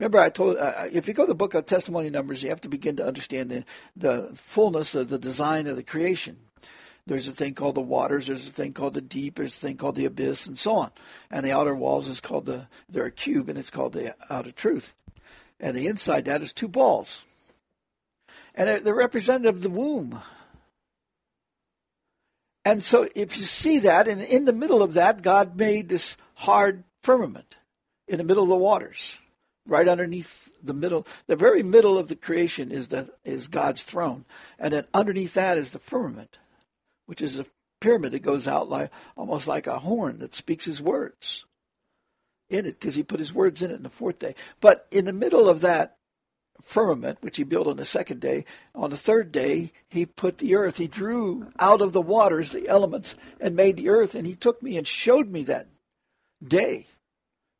Remember, 0.00 0.18
I 0.18 0.28
told 0.28 0.56
uh, 0.56 0.60
uh, 0.60 0.88
if 0.90 1.06
you 1.06 1.14
go 1.14 1.22
to 1.22 1.28
the 1.28 1.34
book 1.36 1.54
of 1.54 1.66
testimony 1.66 2.10
numbers, 2.10 2.42
you 2.42 2.48
have 2.48 2.62
to 2.62 2.68
begin 2.68 2.96
to 2.96 3.06
understand 3.06 3.48
the, 3.48 3.64
the 3.94 4.30
fullness 4.34 4.96
of 4.96 5.08
the 5.08 5.20
design 5.20 5.68
of 5.68 5.76
the 5.76 5.84
creation. 5.84 6.36
There's 7.10 7.26
a 7.26 7.32
thing 7.32 7.54
called 7.54 7.74
the 7.74 7.80
waters. 7.80 8.28
There's 8.28 8.46
a 8.46 8.52
thing 8.52 8.72
called 8.72 8.94
the 8.94 9.00
deep. 9.00 9.34
There's 9.34 9.56
a 9.56 9.58
thing 9.58 9.76
called 9.76 9.96
the 9.96 10.04
abyss, 10.04 10.46
and 10.46 10.56
so 10.56 10.76
on. 10.76 10.92
And 11.28 11.44
the 11.44 11.50
outer 11.50 11.74
walls 11.74 12.08
is 12.08 12.20
called 12.20 12.46
the 12.46 12.68
they're 12.88 13.06
a 13.06 13.10
cube, 13.10 13.48
and 13.48 13.58
it's 13.58 13.68
called 13.68 13.94
the 13.94 14.14
outer 14.30 14.52
truth. 14.52 14.94
And 15.58 15.76
the 15.76 15.88
inside 15.88 16.26
that 16.26 16.40
is 16.40 16.52
two 16.52 16.68
balls, 16.68 17.24
and 18.54 18.68
they're, 18.68 18.78
they're 18.78 18.94
representative 18.94 19.56
of 19.56 19.62
the 19.62 19.70
womb. 19.70 20.20
And 22.64 22.84
so, 22.84 23.08
if 23.16 23.36
you 23.36 23.42
see 23.42 23.80
that, 23.80 24.06
and 24.06 24.22
in 24.22 24.44
the 24.44 24.52
middle 24.52 24.80
of 24.80 24.92
that, 24.92 25.20
God 25.20 25.58
made 25.58 25.88
this 25.88 26.16
hard 26.34 26.84
firmament 27.02 27.56
in 28.06 28.18
the 28.18 28.24
middle 28.24 28.44
of 28.44 28.50
the 28.50 28.54
waters, 28.54 29.18
right 29.66 29.88
underneath 29.88 30.52
the 30.62 30.74
middle. 30.74 31.08
The 31.26 31.34
very 31.34 31.64
middle 31.64 31.98
of 31.98 32.06
the 32.06 32.14
creation 32.14 32.70
is 32.70 32.86
the 32.86 33.12
is 33.24 33.48
God's 33.48 33.82
throne, 33.82 34.26
and 34.60 34.72
then 34.72 34.84
underneath 34.94 35.34
that 35.34 35.58
is 35.58 35.72
the 35.72 35.80
firmament 35.80 36.38
which 37.10 37.22
is 37.22 37.40
a 37.40 37.46
pyramid 37.80 38.12
that 38.12 38.22
goes 38.22 38.46
out 38.46 38.70
like 38.70 38.88
almost 39.16 39.48
like 39.48 39.66
a 39.66 39.80
horn 39.80 40.20
that 40.20 40.32
speaks 40.32 40.64
his 40.64 40.80
words 40.80 41.44
in 42.48 42.66
it 42.66 42.78
because 42.78 42.94
he 42.94 43.02
put 43.02 43.18
his 43.18 43.34
words 43.34 43.62
in 43.62 43.72
it 43.72 43.74
in 43.74 43.82
the 43.82 43.90
fourth 43.90 44.20
day. 44.20 44.36
But 44.60 44.86
in 44.92 45.06
the 45.06 45.12
middle 45.12 45.48
of 45.48 45.60
that 45.62 45.96
firmament, 46.62 47.18
which 47.20 47.36
he 47.36 47.42
built 47.42 47.66
on 47.66 47.78
the 47.78 47.84
second 47.84 48.20
day, 48.20 48.44
on 48.76 48.90
the 48.90 48.96
third 48.96 49.32
day 49.32 49.72
he 49.88 50.06
put 50.06 50.38
the 50.38 50.54
earth. 50.54 50.76
He 50.76 50.86
drew 50.86 51.50
out 51.58 51.82
of 51.82 51.92
the 51.92 52.00
waters 52.00 52.52
the 52.52 52.68
elements 52.68 53.16
and 53.40 53.56
made 53.56 53.76
the 53.76 53.88
earth, 53.88 54.14
and 54.14 54.24
he 54.24 54.36
took 54.36 54.62
me 54.62 54.76
and 54.76 54.86
showed 54.86 55.28
me 55.28 55.42
that 55.42 55.66
day. 56.46 56.86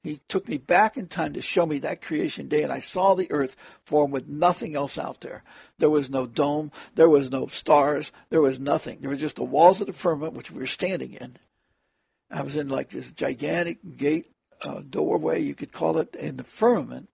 He 0.02 0.20
took 0.28 0.48
me 0.48 0.56
back 0.56 0.96
in 0.96 1.08
time 1.08 1.34
to 1.34 1.42
show 1.42 1.66
me 1.66 1.78
that 1.80 2.00
creation 2.00 2.48
day, 2.48 2.62
and 2.62 2.72
I 2.72 2.78
saw 2.78 3.14
the 3.14 3.30
earth 3.30 3.54
form 3.84 4.10
with 4.10 4.26
nothing 4.26 4.74
else 4.74 4.96
out 4.96 5.20
there. 5.20 5.42
There 5.78 5.90
was 5.90 6.08
no 6.08 6.26
dome, 6.26 6.72
there 6.94 7.08
was 7.08 7.30
no 7.30 7.48
stars, 7.48 8.10
there 8.30 8.40
was 8.40 8.58
nothing. 8.58 9.00
There 9.00 9.10
was 9.10 9.20
just 9.20 9.36
the 9.36 9.44
walls 9.44 9.80
of 9.80 9.86
the 9.86 9.92
firmament, 9.92 10.34
which 10.34 10.50
we 10.50 10.58
were 10.58 10.66
standing 10.66 11.12
in. 11.12 11.36
I 12.30 12.42
was 12.42 12.56
in 12.56 12.68
like 12.68 12.88
this 12.88 13.12
gigantic 13.12 13.78
gate 13.98 14.30
uh, 14.62 14.80
doorway, 14.88 15.42
you 15.42 15.54
could 15.54 15.72
call 15.72 15.98
it, 15.98 16.14
in 16.14 16.38
the 16.38 16.44
firmament. 16.44 17.08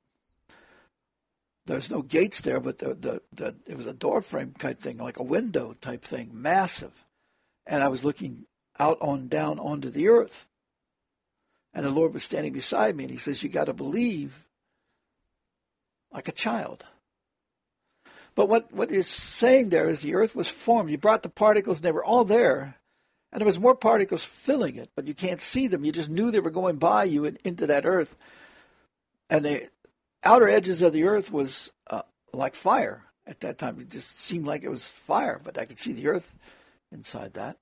There's 1.64 1.90
no 1.90 2.02
gates 2.02 2.42
there, 2.42 2.60
but 2.60 2.78
the, 2.78 2.94
the, 2.94 3.22
the, 3.32 3.56
it 3.66 3.76
was 3.76 3.86
a 3.86 3.92
door 3.92 4.22
frame 4.22 4.54
type 4.56 4.80
thing, 4.80 4.98
like 4.98 5.18
a 5.18 5.24
window 5.24 5.74
type 5.80 6.02
thing, 6.02 6.30
massive. 6.32 7.04
And 7.66 7.82
I 7.82 7.88
was 7.88 8.04
looking 8.04 8.46
out 8.78 8.98
on 9.00 9.26
down 9.26 9.58
onto 9.58 9.90
the 9.90 10.06
earth. 10.06 10.48
And 11.76 11.84
the 11.84 11.90
Lord 11.90 12.14
was 12.14 12.24
standing 12.24 12.54
beside 12.54 12.96
me, 12.96 13.04
and 13.04 13.10
He 13.10 13.18
says, 13.18 13.42
You 13.42 13.50
got 13.50 13.66
to 13.66 13.74
believe 13.74 14.46
like 16.10 16.26
a 16.26 16.32
child. 16.32 16.86
But 18.34 18.48
what, 18.48 18.72
what 18.72 18.90
he's 18.90 19.08
saying 19.08 19.68
there 19.68 19.88
is 19.88 20.00
the 20.00 20.14
earth 20.14 20.34
was 20.34 20.48
formed. 20.48 20.90
You 20.90 20.96
brought 20.96 21.22
the 21.22 21.28
particles, 21.28 21.78
and 21.78 21.84
they 21.84 21.92
were 21.92 22.04
all 22.04 22.24
there. 22.24 22.76
And 23.30 23.40
there 23.40 23.46
was 23.46 23.60
more 23.60 23.74
particles 23.74 24.24
filling 24.24 24.76
it, 24.76 24.90
but 24.96 25.06
you 25.06 25.12
can't 25.12 25.40
see 25.40 25.66
them. 25.66 25.84
You 25.84 25.92
just 25.92 26.08
knew 26.08 26.30
they 26.30 26.40
were 26.40 26.50
going 26.50 26.76
by 26.76 27.04
you 27.04 27.26
and 27.26 27.38
into 27.44 27.66
that 27.66 27.84
earth. 27.84 28.14
And 29.28 29.44
the 29.44 29.68
outer 30.24 30.48
edges 30.48 30.80
of 30.80 30.94
the 30.94 31.04
earth 31.04 31.30
was 31.30 31.72
uh, 31.90 32.02
like 32.32 32.54
fire 32.54 33.04
at 33.26 33.40
that 33.40 33.58
time. 33.58 33.78
It 33.80 33.90
just 33.90 34.18
seemed 34.18 34.46
like 34.46 34.64
it 34.64 34.70
was 34.70 34.90
fire, 34.90 35.38
but 35.42 35.58
I 35.58 35.66
could 35.66 35.78
see 35.78 35.92
the 35.92 36.08
earth 36.08 36.34
inside 36.90 37.34
that 37.34 37.58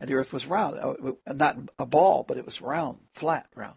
and 0.00 0.08
the 0.08 0.14
earth 0.14 0.32
was 0.32 0.46
round, 0.46 0.78
uh, 0.78 1.12
not 1.32 1.58
a 1.78 1.86
ball, 1.86 2.24
but 2.26 2.38
it 2.38 2.46
was 2.46 2.62
round, 2.62 2.98
flat, 3.12 3.46
round. 3.54 3.76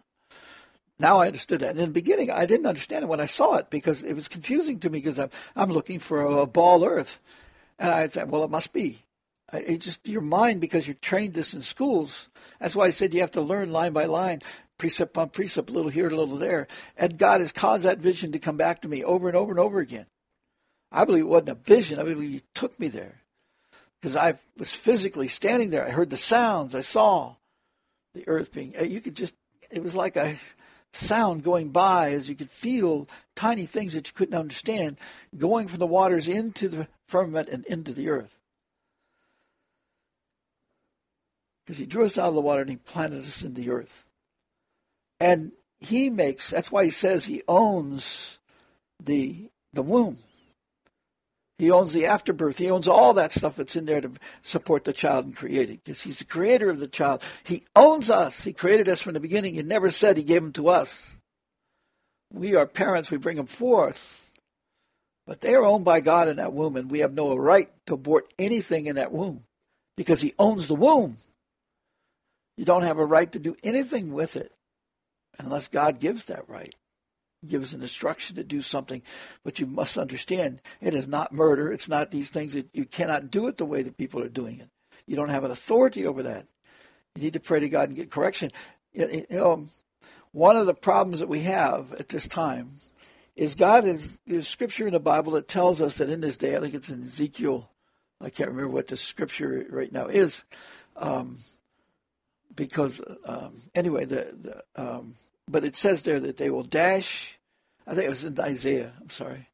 Now 0.98 1.18
I 1.18 1.26
understood 1.26 1.60
that. 1.60 1.70
And 1.70 1.80
in 1.80 1.86
the 1.86 1.92
beginning, 1.92 2.30
I 2.30 2.46
didn't 2.46 2.66
understand 2.66 3.04
it 3.04 3.08
when 3.08 3.20
I 3.20 3.26
saw 3.26 3.56
it 3.56 3.68
because 3.68 4.02
it 4.02 4.14
was 4.14 4.28
confusing 4.28 4.80
to 4.80 4.90
me 4.90 4.98
because 5.00 5.18
I'm, 5.18 5.30
I'm 5.54 5.70
looking 5.70 5.98
for 5.98 6.22
a 6.22 6.46
ball 6.46 6.84
earth. 6.84 7.20
And 7.78 7.90
I 7.90 8.06
thought, 8.06 8.28
well, 8.28 8.44
it 8.44 8.50
must 8.50 8.72
be. 8.72 9.04
It 9.52 9.78
just 9.78 10.06
your 10.08 10.22
mind, 10.22 10.60
because 10.60 10.86
you're 10.86 10.94
trained 10.94 11.34
this 11.34 11.52
in 11.52 11.60
schools. 11.60 12.28
That's 12.58 12.74
why 12.74 12.86
I 12.86 12.90
said 12.90 13.12
you 13.12 13.20
have 13.20 13.32
to 13.32 13.42
learn 13.42 13.72
line 13.72 13.92
by 13.92 14.04
line, 14.04 14.40
precept 14.78 15.18
on 15.18 15.28
precept, 15.28 15.68
a 15.68 15.72
little 15.72 15.90
here, 15.90 16.06
a 16.06 16.16
little 16.16 16.38
there. 16.38 16.66
And 16.96 17.18
God 17.18 17.40
has 17.40 17.52
caused 17.52 17.84
that 17.84 17.98
vision 17.98 18.32
to 18.32 18.38
come 18.38 18.56
back 18.56 18.80
to 18.80 18.88
me 18.88 19.04
over 19.04 19.28
and 19.28 19.36
over 19.36 19.50
and 19.50 19.60
over 19.60 19.80
again. 19.80 20.06
I 20.90 21.04
believe 21.04 21.24
it 21.24 21.28
wasn't 21.28 21.50
a 21.50 21.54
vision. 21.54 21.98
I 21.98 22.04
believe 22.04 22.30
He 22.30 22.42
took 22.54 22.78
me 22.80 22.88
there 22.88 23.23
because 24.04 24.16
I 24.16 24.34
was 24.58 24.74
physically 24.74 25.28
standing 25.28 25.70
there. 25.70 25.86
I 25.86 25.90
heard 25.90 26.10
the 26.10 26.18
sounds. 26.18 26.74
I 26.74 26.82
saw 26.82 27.36
the 28.12 28.28
earth 28.28 28.52
being. 28.52 28.74
Uh, 28.78 28.84
you 28.84 29.00
could 29.00 29.16
just. 29.16 29.34
It 29.70 29.82
was 29.82 29.96
like 29.96 30.16
a 30.16 30.36
sound 30.92 31.42
going 31.42 31.70
by 31.70 32.10
as 32.10 32.28
you 32.28 32.34
could 32.34 32.50
feel 32.50 33.08
tiny 33.34 33.64
things 33.64 33.94
that 33.94 34.06
you 34.06 34.12
couldn't 34.12 34.38
understand 34.38 34.98
going 35.38 35.68
from 35.68 35.78
the 35.78 35.86
waters 35.86 36.28
into 36.28 36.68
the 36.68 36.86
firmament 37.08 37.48
and 37.48 37.64
into 37.64 37.94
the 37.94 38.10
earth. 38.10 38.38
Because 41.64 41.78
he 41.78 41.86
drew 41.86 42.04
us 42.04 42.18
out 42.18 42.28
of 42.28 42.34
the 42.34 42.42
water 42.42 42.60
and 42.60 42.70
he 42.70 42.76
planted 42.76 43.20
us 43.20 43.42
in 43.42 43.54
the 43.54 43.70
earth. 43.70 44.04
And 45.18 45.52
he 45.80 46.10
makes 46.10 46.50
that's 46.50 46.70
why 46.70 46.84
he 46.84 46.90
says 46.90 47.24
he 47.24 47.42
owns 47.48 48.38
the 49.02 49.48
the 49.72 49.82
womb. 49.82 50.18
He 51.58 51.70
owns 51.70 51.92
the 51.92 52.06
afterbirth. 52.06 52.58
He 52.58 52.70
owns 52.70 52.88
all 52.88 53.14
that 53.14 53.30
stuff 53.30 53.56
that's 53.56 53.76
in 53.76 53.86
there 53.86 54.00
to 54.00 54.10
support 54.42 54.84
the 54.84 54.92
child 54.92 55.26
and 55.26 55.36
create 55.36 55.70
it. 55.70 55.84
Because 55.84 56.02
he's 56.02 56.18
the 56.18 56.24
creator 56.24 56.70
of 56.70 56.80
the 56.80 56.88
child. 56.88 57.22
He 57.44 57.64
owns 57.76 58.10
us. 58.10 58.42
He 58.42 58.52
created 58.52 58.88
us 58.88 59.00
from 59.00 59.14
the 59.14 59.20
beginning. 59.20 59.54
He 59.54 59.62
never 59.62 59.90
said 59.90 60.16
he 60.16 60.24
gave 60.24 60.42
them 60.42 60.52
to 60.54 60.68
us. 60.68 61.16
We 62.32 62.56
are 62.56 62.66
parents. 62.66 63.10
We 63.10 63.18
bring 63.18 63.36
them 63.36 63.46
forth. 63.46 64.32
But 65.26 65.40
they 65.40 65.54
are 65.54 65.64
owned 65.64 65.84
by 65.84 66.00
God 66.00 66.28
in 66.28 66.36
that 66.36 66.52
womb, 66.52 66.76
and 66.76 66.90
we 66.90 66.98
have 66.98 67.14
no 67.14 67.34
right 67.34 67.70
to 67.86 67.94
abort 67.94 68.32
anything 68.38 68.86
in 68.86 68.96
that 68.96 69.12
womb 69.12 69.44
because 69.96 70.20
he 70.20 70.34
owns 70.38 70.68
the 70.68 70.74
womb. 70.74 71.16
You 72.56 72.64
don't 72.64 72.82
have 72.82 72.98
a 72.98 73.06
right 73.06 73.30
to 73.32 73.38
do 73.38 73.56
anything 73.64 74.12
with 74.12 74.36
it 74.36 74.52
unless 75.38 75.68
God 75.68 75.98
gives 75.98 76.26
that 76.26 76.48
right 76.48 76.74
gives 77.48 77.74
an 77.74 77.82
instruction 77.82 78.36
to 78.36 78.44
do 78.44 78.60
something, 78.60 79.02
but 79.44 79.58
you 79.58 79.66
must 79.66 79.98
understand 79.98 80.60
it 80.80 80.94
is 80.94 81.08
not 81.08 81.32
murder. 81.32 81.72
It's 81.72 81.88
not 81.88 82.10
these 82.10 82.30
things 82.30 82.54
that 82.54 82.68
you 82.72 82.84
cannot 82.84 83.30
do 83.30 83.46
it 83.46 83.58
the 83.58 83.64
way 83.64 83.82
that 83.82 83.96
people 83.96 84.22
are 84.22 84.28
doing 84.28 84.60
it. 84.60 84.68
You 85.06 85.16
don't 85.16 85.30
have 85.30 85.44
an 85.44 85.50
authority 85.50 86.06
over 86.06 86.22
that. 86.22 86.46
You 87.14 87.22
need 87.22 87.34
to 87.34 87.40
pray 87.40 87.60
to 87.60 87.68
God 87.68 87.88
and 87.88 87.96
get 87.96 88.10
correction. 88.10 88.50
You 88.92 89.26
know, 89.30 89.66
one 90.32 90.56
of 90.56 90.66
the 90.66 90.74
problems 90.74 91.20
that 91.20 91.28
we 91.28 91.40
have 91.40 91.92
at 91.92 92.08
this 92.08 92.26
time 92.26 92.72
is 93.36 93.54
God 93.54 93.84
is 93.84 94.18
there's 94.26 94.48
scripture 94.48 94.86
in 94.86 94.92
the 94.92 95.00
Bible 95.00 95.32
that 95.32 95.48
tells 95.48 95.82
us 95.82 95.98
that 95.98 96.10
in 96.10 96.20
this 96.20 96.36
day, 96.36 96.56
I 96.56 96.60
think 96.60 96.74
it's 96.74 96.90
in 96.90 97.02
Ezekiel. 97.02 97.70
I 98.20 98.30
can't 98.30 98.50
remember 98.50 98.72
what 98.72 98.88
the 98.88 98.96
scripture 98.96 99.66
right 99.70 99.92
now 99.92 100.06
is, 100.06 100.44
um, 100.96 101.38
because 102.54 103.00
um, 103.26 103.60
anyway, 103.74 104.04
the, 104.04 104.34
the 104.40 104.82
um, 104.82 105.14
but 105.48 105.64
it 105.64 105.76
says 105.76 106.02
there 106.02 106.20
that 106.20 106.36
they 106.36 106.50
will 106.50 106.62
dash. 106.62 107.33
I 107.86 107.94
think 107.94 108.06
it 108.06 108.10
was 108.10 108.24
in 108.24 108.38
Isaiah. 108.40 108.92
I'm 109.00 109.10
sorry. 109.10 109.48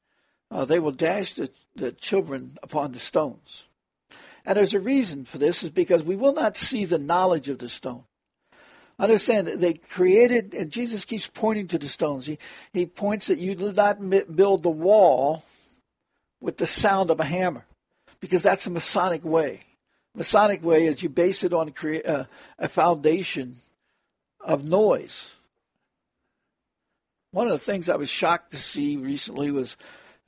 Uh, 0.50 0.64
they 0.64 0.78
will 0.78 0.92
dash 0.92 1.34
the, 1.34 1.50
the 1.76 1.92
children 1.92 2.58
upon 2.62 2.92
the 2.92 2.98
stones. 2.98 3.66
And 4.44 4.56
there's 4.56 4.74
a 4.74 4.80
reason 4.80 5.24
for 5.24 5.38
this, 5.38 5.62
is 5.62 5.70
because 5.70 6.02
we 6.02 6.16
will 6.16 6.34
not 6.34 6.56
see 6.56 6.84
the 6.84 6.98
knowledge 6.98 7.48
of 7.48 7.58
the 7.58 7.68
stone. 7.68 8.04
Understand 8.98 9.46
that 9.46 9.60
they 9.60 9.74
created, 9.74 10.54
and 10.54 10.70
Jesus 10.70 11.04
keeps 11.04 11.28
pointing 11.28 11.68
to 11.68 11.78
the 11.78 11.88
stones. 11.88 12.26
He, 12.26 12.38
he 12.72 12.86
points 12.86 13.28
that 13.28 13.38
you 13.38 13.54
did 13.54 13.76
not 13.76 14.00
build 14.34 14.62
the 14.62 14.70
wall 14.70 15.44
with 16.40 16.56
the 16.56 16.66
sound 16.66 17.10
of 17.10 17.20
a 17.20 17.24
hammer, 17.24 17.64
because 18.20 18.42
that's 18.42 18.66
a 18.66 18.70
Masonic 18.70 19.24
way. 19.24 19.62
Masonic 20.14 20.64
way 20.64 20.86
is 20.86 21.02
you 21.02 21.08
base 21.08 21.44
it 21.44 21.52
on 21.52 21.70
crea- 21.70 22.02
uh, 22.02 22.24
a 22.58 22.68
foundation 22.68 23.56
of 24.40 24.64
noise 24.64 25.36
One 27.32 27.46
of 27.46 27.52
the 27.52 27.58
things 27.58 27.88
I 27.88 27.96
was 27.96 28.10
shocked 28.10 28.52
to 28.52 28.56
see 28.56 28.96
recently 28.96 29.50
was 29.50 29.76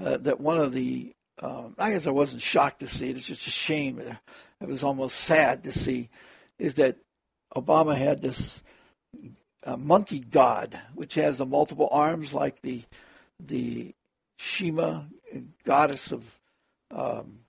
uh, 0.03 0.19
that 0.19 0.41
one 0.41 0.59
of 0.59 0.73
the, 0.73 1.13
um, 1.41 1.75
I 1.79 1.91
guess 1.91 2.07
I 2.07 2.11
wasn't 2.11 2.43
shocked 2.43 2.81
to 2.81 2.87
see 2.87 3.11
it, 3.11 3.17
it's 3.17 3.27
just 3.27 3.47
a 3.47 3.51
shame. 3.51 3.99
It 3.99 4.69
was 4.69 4.85
almost 4.85 5.17
sad 5.17 5.65
to 5.65 5.73
see, 5.73 6.11
is 6.59 6.75
that 6.75 6.97
Obama 7.57 7.97
had 7.97 8.23
this 8.23 8.63
uh, 9.65 9.77
monkey 9.77 10.21
god, 10.21 10.81
which 10.95 11.15
has 11.15 11.39
the 11.39 11.47
multiple 11.47 11.89
arms 11.91 12.35
like 12.35 12.61
the 12.63 12.83
the 13.41 13.95
Shiva, 14.39 15.07
goddess 15.65 16.13
of 16.13 16.39
um, 16.91 17.41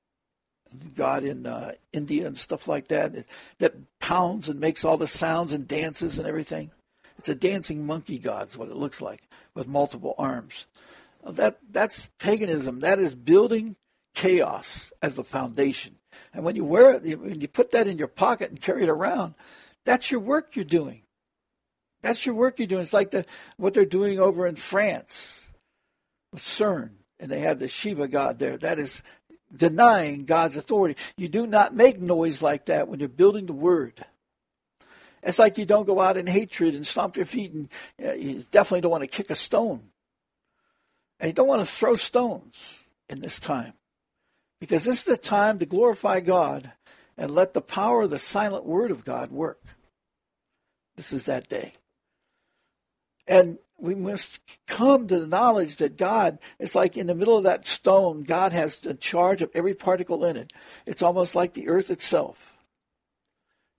God 0.95 1.23
in 1.23 1.45
uh, 1.45 1.73
India 1.91 2.27
and 2.27 2.37
stuff 2.37 2.67
like 2.67 2.87
that, 2.89 3.25
that 3.59 3.73
pounds 3.99 4.49
and 4.49 4.59
makes 4.59 4.85
all 4.85 4.97
the 4.97 5.07
sounds 5.07 5.53
and 5.53 5.67
dances 5.67 6.17
and 6.19 6.27
everything. 6.27 6.71
It's 7.17 7.29
a 7.29 7.35
dancing 7.35 7.85
monkey 7.85 8.17
god, 8.17 8.49
is 8.49 8.57
what 8.57 8.69
it 8.69 8.75
looks 8.75 9.01
like, 9.01 9.23
with 9.55 9.67
multiple 9.67 10.15
arms. 10.17 10.65
That 11.27 11.59
that's 11.69 12.09
paganism. 12.19 12.79
That 12.81 12.99
is 12.99 13.15
building 13.15 13.75
chaos 14.13 14.91
as 15.01 15.15
the 15.15 15.23
foundation. 15.23 15.95
And 16.33 16.43
when 16.43 16.55
you 16.55 16.65
wear 16.65 16.93
it, 16.93 17.19
when 17.19 17.41
you 17.41 17.47
put 17.47 17.71
that 17.71 17.87
in 17.87 17.97
your 17.97 18.07
pocket 18.07 18.49
and 18.49 18.61
carry 18.61 18.83
it 18.83 18.89
around, 18.89 19.35
that's 19.85 20.11
your 20.11 20.19
work 20.19 20.55
you're 20.55 20.65
doing. 20.65 21.01
That's 22.01 22.25
your 22.25 22.35
work 22.35 22.59
you're 22.59 22.67
doing. 22.67 22.81
It's 22.81 22.93
like 22.93 23.11
the, 23.11 23.25
what 23.57 23.73
they're 23.73 23.85
doing 23.85 24.19
over 24.19 24.45
in 24.45 24.55
France 24.55 25.41
with 26.31 26.41
CERN, 26.41 26.91
and 27.19 27.31
they 27.31 27.39
have 27.39 27.59
the 27.59 27.67
Shiva 27.67 28.07
god 28.07 28.39
there. 28.39 28.57
That 28.57 28.77
is 28.77 29.01
denying 29.55 30.25
God's 30.25 30.57
authority. 30.57 30.99
You 31.15 31.29
do 31.29 31.47
not 31.47 31.73
make 31.73 31.99
noise 31.99 32.41
like 32.41 32.65
that 32.65 32.87
when 32.87 32.99
you're 32.99 33.09
building 33.09 33.45
the 33.45 33.53
Word. 33.53 34.05
It's 35.23 35.39
like 35.39 35.57
you 35.57 35.65
don't 35.65 35.87
go 35.87 36.01
out 36.01 36.17
in 36.17 36.27
hatred 36.27 36.75
and 36.75 36.85
stomp 36.85 37.15
your 37.15 37.25
feet, 37.25 37.53
and 37.53 37.69
uh, 38.03 38.13
you 38.13 38.43
definitely 38.51 38.81
don't 38.81 38.91
want 38.91 39.03
to 39.03 39.07
kick 39.07 39.29
a 39.29 39.35
stone. 39.35 39.81
And 41.19 41.29
you 41.29 41.33
don't 41.33 41.47
want 41.47 41.65
to 41.65 41.71
throw 41.71 41.95
stones 41.95 42.83
in 43.09 43.21
this 43.21 43.39
time. 43.39 43.73
Because 44.59 44.83
this 44.83 44.99
is 44.99 45.03
the 45.05 45.17
time 45.17 45.59
to 45.59 45.65
glorify 45.65 46.19
God 46.19 46.71
and 47.17 47.31
let 47.31 47.53
the 47.53 47.61
power 47.61 48.03
of 48.03 48.09
the 48.09 48.19
silent 48.19 48.65
Word 48.65 48.91
of 48.91 49.05
God 49.05 49.31
work. 49.31 49.61
This 50.95 51.13
is 51.13 51.25
that 51.25 51.47
day. 51.47 51.73
And 53.27 53.57
we 53.77 53.95
must 53.95 54.39
come 54.67 55.07
to 55.07 55.19
the 55.19 55.27
knowledge 55.27 55.77
that 55.77 55.97
God 55.97 56.39
is 56.59 56.75
like 56.75 56.97
in 56.97 57.07
the 57.07 57.15
middle 57.15 57.37
of 57.37 57.43
that 57.43 57.67
stone, 57.67 58.23
God 58.23 58.51
has 58.51 58.79
the 58.79 58.93
charge 58.93 59.41
of 59.41 59.51
every 59.53 59.73
particle 59.73 60.23
in 60.25 60.37
it. 60.37 60.53
It's 60.85 61.01
almost 61.01 61.35
like 61.35 61.53
the 61.53 61.67
earth 61.67 61.91
itself. 61.91 62.52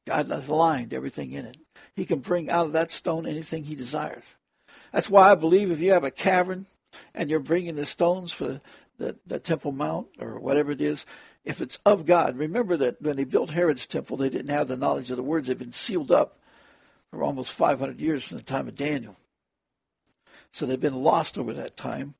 God 0.06 0.28
has 0.28 0.48
aligned 0.48 0.92
everything 0.92 1.32
in 1.32 1.46
it. 1.46 1.56
He 1.94 2.04
can 2.04 2.20
bring 2.20 2.50
out 2.50 2.66
of 2.66 2.72
that 2.72 2.90
stone 2.90 3.26
anything 3.26 3.64
he 3.64 3.74
desires. 3.74 4.24
That's 4.92 5.10
why 5.10 5.30
I 5.30 5.34
believe 5.34 5.70
if 5.70 5.80
you 5.80 5.92
have 5.92 6.04
a 6.04 6.10
cavern 6.10 6.66
and 7.14 7.30
you're 7.30 7.40
bringing 7.40 7.76
the 7.76 7.86
stones 7.86 8.32
for 8.32 8.44
the, 8.44 8.60
the, 8.98 9.16
the 9.26 9.38
Temple 9.40 9.72
Mount 9.72 10.08
or 10.18 10.38
whatever 10.38 10.72
it 10.72 10.80
is, 10.80 11.06
if 11.44 11.60
it's 11.60 11.78
of 11.84 12.06
God, 12.06 12.38
remember 12.38 12.76
that 12.76 13.00
when 13.02 13.16
they 13.16 13.24
built 13.24 13.50
Herod's 13.50 13.86
temple, 13.86 14.16
they 14.16 14.30
didn't 14.30 14.54
have 14.54 14.68
the 14.68 14.76
knowledge 14.76 15.10
of 15.10 15.16
the 15.16 15.22
words. 15.22 15.48
They've 15.48 15.58
been 15.58 15.72
sealed 15.72 16.10
up 16.10 16.38
for 17.10 17.22
almost 17.22 17.52
500 17.52 18.00
years 18.00 18.24
from 18.24 18.38
the 18.38 18.44
time 18.44 18.66
of 18.66 18.76
Daniel. 18.76 19.16
So 20.52 20.64
they've 20.66 20.80
been 20.80 21.02
lost 21.02 21.36
over 21.36 21.52
that 21.52 21.76
time, 21.76 22.14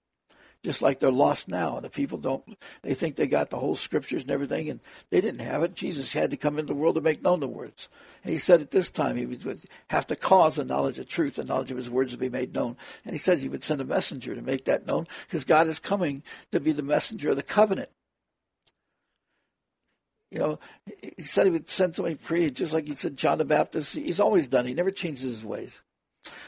just 0.65 0.83
like 0.83 0.99
they're 0.99 1.12
lost 1.12 1.49
now. 1.49 1.77
And 1.77 1.85
the 1.85 1.91
people 1.91 2.19
don't, 2.19 2.43
they 2.83 2.95
think 2.95 3.15
they 3.15 3.27
got 3.27 3.51
the 3.51 3.59
whole 3.59 3.77
scriptures 3.77 4.23
and 4.23 4.33
everything, 4.33 4.71
and 4.71 4.81
they 5.11 5.21
didn't 5.21 5.41
have 5.41 5.62
it. 5.62 5.75
Jesus 5.75 6.12
had 6.12 6.31
to 6.31 6.37
come 6.37 6.59
into 6.59 6.73
the 6.73 6.79
world 6.79 6.97
to 6.97 7.01
make 7.01 7.23
known 7.23 7.41
the 7.41 7.47
words. 7.47 7.89
And 8.23 8.33
he 8.33 8.39
said 8.39 8.62
at 8.62 8.71
this 8.71 8.91
time 8.91 9.17
he 9.17 9.27
would 9.27 9.62
have 9.91 10.07
to 10.09 10.17
cause 10.17 10.57
the 10.57 10.65
knowledge 10.65 10.99
of 10.99 11.09
truth, 11.09 11.37
the 11.37 11.45
knowledge 11.45 11.71
of 11.71 11.77
his 11.77 11.91
words 11.91 12.12
to 12.12 12.19
be 12.19 12.31
made 12.31 12.55
known. 12.55 12.77
And 13.05 13.15
he 13.15 13.19
says 13.19 13.43
he 13.43 13.49
would 13.49 13.62
send 13.62 13.83
a 13.83 13.85
messenger 13.85 14.35
to 14.35 14.43
make 14.43 14.65
that 14.65 14.87
known, 14.87 15.07
because 15.27 15.45
God 15.45 15.69
is 15.69 15.79
coming 15.79 16.23
to 16.51 16.59
be 16.59 16.73
the 16.73 16.83
messenger 16.83 17.31
of 17.31 17.37
the 17.37 17.43
covenant. 17.43 17.91
You 20.31 20.41
know, 20.41 20.59
he 21.17 21.23
said 21.23 21.45
he 21.45 21.53
would 21.53 21.69
send 21.69 21.95
somebody 21.95 22.17
free, 22.17 22.51
just 22.51 22.73
like 22.73 22.89
he 22.89 22.95
said 22.97 23.17
John 23.17 23.39
the 23.39 23.45
Baptist. 23.45 23.95
He's 23.95 24.19
always 24.19 24.49
done. 24.49 24.67
He 24.67 24.75
never 24.75 24.91
changes 24.91 25.23
his 25.23 25.45
ways. 25.45 25.81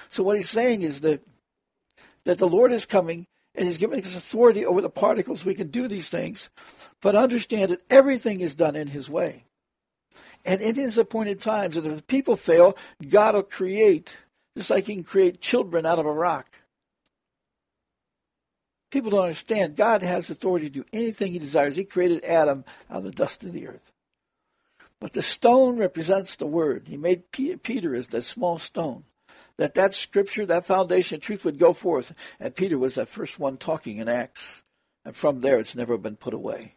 So 0.09 0.25
what 0.25 0.37
he's 0.37 0.51
saying 0.51 0.83
is 0.83 1.03
that 1.03 1.23
that 2.25 2.39
the 2.39 2.49
Lord 2.49 2.73
is 2.73 2.85
coming 2.85 3.27
and 3.57 3.67
He's 3.67 3.79
given 3.79 3.99
us 3.99 4.17
authority 4.17 4.65
over 4.65 4.81
the 4.81 4.91
particles. 4.91 5.45
We 5.45 5.55
can 5.55 5.69
do 5.69 5.89
these 5.89 6.09
things, 6.09 6.51
but 7.01 7.15
understand 7.15 7.73
that 7.73 7.83
everything 7.91 8.41
is 8.41 8.55
done 8.55 8.77
in 8.77 8.89
His 8.89 9.09
way. 9.09 9.45
And 10.45 10.61
in 10.61 10.75
His 10.75 10.99
appointed 10.99 11.41
times, 11.41 11.77
and 11.77 11.87
if 11.87 11.97
the 11.97 12.03
people 12.03 12.37
fail, 12.37 12.77
God 13.09 13.35
will 13.35 13.43
create, 13.43 14.17
just 14.57 14.71
like 14.71 14.87
He 14.87 14.95
can 14.95 15.05
create 15.05 15.41
children 15.41 15.87
out 15.87 15.99
of 15.99 16.07
a 16.07 16.13
rock. 16.13 16.47
People 18.91 19.11
don't 19.11 19.23
understand. 19.23 19.77
God 19.77 20.03
has 20.03 20.31
authority 20.31 20.71
to 20.71 20.81
do 20.81 20.85
anything 20.93 21.33
He 21.33 21.39
desires. 21.39 21.77
He 21.77 21.85
created 21.85 22.25
Adam 22.25 22.65
out 22.91 22.99
of 22.99 23.05
the 23.05 23.11
dust 23.11 23.43
of 23.43 23.53
the 23.53 23.69
earth. 23.69 23.93
But 25.01 25.13
the 25.13 25.23
stone 25.23 25.77
represents 25.77 26.37
the 26.37 26.47
Word. 26.47 26.87
He 26.89 26.97
made 26.97 27.31
Peter 27.31 27.95
as 27.95 28.09
that 28.09 28.23
small 28.23 28.59
stone 28.59 29.05
that 29.59 29.75
that 29.75 29.95
scripture, 29.95 30.45
that 30.47 30.67
foundation 30.67 31.17
of 31.17 31.23
truth 31.23 31.45
would 31.45 31.59
go 31.59 31.73
forth. 31.73 32.13
And 32.41 32.55
Peter 32.55 32.79
was 32.79 32.95
that 32.97 33.09
first 33.09 33.39
one 33.39 33.57
talking 33.57 33.99
in 33.99 34.09
Acts. 34.09 34.63
And 35.05 35.15
from 35.15 35.41
there, 35.41 35.59
it's 35.59 35.77
never 35.77 35.97
been 35.97 36.17
put 36.17 36.35
away. 36.35 36.75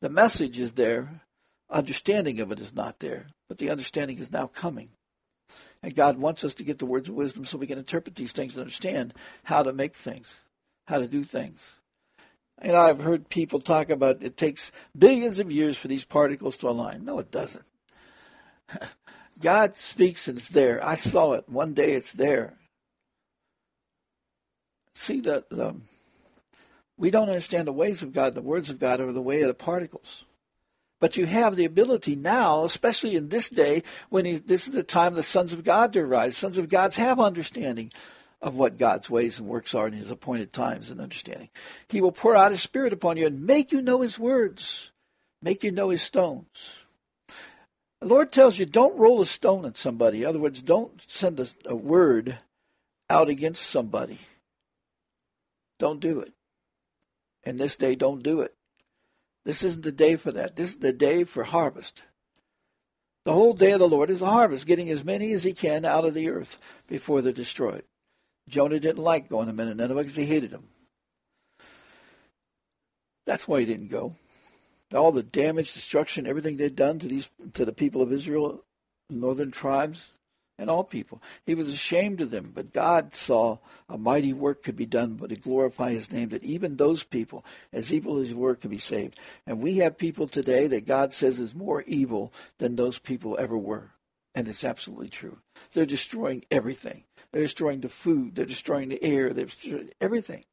The 0.00 0.08
message 0.08 0.58
is 0.58 0.72
there. 0.72 1.22
Understanding 1.70 2.40
of 2.40 2.50
it 2.52 2.60
is 2.60 2.74
not 2.74 3.00
there. 3.00 3.26
But 3.48 3.58
the 3.58 3.70
understanding 3.70 4.18
is 4.18 4.32
now 4.32 4.46
coming. 4.46 4.90
And 5.82 5.94
God 5.94 6.18
wants 6.18 6.42
us 6.42 6.54
to 6.54 6.64
get 6.64 6.78
the 6.78 6.86
words 6.86 7.08
of 7.08 7.14
wisdom 7.14 7.44
so 7.44 7.58
we 7.58 7.66
can 7.66 7.78
interpret 7.78 8.16
these 8.16 8.32
things 8.32 8.54
and 8.54 8.62
understand 8.62 9.14
how 9.44 9.62
to 9.62 9.72
make 9.72 9.94
things, 9.94 10.40
how 10.86 10.98
to 10.98 11.06
do 11.06 11.22
things. 11.22 11.76
And 12.58 12.74
I've 12.74 13.02
heard 13.02 13.28
people 13.28 13.60
talk 13.60 13.90
about 13.90 14.22
it 14.22 14.36
takes 14.36 14.72
billions 14.98 15.38
of 15.38 15.52
years 15.52 15.76
for 15.76 15.88
these 15.88 16.04
particles 16.04 16.56
to 16.58 16.68
align. 16.68 17.04
No, 17.04 17.18
it 17.18 17.30
doesn't. 17.30 17.64
God 19.38 19.76
speaks 19.76 20.28
and 20.28 20.38
it's 20.38 20.48
there. 20.48 20.84
I 20.84 20.94
saw 20.94 21.32
it. 21.32 21.48
One 21.48 21.74
day 21.74 21.92
it's 21.92 22.12
there. 22.12 22.54
See 24.94 25.20
that 25.20 25.44
um, 25.52 25.82
we 26.96 27.10
don't 27.10 27.28
understand 27.28 27.68
the 27.68 27.72
ways 27.72 28.02
of 28.02 28.12
God, 28.12 28.34
the 28.34 28.40
words 28.40 28.70
of 28.70 28.78
God, 28.78 29.00
or 29.00 29.12
the 29.12 29.20
way 29.20 29.42
of 29.42 29.48
the 29.48 29.54
particles. 29.54 30.24
But 30.98 31.18
you 31.18 31.26
have 31.26 31.56
the 31.56 31.66
ability 31.66 32.16
now, 32.16 32.64
especially 32.64 33.16
in 33.16 33.28
this 33.28 33.50
day, 33.50 33.82
when 34.08 34.24
he, 34.24 34.36
this 34.36 34.66
is 34.66 34.72
the 34.72 34.82
time 34.82 35.14
the 35.14 35.22
sons 35.22 35.52
of 35.52 35.62
God 35.62 35.92
to 35.92 36.00
arise. 36.00 36.36
Sons 36.36 36.56
of 36.56 36.70
Gods 36.70 36.96
have 36.96 37.20
understanding 37.20 37.92
of 38.40 38.56
what 38.56 38.78
God's 38.78 39.10
ways 39.10 39.38
and 39.38 39.48
works 39.48 39.74
are 39.74 39.86
in 39.86 39.92
his 39.92 40.10
appointed 40.10 40.52
times 40.52 40.90
and 40.90 41.00
understanding. 41.00 41.50
He 41.88 42.00
will 42.00 42.12
pour 42.12 42.34
out 42.34 42.52
his 42.52 42.62
spirit 42.62 42.94
upon 42.94 43.18
you 43.18 43.26
and 43.26 43.44
make 43.44 43.72
you 43.72 43.82
know 43.82 44.00
his 44.00 44.18
words, 44.18 44.90
make 45.42 45.62
you 45.62 45.70
know 45.70 45.90
his 45.90 46.02
stones. 46.02 46.85
The 48.00 48.08
Lord 48.08 48.30
tells 48.30 48.58
you 48.58 48.66
don't 48.66 48.98
roll 48.98 49.20
a 49.20 49.26
stone 49.26 49.64
at 49.64 49.76
somebody. 49.76 50.22
In 50.22 50.28
other 50.28 50.38
words, 50.38 50.62
don't 50.62 51.02
send 51.10 51.40
a, 51.40 51.46
a 51.66 51.74
word 51.74 52.38
out 53.08 53.28
against 53.28 53.62
somebody. 53.62 54.18
Don't 55.78 56.00
do 56.00 56.20
it. 56.20 56.32
And 57.44 57.58
this 57.58 57.76
day, 57.76 57.94
don't 57.94 58.22
do 58.22 58.40
it. 58.40 58.54
This 59.44 59.62
isn't 59.62 59.84
the 59.84 59.92
day 59.92 60.16
for 60.16 60.32
that. 60.32 60.56
This 60.56 60.70
is 60.70 60.78
the 60.78 60.92
day 60.92 61.24
for 61.24 61.44
harvest. 61.44 62.04
The 63.24 63.32
whole 63.32 63.52
day 63.52 63.72
of 63.72 63.78
the 63.78 63.88
Lord 63.88 64.10
is 64.10 64.22
a 64.22 64.26
harvest, 64.26 64.66
getting 64.66 64.90
as 64.90 65.04
many 65.04 65.32
as 65.32 65.44
he 65.44 65.52
can 65.52 65.84
out 65.84 66.04
of 66.04 66.14
the 66.14 66.28
earth 66.28 66.58
before 66.86 67.22
they're 67.22 67.32
destroyed. 67.32 67.84
Jonah 68.48 68.80
didn't 68.80 69.02
like 69.02 69.28
going 69.28 69.46
to 69.48 69.52
Nineveh 69.52 69.94
because 69.94 70.16
he 70.16 70.26
hated 70.26 70.50
them. 70.50 70.68
That's 73.24 73.48
why 73.48 73.60
he 73.60 73.66
didn't 73.66 73.88
go 73.88 74.14
all 74.94 75.10
the 75.10 75.22
damage, 75.22 75.72
destruction, 75.72 76.26
everything 76.26 76.56
they'd 76.56 76.76
done 76.76 76.98
to 77.00 77.08
these 77.08 77.30
to 77.54 77.64
the 77.64 77.72
people 77.72 78.02
of 78.02 78.12
Israel, 78.12 78.64
northern 79.10 79.50
tribes, 79.50 80.12
and 80.58 80.70
all 80.70 80.84
people. 80.84 81.22
He 81.44 81.54
was 81.54 81.68
ashamed 81.68 82.20
of 82.20 82.30
them, 82.30 82.52
but 82.54 82.72
God 82.72 83.12
saw 83.14 83.58
a 83.88 83.98
mighty 83.98 84.32
work 84.32 84.62
could 84.62 84.76
be 84.76 84.86
done, 84.86 85.14
but 85.14 85.30
to 85.30 85.36
glorify 85.36 85.92
His 85.92 86.10
name, 86.10 86.30
that 86.30 86.44
even 86.44 86.76
those 86.76 87.04
people, 87.04 87.44
as 87.72 87.92
evil 87.92 88.18
as 88.18 88.28
they 88.28 88.34
were, 88.34 88.54
could 88.54 88.70
be 88.70 88.78
saved. 88.78 89.18
And 89.46 89.60
we 89.60 89.78
have 89.78 89.98
people 89.98 90.26
today 90.26 90.66
that 90.68 90.86
God 90.86 91.12
says 91.12 91.38
is 91.38 91.54
more 91.54 91.82
evil 91.82 92.32
than 92.58 92.76
those 92.76 92.98
people 92.98 93.36
ever 93.38 93.56
were. 93.56 93.90
And 94.34 94.48
it's 94.48 94.64
absolutely 94.64 95.08
true. 95.08 95.38
They're 95.72 95.86
destroying 95.86 96.44
everything. 96.50 97.04
They're 97.32 97.42
destroying 97.42 97.80
the 97.80 97.88
food. 97.88 98.34
They're 98.34 98.44
destroying 98.44 98.90
the 98.90 99.02
air. 99.02 99.32
They're 99.32 99.46
destroying 99.46 99.90
everything. 100.00 100.44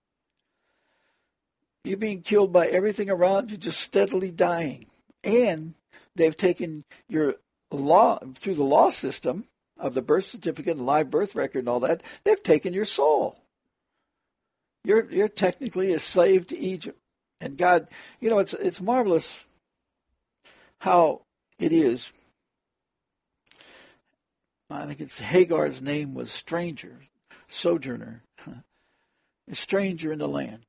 You're 1.83 1.97
being 1.97 2.21
killed 2.21 2.53
by 2.53 2.67
everything 2.67 3.09
around 3.09 3.51
you, 3.51 3.57
just 3.57 3.79
steadily 3.79 4.31
dying. 4.31 4.85
And 5.23 5.73
they've 6.15 6.35
taken 6.35 6.85
your 7.09 7.35
law 7.71 8.19
through 8.35 8.55
the 8.55 8.63
law 8.63 8.89
system 8.89 9.45
of 9.77 9.93
the 9.93 10.01
birth 10.01 10.25
certificate 10.25 10.77
and 10.77 10.85
live 10.85 11.09
birth 11.09 11.35
record 11.35 11.59
and 11.59 11.69
all 11.69 11.79
that, 11.81 12.03
they've 12.23 12.41
taken 12.41 12.73
your 12.73 12.85
soul. 12.85 13.39
You're 14.83 15.09
you're 15.09 15.27
technically 15.27 15.93
a 15.93 15.99
slave 15.99 16.47
to 16.47 16.57
Egypt. 16.57 16.99
And 17.41 17.57
God, 17.57 17.87
you 18.19 18.29
know, 18.29 18.39
it's 18.39 18.53
it's 18.53 18.81
marvelous 18.81 19.45
how 20.79 21.21
it 21.59 21.71
is. 21.71 22.11
I 24.69 24.85
think 24.85 25.01
it's 25.01 25.19
Hagar's 25.19 25.81
name 25.81 26.13
was 26.15 26.31
stranger. 26.31 26.99
sojourner, 27.47 28.23
a 28.47 29.55
stranger 29.55 30.11
in 30.11 30.19
the 30.19 30.27
land, 30.27 30.65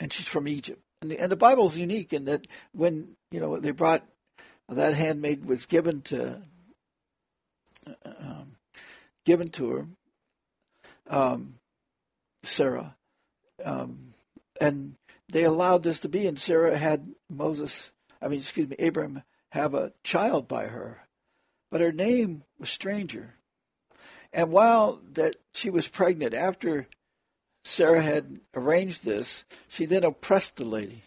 and 0.00 0.12
she's 0.12 0.26
from 0.26 0.48
Egypt. 0.48 0.82
And 1.02 1.10
the, 1.10 1.18
and 1.18 1.30
the 1.30 1.36
Bible 1.36 1.66
is 1.66 1.78
unique 1.78 2.12
in 2.12 2.24
that 2.24 2.46
when 2.72 3.16
you 3.30 3.38
know 3.38 3.58
they 3.58 3.70
brought 3.70 4.04
that 4.68 4.94
handmaid 4.94 5.44
was 5.44 5.66
given 5.66 6.00
to 6.02 6.42
um, 8.04 8.56
given 9.24 9.50
to 9.50 9.70
her, 9.70 9.86
um, 11.08 11.54
Sarah, 12.42 12.96
um, 13.64 14.14
and 14.60 14.96
they 15.28 15.44
allowed 15.44 15.82
this 15.82 16.00
to 16.00 16.08
be. 16.08 16.26
And 16.26 16.38
Sarah 16.38 16.76
had 16.76 17.08
Moses, 17.28 17.92
I 18.20 18.28
mean, 18.28 18.40
excuse 18.40 18.68
me, 18.68 18.76
Abraham 18.78 19.22
have 19.52 19.74
a 19.74 19.92
child 20.04 20.48
by 20.48 20.66
her, 20.66 21.06
but 21.70 21.80
her 21.80 21.92
name 21.92 22.44
was 22.58 22.70
stranger. 22.70 23.34
And 24.32 24.52
while 24.52 25.00
that 25.12 25.36
she 25.52 25.70
was 25.70 25.88
pregnant, 25.88 26.34
after 26.34 26.86
Sarah 27.64 28.02
had 28.02 28.40
arranged 28.54 29.04
this, 29.04 29.44
she 29.68 29.86
then 29.86 30.04
oppressed 30.04 30.56
the 30.56 30.64
lady. 30.64 31.02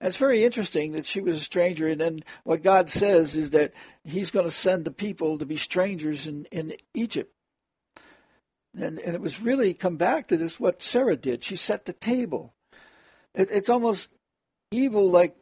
And 0.00 0.08
it's 0.08 0.16
very 0.16 0.44
interesting 0.44 0.92
that 0.92 1.04
she 1.04 1.20
was 1.20 1.36
a 1.38 1.44
stranger, 1.44 1.86
and 1.88 2.00
then 2.00 2.20
what 2.44 2.62
God 2.62 2.88
says 2.88 3.36
is 3.36 3.50
that 3.50 3.72
He's 4.02 4.30
going 4.30 4.46
to 4.46 4.50
send 4.50 4.84
the 4.84 4.90
people 4.90 5.36
to 5.36 5.44
be 5.44 5.56
strangers 5.56 6.26
in, 6.26 6.46
in 6.46 6.74
Egypt. 6.94 7.32
And, 8.74 8.98
and 8.98 9.14
it 9.14 9.20
was 9.20 9.42
really 9.42 9.74
come 9.74 9.96
back 9.96 10.28
to 10.28 10.36
this 10.36 10.58
what 10.58 10.80
Sarah 10.80 11.16
did. 11.16 11.44
She 11.44 11.56
set 11.56 11.84
the 11.84 11.92
table. 11.92 12.54
It, 13.34 13.50
it's 13.50 13.68
almost 13.68 14.10
evil 14.70 15.10
like 15.10 15.36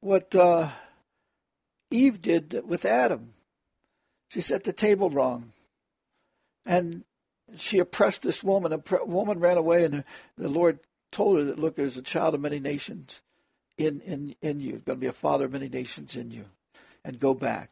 what 0.00 0.34
uh, 0.34 0.70
Eve 1.90 2.20
did 2.20 2.62
with 2.66 2.84
Adam. 2.84 3.34
She 4.30 4.40
set 4.40 4.64
the 4.64 4.72
table 4.72 5.10
wrong. 5.10 5.52
And 6.64 7.04
she 7.56 7.78
oppressed 7.78 8.22
this 8.22 8.42
woman. 8.42 8.72
A 8.72 9.04
woman 9.04 9.40
ran 9.40 9.56
away, 9.56 9.84
and 9.84 10.04
the 10.36 10.48
Lord 10.48 10.80
told 11.10 11.38
her 11.38 11.44
that, 11.44 11.58
look, 11.58 11.74
there's 11.74 11.96
a 11.96 12.02
child 12.02 12.34
of 12.34 12.40
many 12.40 12.60
nations 12.60 13.20
in, 13.76 14.00
in, 14.00 14.34
in 14.40 14.60
you, 14.60 14.82
going 14.84 14.96
to 14.98 15.00
be 15.00 15.06
a 15.06 15.12
father 15.12 15.46
of 15.46 15.52
many 15.52 15.68
nations 15.68 16.16
in 16.16 16.30
you, 16.30 16.46
and 17.04 17.18
go 17.18 17.34
back. 17.34 17.70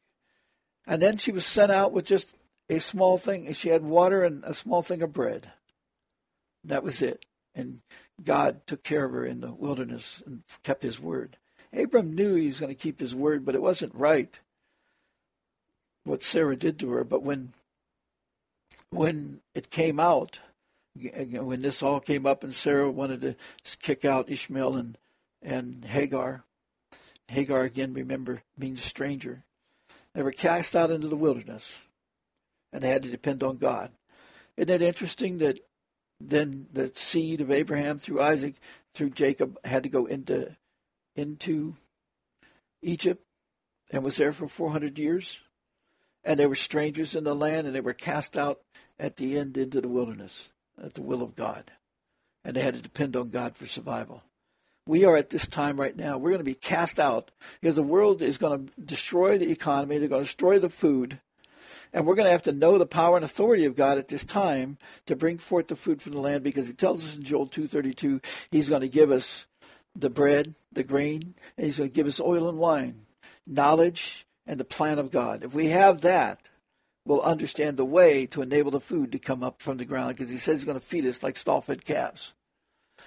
And 0.86 1.02
then 1.02 1.18
she 1.18 1.32
was 1.32 1.44
sent 1.44 1.70
out 1.70 1.92
with 1.92 2.06
just 2.06 2.34
a 2.70 2.78
small 2.78 3.18
thing. 3.18 3.52
She 3.52 3.68
had 3.68 3.82
water 3.82 4.24
and 4.24 4.42
a 4.44 4.54
small 4.54 4.82
thing 4.82 5.02
of 5.02 5.12
bread. 5.12 5.52
That 6.64 6.82
was 6.82 7.02
it. 7.02 7.24
And 7.54 7.80
God 8.24 8.66
took 8.66 8.82
care 8.82 9.04
of 9.04 9.12
her 9.12 9.24
in 9.24 9.40
the 9.40 9.52
wilderness 9.52 10.22
and 10.26 10.42
kept 10.62 10.82
his 10.82 11.00
word. 11.00 11.36
Abram 11.72 12.14
knew 12.14 12.34
he 12.34 12.46
was 12.46 12.60
going 12.60 12.74
to 12.74 12.80
keep 12.80 13.00
his 13.00 13.14
word, 13.14 13.44
but 13.44 13.54
it 13.54 13.62
wasn't 13.62 13.94
right 13.94 14.38
what 16.04 16.22
Sarah 16.22 16.56
did 16.56 16.78
to 16.78 16.90
her. 16.90 17.04
But 17.04 17.22
when 17.22 17.52
when 18.90 19.40
it 19.54 19.70
came 19.70 20.00
out, 20.00 20.40
when 20.94 21.62
this 21.62 21.82
all 21.82 22.00
came 22.00 22.26
up, 22.26 22.42
and 22.42 22.52
Sarah 22.52 22.90
wanted 22.90 23.20
to 23.22 23.36
kick 23.80 24.04
out 24.04 24.30
Ishmael 24.30 24.76
and 24.76 24.98
and 25.40 25.84
Hagar, 25.84 26.44
Hagar 27.28 27.62
again, 27.62 27.92
remember, 27.92 28.42
means 28.56 28.82
stranger. 28.82 29.44
They 30.14 30.22
were 30.22 30.32
cast 30.32 30.74
out 30.74 30.90
into 30.90 31.08
the 31.08 31.16
wilderness, 31.16 31.86
and 32.72 32.82
they 32.82 32.88
had 32.88 33.02
to 33.02 33.10
depend 33.10 33.42
on 33.42 33.58
God. 33.58 33.92
Isn't 34.56 34.70
it 34.70 34.82
interesting 34.82 35.38
that 35.38 35.60
then 36.20 36.66
the 36.72 36.90
seed 36.94 37.40
of 37.40 37.50
Abraham 37.50 37.98
through 37.98 38.20
Isaac, 38.20 38.56
through 38.94 39.10
Jacob, 39.10 39.58
had 39.64 39.84
to 39.84 39.88
go 39.88 40.06
into 40.06 40.56
into 41.14 41.76
Egypt 42.82 43.24
and 43.90 44.04
was 44.04 44.16
there 44.16 44.32
for 44.32 44.48
400 44.48 44.98
years? 44.98 45.40
And 46.24 46.38
they 46.38 46.46
were 46.46 46.56
strangers 46.56 47.14
in 47.14 47.24
the 47.24 47.34
land, 47.34 47.66
and 47.66 47.74
they 47.74 47.80
were 47.80 47.94
cast 47.94 48.36
out 48.36 48.60
at 48.98 49.16
the 49.16 49.38
end 49.38 49.56
into 49.56 49.80
the 49.80 49.88
wilderness 49.88 50.50
at 50.82 50.94
the 50.94 51.02
will 51.02 51.22
of 51.22 51.36
God. 51.36 51.72
And 52.44 52.56
they 52.56 52.62
had 52.62 52.74
to 52.74 52.80
depend 52.80 53.16
on 53.16 53.30
God 53.30 53.56
for 53.56 53.66
survival. 53.66 54.22
We 54.86 55.04
are 55.04 55.16
at 55.16 55.30
this 55.30 55.46
time 55.46 55.78
right 55.78 55.94
now, 55.94 56.16
we're 56.16 56.30
going 56.30 56.38
to 56.38 56.44
be 56.44 56.54
cast 56.54 56.98
out 56.98 57.30
because 57.60 57.76
the 57.76 57.82
world 57.82 58.22
is 58.22 58.38
going 58.38 58.66
to 58.66 58.80
destroy 58.80 59.36
the 59.36 59.50
economy, 59.50 59.98
they're 59.98 60.08
going 60.08 60.22
to 60.22 60.26
destroy 60.26 60.58
the 60.58 60.70
food, 60.70 61.20
and 61.92 62.06
we're 62.06 62.14
going 62.14 62.26
to 62.26 62.32
have 62.32 62.42
to 62.44 62.52
know 62.52 62.78
the 62.78 62.86
power 62.86 63.16
and 63.16 63.24
authority 63.24 63.66
of 63.66 63.76
God 63.76 63.98
at 63.98 64.08
this 64.08 64.24
time 64.24 64.78
to 65.06 65.16
bring 65.16 65.36
forth 65.36 65.68
the 65.68 65.76
food 65.76 66.00
from 66.00 66.12
the 66.12 66.20
land 66.20 66.42
because 66.42 66.66
he 66.66 66.72
tells 66.72 67.04
us 67.04 67.16
in 67.16 67.22
Joel 67.22 67.46
2:32 67.46 68.24
he's 68.50 68.70
going 68.70 68.80
to 68.80 68.88
give 68.88 69.10
us 69.10 69.46
the 69.94 70.10
bread, 70.10 70.54
the 70.72 70.82
grain, 70.82 71.34
and 71.56 71.66
he's 71.66 71.78
going 71.78 71.90
to 71.90 71.94
give 71.94 72.06
us 72.06 72.20
oil 72.20 72.48
and 72.48 72.58
wine, 72.58 73.06
knowledge 73.46 74.26
and 74.46 74.58
the 74.58 74.64
plan 74.64 74.98
of 74.98 75.10
God. 75.10 75.44
If 75.44 75.54
we 75.54 75.66
have 75.66 76.00
that, 76.02 76.47
we'll 77.08 77.22
understand 77.22 77.76
the 77.76 77.84
way 77.84 78.26
to 78.26 78.42
enable 78.42 78.70
the 78.70 78.80
food 78.80 79.10
to 79.12 79.18
come 79.18 79.42
up 79.42 79.62
from 79.62 79.78
the 79.78 79.84
ground 79.84 80.14
because 80.14 80.30
he 80.30 80.36
says 80.36 80.58
he's 80.58 80.66
going 80.66 80.78
to 80.78 80.84
feed 80.84 81.06
us 81.06 81.22
like 81.22 81.36
stall-fed 81.36 81.84
calves. 81.84 82.34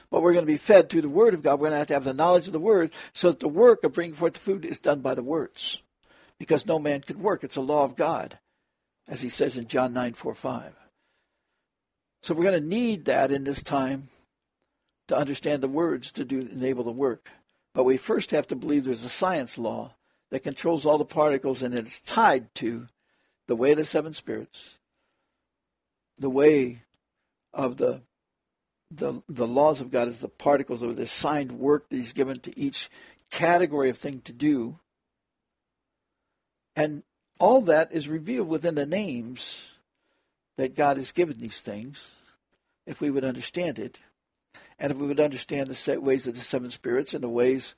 But 0.10 0.22
we're 0.22 0.34
going 0.34 0.46
to 0.46 0.52
be 0.52 0.58
fed 0.58 0.90
through 0.90 1.04
the 1.04 1.10
Word 1.10 1.34
of 1.34 1.44
God. 1.44 1.60
We're 1.60 1.70
going 1.70 1.74
to 1.74 1.78
have 1.78 1.88
to 1.88 1.94
have 1.94 2.04
the 2.04 2.14
knowledge 2.14 2.48
of 2.48 2.54
the 2.54 2.60
Word 2.60 2.92
so 3.14 3.30
that 3.30 3.40
the 3.40 3.48
work 3.48 3.84
of 3.84 3.94
bringing 3.94 4.16
forth 4.16 4.34
the 4.34 4.40
food 4.40 4.66
is 4.66 4.80
done 4.80 5.02
by 5.02 5.14
the 5.14 5.24
words. 5.24 5.82
Because 6.40 6.66
no 6.66 6.80
man 6.80 7.02
could 7.02 7.20
work. 7.20 7.44
It's 7.44 7.56
a 7.56 7.62
law 7.62 7.84
of 7.84 7.96
God, 7.96 8.40
as 9.08 9.22
he 9.22 9.30
says 9.30 9.58
in 9.58 9.68
John 9.68 9.94
9 9.94 10.14
4 10.14 10.34
5. 10.34 10.74
So 12.24 12.34
we're 12.34 12.44
going 12.44 12.62
to 12.62 12.68
need 12.68 13.06
that 13.06 13.32
in 13.32 13.44
this 13.44 13.62
time 13.62 14.10
to 15.08 15.16
understand 15.16 15.62
the 15.62 15.68
words 15.68 16.12
to 16.14 16.26
do 16.26 16.40
enable 16.40 16.84
the 16.84 16.92
work. 16.92 17.30
But 17.74 17.84
we 17.84 17.98
first 17.98 18.32
have 18.32 18.48
to 18.48 18.56
believe 18.56 18.86
there's 18.86 19.04
a 19.04 19.10
science 19.10 19.58
law 19.58 19.94
that 20.32 20.40
controls 20.44 20.86
all 20.86 20.98
the 20.98 21.06
particles 21.06 21.62
and 21.62 21.76
it's 21.76 22.02
tied 22.02 22.54
to 22.56 22.88
the 23.52 23.56
way 23.58 23.72
of 23.72 23.78
the 23.78 23.84
seven 23.84 24.14
spirits, 24.14 24.78
the 26.18 26.30
way 26.30 26.84
of 27.54 27.76
the 27.76 28.02
the 28.90 29.22
the 29.28 29.46
laws 29.46 29.82
of 29.82 29.92
God 29.92 30.08
is 30.08 30.20
the 30.20 30.30
particles 30.30 30.82
of 30.82 30.96
the 30.96 31.04
assigned 31.04 31.52
work 31.52 31.90
that 31.90 31.98
He's 31.98 32.14
given 32.14 32.40
to 32.40 32.58
each 32.58 32.90
category 33.30 33.90
of 33.90 33.98
thing 33.98 34.22
to 34.22 34.32
do. 34.32 34.80
And 36.78 37.04
all 37.42 37.60
that 37.64 37.92
is 37.92 38.08
revealed 38.08 38.48
within 38.48 38.76
the 38.76 38.86
names 38.86 39.72
that 40.56 40.74
God 40.74 40.96
has 40.96 41.12
given 41.12 41.38
these 41.38 41.60
things, 41.60 42.10
if 42.86 43.02
we 43.02 43.10
would 43.10 43.26
understand 43.26 43.80
it, 43.80 44.00
and 44.80 44.94
if 44.94 44.98
we 44.98 45.08
would 45.08 45.20
understand 45.20 45.68
the 45.68 46.00
ways 46.00 46.26
of 46.26 46.36
the 46.36 46.40
seven 46.40 46.70
spirits 46.70 47.14
and 47.14 47.22
the 47.22 47.28
ways 47.28 47.76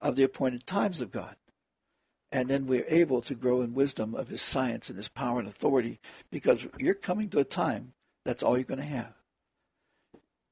of 0.00 0.14
the 0.14 0.22
appointed 0.22 0.64
times 0.64 1.00
of 1.00 1.10
God. 1.10 1.34
And 2.32 2.48
then 2.48 2.66
we're 2.66 2.86
able 2.88 3.20
to 3.22 3.34
grow 3.34 3.60
in 3.60 3.74
wisdom 3.74 4.14
of 4.14 4.28
His 4.28 4.40
science 4.42 4.88
and 4.88 4.96
His 4.96 5.08
power 5.08 5.38
and 5.38 5.46
authority 5.46 6.00
because 6.30 6.66
you're 6.78 6.94
coming 6.94 7.28
to 7.28 7.38
a 7.38 7.44
time 7.44 7.92
that's 8.24 8.42
all 8.42 8.56
you're 8.56 8.64
going 8.64 8.80
to 8.80 8.86
have. 8.86 9.12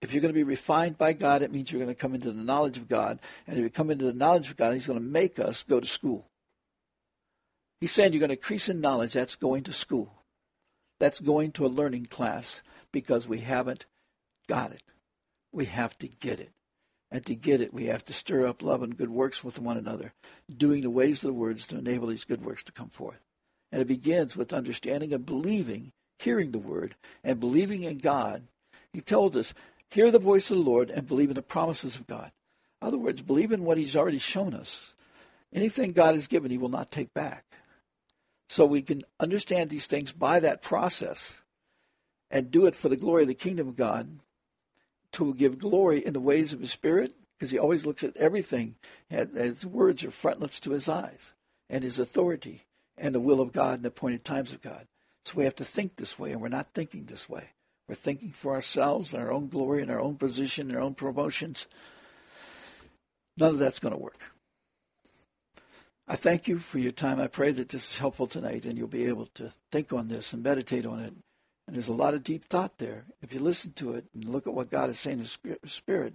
If 0.02 0.12
you're 0.12 0.22
going 0.22 0.32
to 0.32 0.38
be 0.38 0.44
refined 0.44 0.98
by 0.98 1.14
God, 1.14 1.42
it 1.42 1.52
means 1.52 1.72
you're 1.72 1.82
going 1.82 1.94
to 1.94 2.00
come 2.00 2.14
into 2.14 2.32
the 2.32 2.42
knowledge 2.42 2.76
of 2.76 2.88
God. 2.88 3.18
And 3.46 3.58
if 3.58 3.62
you 3.62 3.70
come 3.70 3.90
into 3.90 4.04
the 4.04 4.12
knowledge 4.12 4.50
of 4.50 4.56
God, 4.56 4.74
He's 4.74 4.86
going 4.86 4.98
to 4.98 5.04
make 5.04 5.38
us 5.38 5.62
go 5.62 5.80
to 5.80 5.86
school. 5.86 6.26
He's 7.80 7.92
saying 7.92 8.12
you're 8.12 8.20
going 8.20 8.28
to 8.28 8.36
increase 8.36 8.68
in 8.68 8.80
knowledge. 8.80 9.14
That's 9.14 9.36
going 9.36 9.62
to 9.64 9.72
school. 9.72 10.12
That's 10.98 11.20
going 11.20 11.52
to 11.52 11.64
a 11.64 11.68
learning 11.68 12.06
class 12.06 12.62
because 12.92 13.26
we 13.26 13.38
haven't 13.38 13.86
got 14.48 14.72
it. 14.72 14.82
We 15.50 15.64
have 15.66 15.96
to 15.98 16.08
get 16.08 16.40
it. 16.40 16.52
And 17.11 17.26
to 17.26 17.34
get 17.34 17.61
it, 17.61 17.74
we 17.74 17.86
have 17.86 18.04
to 18.04 18.12
stir 18.12 18.46
up 18.46 18.62
love 18.62 18.82
and 18.82 18.96
good 18.96 19.11
works 19.11 19.42
with 19.42 19.58
one 19.58 19.76
another, 19.76 20.12
doing 20.54 20.82
the 20.82 20.90
ways 20.90 21.24
of 21.24 21.28
the 21.28 21.34
words 21.34 21.66
to 21.66 21.78
enable 21.78 22.06
these 22.06 22.24
good 22.24 22.44
works 22.44 22.62
to 22.64 22.72
come 22.72 22.88
forth. 22.88 23.18
And 23.72 23.82
it 23.82 23.88
begins 23.88 24.36
with 24.36 24.52
understanding 24.52 25.12
and 25.12 25.26
believing, 25.26 25.92
hearing 26.18 26.52
the 26.52 26.58
word, 26.58 26.94
and 27.24 27.40
believing 27.40 27.82
in 27.82 27.98
God. 27.98 28.44
He 28.92 29.00
told 29.00 29.36
us, 29.36 29.54
hear 29.90 30.11
the 30.11 30.18
voice 30.18 30.50
of 30.50 30.58
the 30.58 30.62
Lord 30.62 30.90
and 30.90 31.06
believe 31.06 31.30
in 31.30 31.34
the 31.34 31.42
promises 31.42 31.96
of 31.96 32.06
God. 32.06 32.30
In 32.80 32.88
other 32.88 32.98
words, 32.98 33.22
believe 33.22 33.52
in 33.52 33.64
what 33.64 33.78
He's 33.78 33.96
already 33.96 34.18
shown 34.18 34.54
us. 34.54 34.94
Anything 35.52 35.90
God 35.90 36.14
has 36.14 36.28
given, 36.28 36.50
He 36.50 36.58
will 36.58 36.68
not 36.68 36.90
take 36.90 37.12
back. 37.12 37.44
So 38.48 38.66
we 38.66 38.82
can 38.82 39.02
understand 39.18 39.70
these 39.70 39.86
things 39.86 40.12
by 40.12 40.40
that 40.40 40.62
process 40.62 41.40
and 42.30 42.50
do 42.50 42.66
it 42.66 42.76
for 42.76 42.88
the 42.88 42.96
glory 42.96 43.22
of 43.22 43.28
the 43.28 43.34
kingdom 43.34 43.68
of 43.68 43.76
God 43.76 44.20
to 45.12 45.34
give 45.34 45.58
glory 45.58 46.04
in 46.04 46.12
the 46.12 46.20
ways 46.20 46.52
of 46.52 46.61
His 46.61 46.72
Spirit 46.72 47.14
because 47.38 47.50
He 47.50 47.58
always 47.58 47.86
looks 47.86 48.04
at 48.04 48.16
everything. 48.16 48.76
His 49.08 49.64
words 49.66 50.04
are 50.04 50.11
frontlets 50.11 50.61
to 50.61 50.72
His 50.72 50.88
eyes 50.88 51.32
and 51.68 51.82
His 51.82 51.98
authority 51.98 52.64
and 52.96 53.14
the 53.14 53.20
will 53.20 53.40
of 53.40 53.52
God 53.52 53.74
and 53.74 53.82
the 53.84 53.88
appointed 53.88 54.24
times 54.24 54.52
of 54.52 54.61
God. 54.61 54.86
So 55.24 55.34
we 55.36 55.44
have 55.44 55.56
to 55.56 55.64
think 55.64 55.96
this 55.96 56.18
way, 56.18 56.32
and 56.32 56.40
we're 56.40 56.48
not 56.48 56.72
thinking 56.72 57.04
this 57.04 57.28
way. 57.28 57.50
We're 57.88 57.94
thinking 57.94 58.30
for 58.30 58.52
ourselves 58.52 59.12
and 59.12 59.22
our 59.22 59.32
own 59.32 59.48
glory 59.48 59.82
and 59.82 59.90
our 59.90 60.00
own 60.00 60.16
position 60.16 60.68
and 60.68 60.76
our 60.76 60.82
own 60.82 60.94
promotions. 60.94 61.66
None 63.36 63.50
of 63.50 63.58
that's 63.58 63.78
going 63.78 63.94
to 63.94 63.98
work. 63.98 64.20
I 66.06 66.16
thank 66.16 66.48
you 66.48 66.58
for 66.58 66.78
your 66.78 66.90
time. 66.90 67.20
I 67.20 67.26
pray 67.26 67.52
that 67.52 67.68
this 67.68 67.92
is 67.92 67.98
helpful 67.98 68.26
tonight 68.26 68.64
and 68.64 68.76
you'll 68.76 68.88
be 68.88 69.06
able 69.06 69.26
to 69.34 69.52
think 69.70 69.92
on 69.92 70.08
this 70.08 70.32
and 70.32 70.42
meditate 70.42 70.84
on 70.84 71.00
it. 71.00 71.12
And 71.70 71.76
there's 71.76 71.86
a 71.86 71.92
lot 71.92 72.14
of 72.14 72.24
deep 72.24 72.46
thought 72.46 72.78
there. 72.78 73.04
If 73.22 73.32
you 73.32 73.38
listen 73.38 73.74
to 73.74 73.92
it 73.92 74.04
and 74.12 74.24
look 74.24 74.48
at 74.48 74.54
what 74.54 74.72
God 74.72 74.90
is 74.90 74.98
saying 74.98 75.20
in 75.20 75.22
the 75.22 75.68
Spirit, 75.68 76.14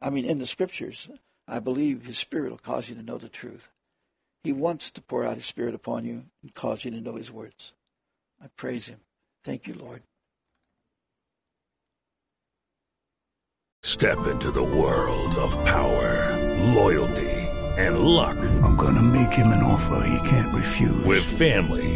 I 0.00 0.08
mean, 0.08 0.24
in 0.24 0.38
the 0.38 0.46
Scriptures, 0.46 1.10
I 1.46 1.58
believe 1.58 2.06
His 2.06 2.16
Spirit 2.16 2.50
will 2.50 2.56
cause 2.56 2.88
you 2.88 2.94
to 2.94 3.02
know 3.02 3.18
the 3.18 3.28
truth. 3.28 3.68
He 4.42 4.54
wants 4.54 4.90
to 4.92 5.02
pour 5.02 5.22
out 5.22 5.36
His 5.36 5.44
Spirit 5.44 5.74
upon 5.74 6.06
you 6.06 6.24
and 6.42 6.54
cause 6.54 6.86
you 6.86 6.90
to 6.92 7.00
know 7.02 7.16
His 7.16 7.30
words. 7.30 7.74
I 8.42 8.46
praise 8.56 8.86
Him. 8.86 9.00
Thank 9.44 9.66
you, 9.66 9.74
Lord. 9.74 10.00
Step 13.82 14.26
into 14.28 14.50
the 14.50 14.64
world 14.64 15.34
of 15.34 15.62
power, 15.66 16.72
loyalty, 16.74 17.36
and 17.76 17.98
luck. 17.98 18.38
I'm 18.62 18.76
gonna 18.76 19.02
make 19.02 19.32
him 19.32 19.48
an 19.48 19.62
offer 19.62 20.08
he 20.08 20.28
can't 20.28 20.54
refuse. 20.54 21.04
With 21.04 21.22
family, 21.22 21.95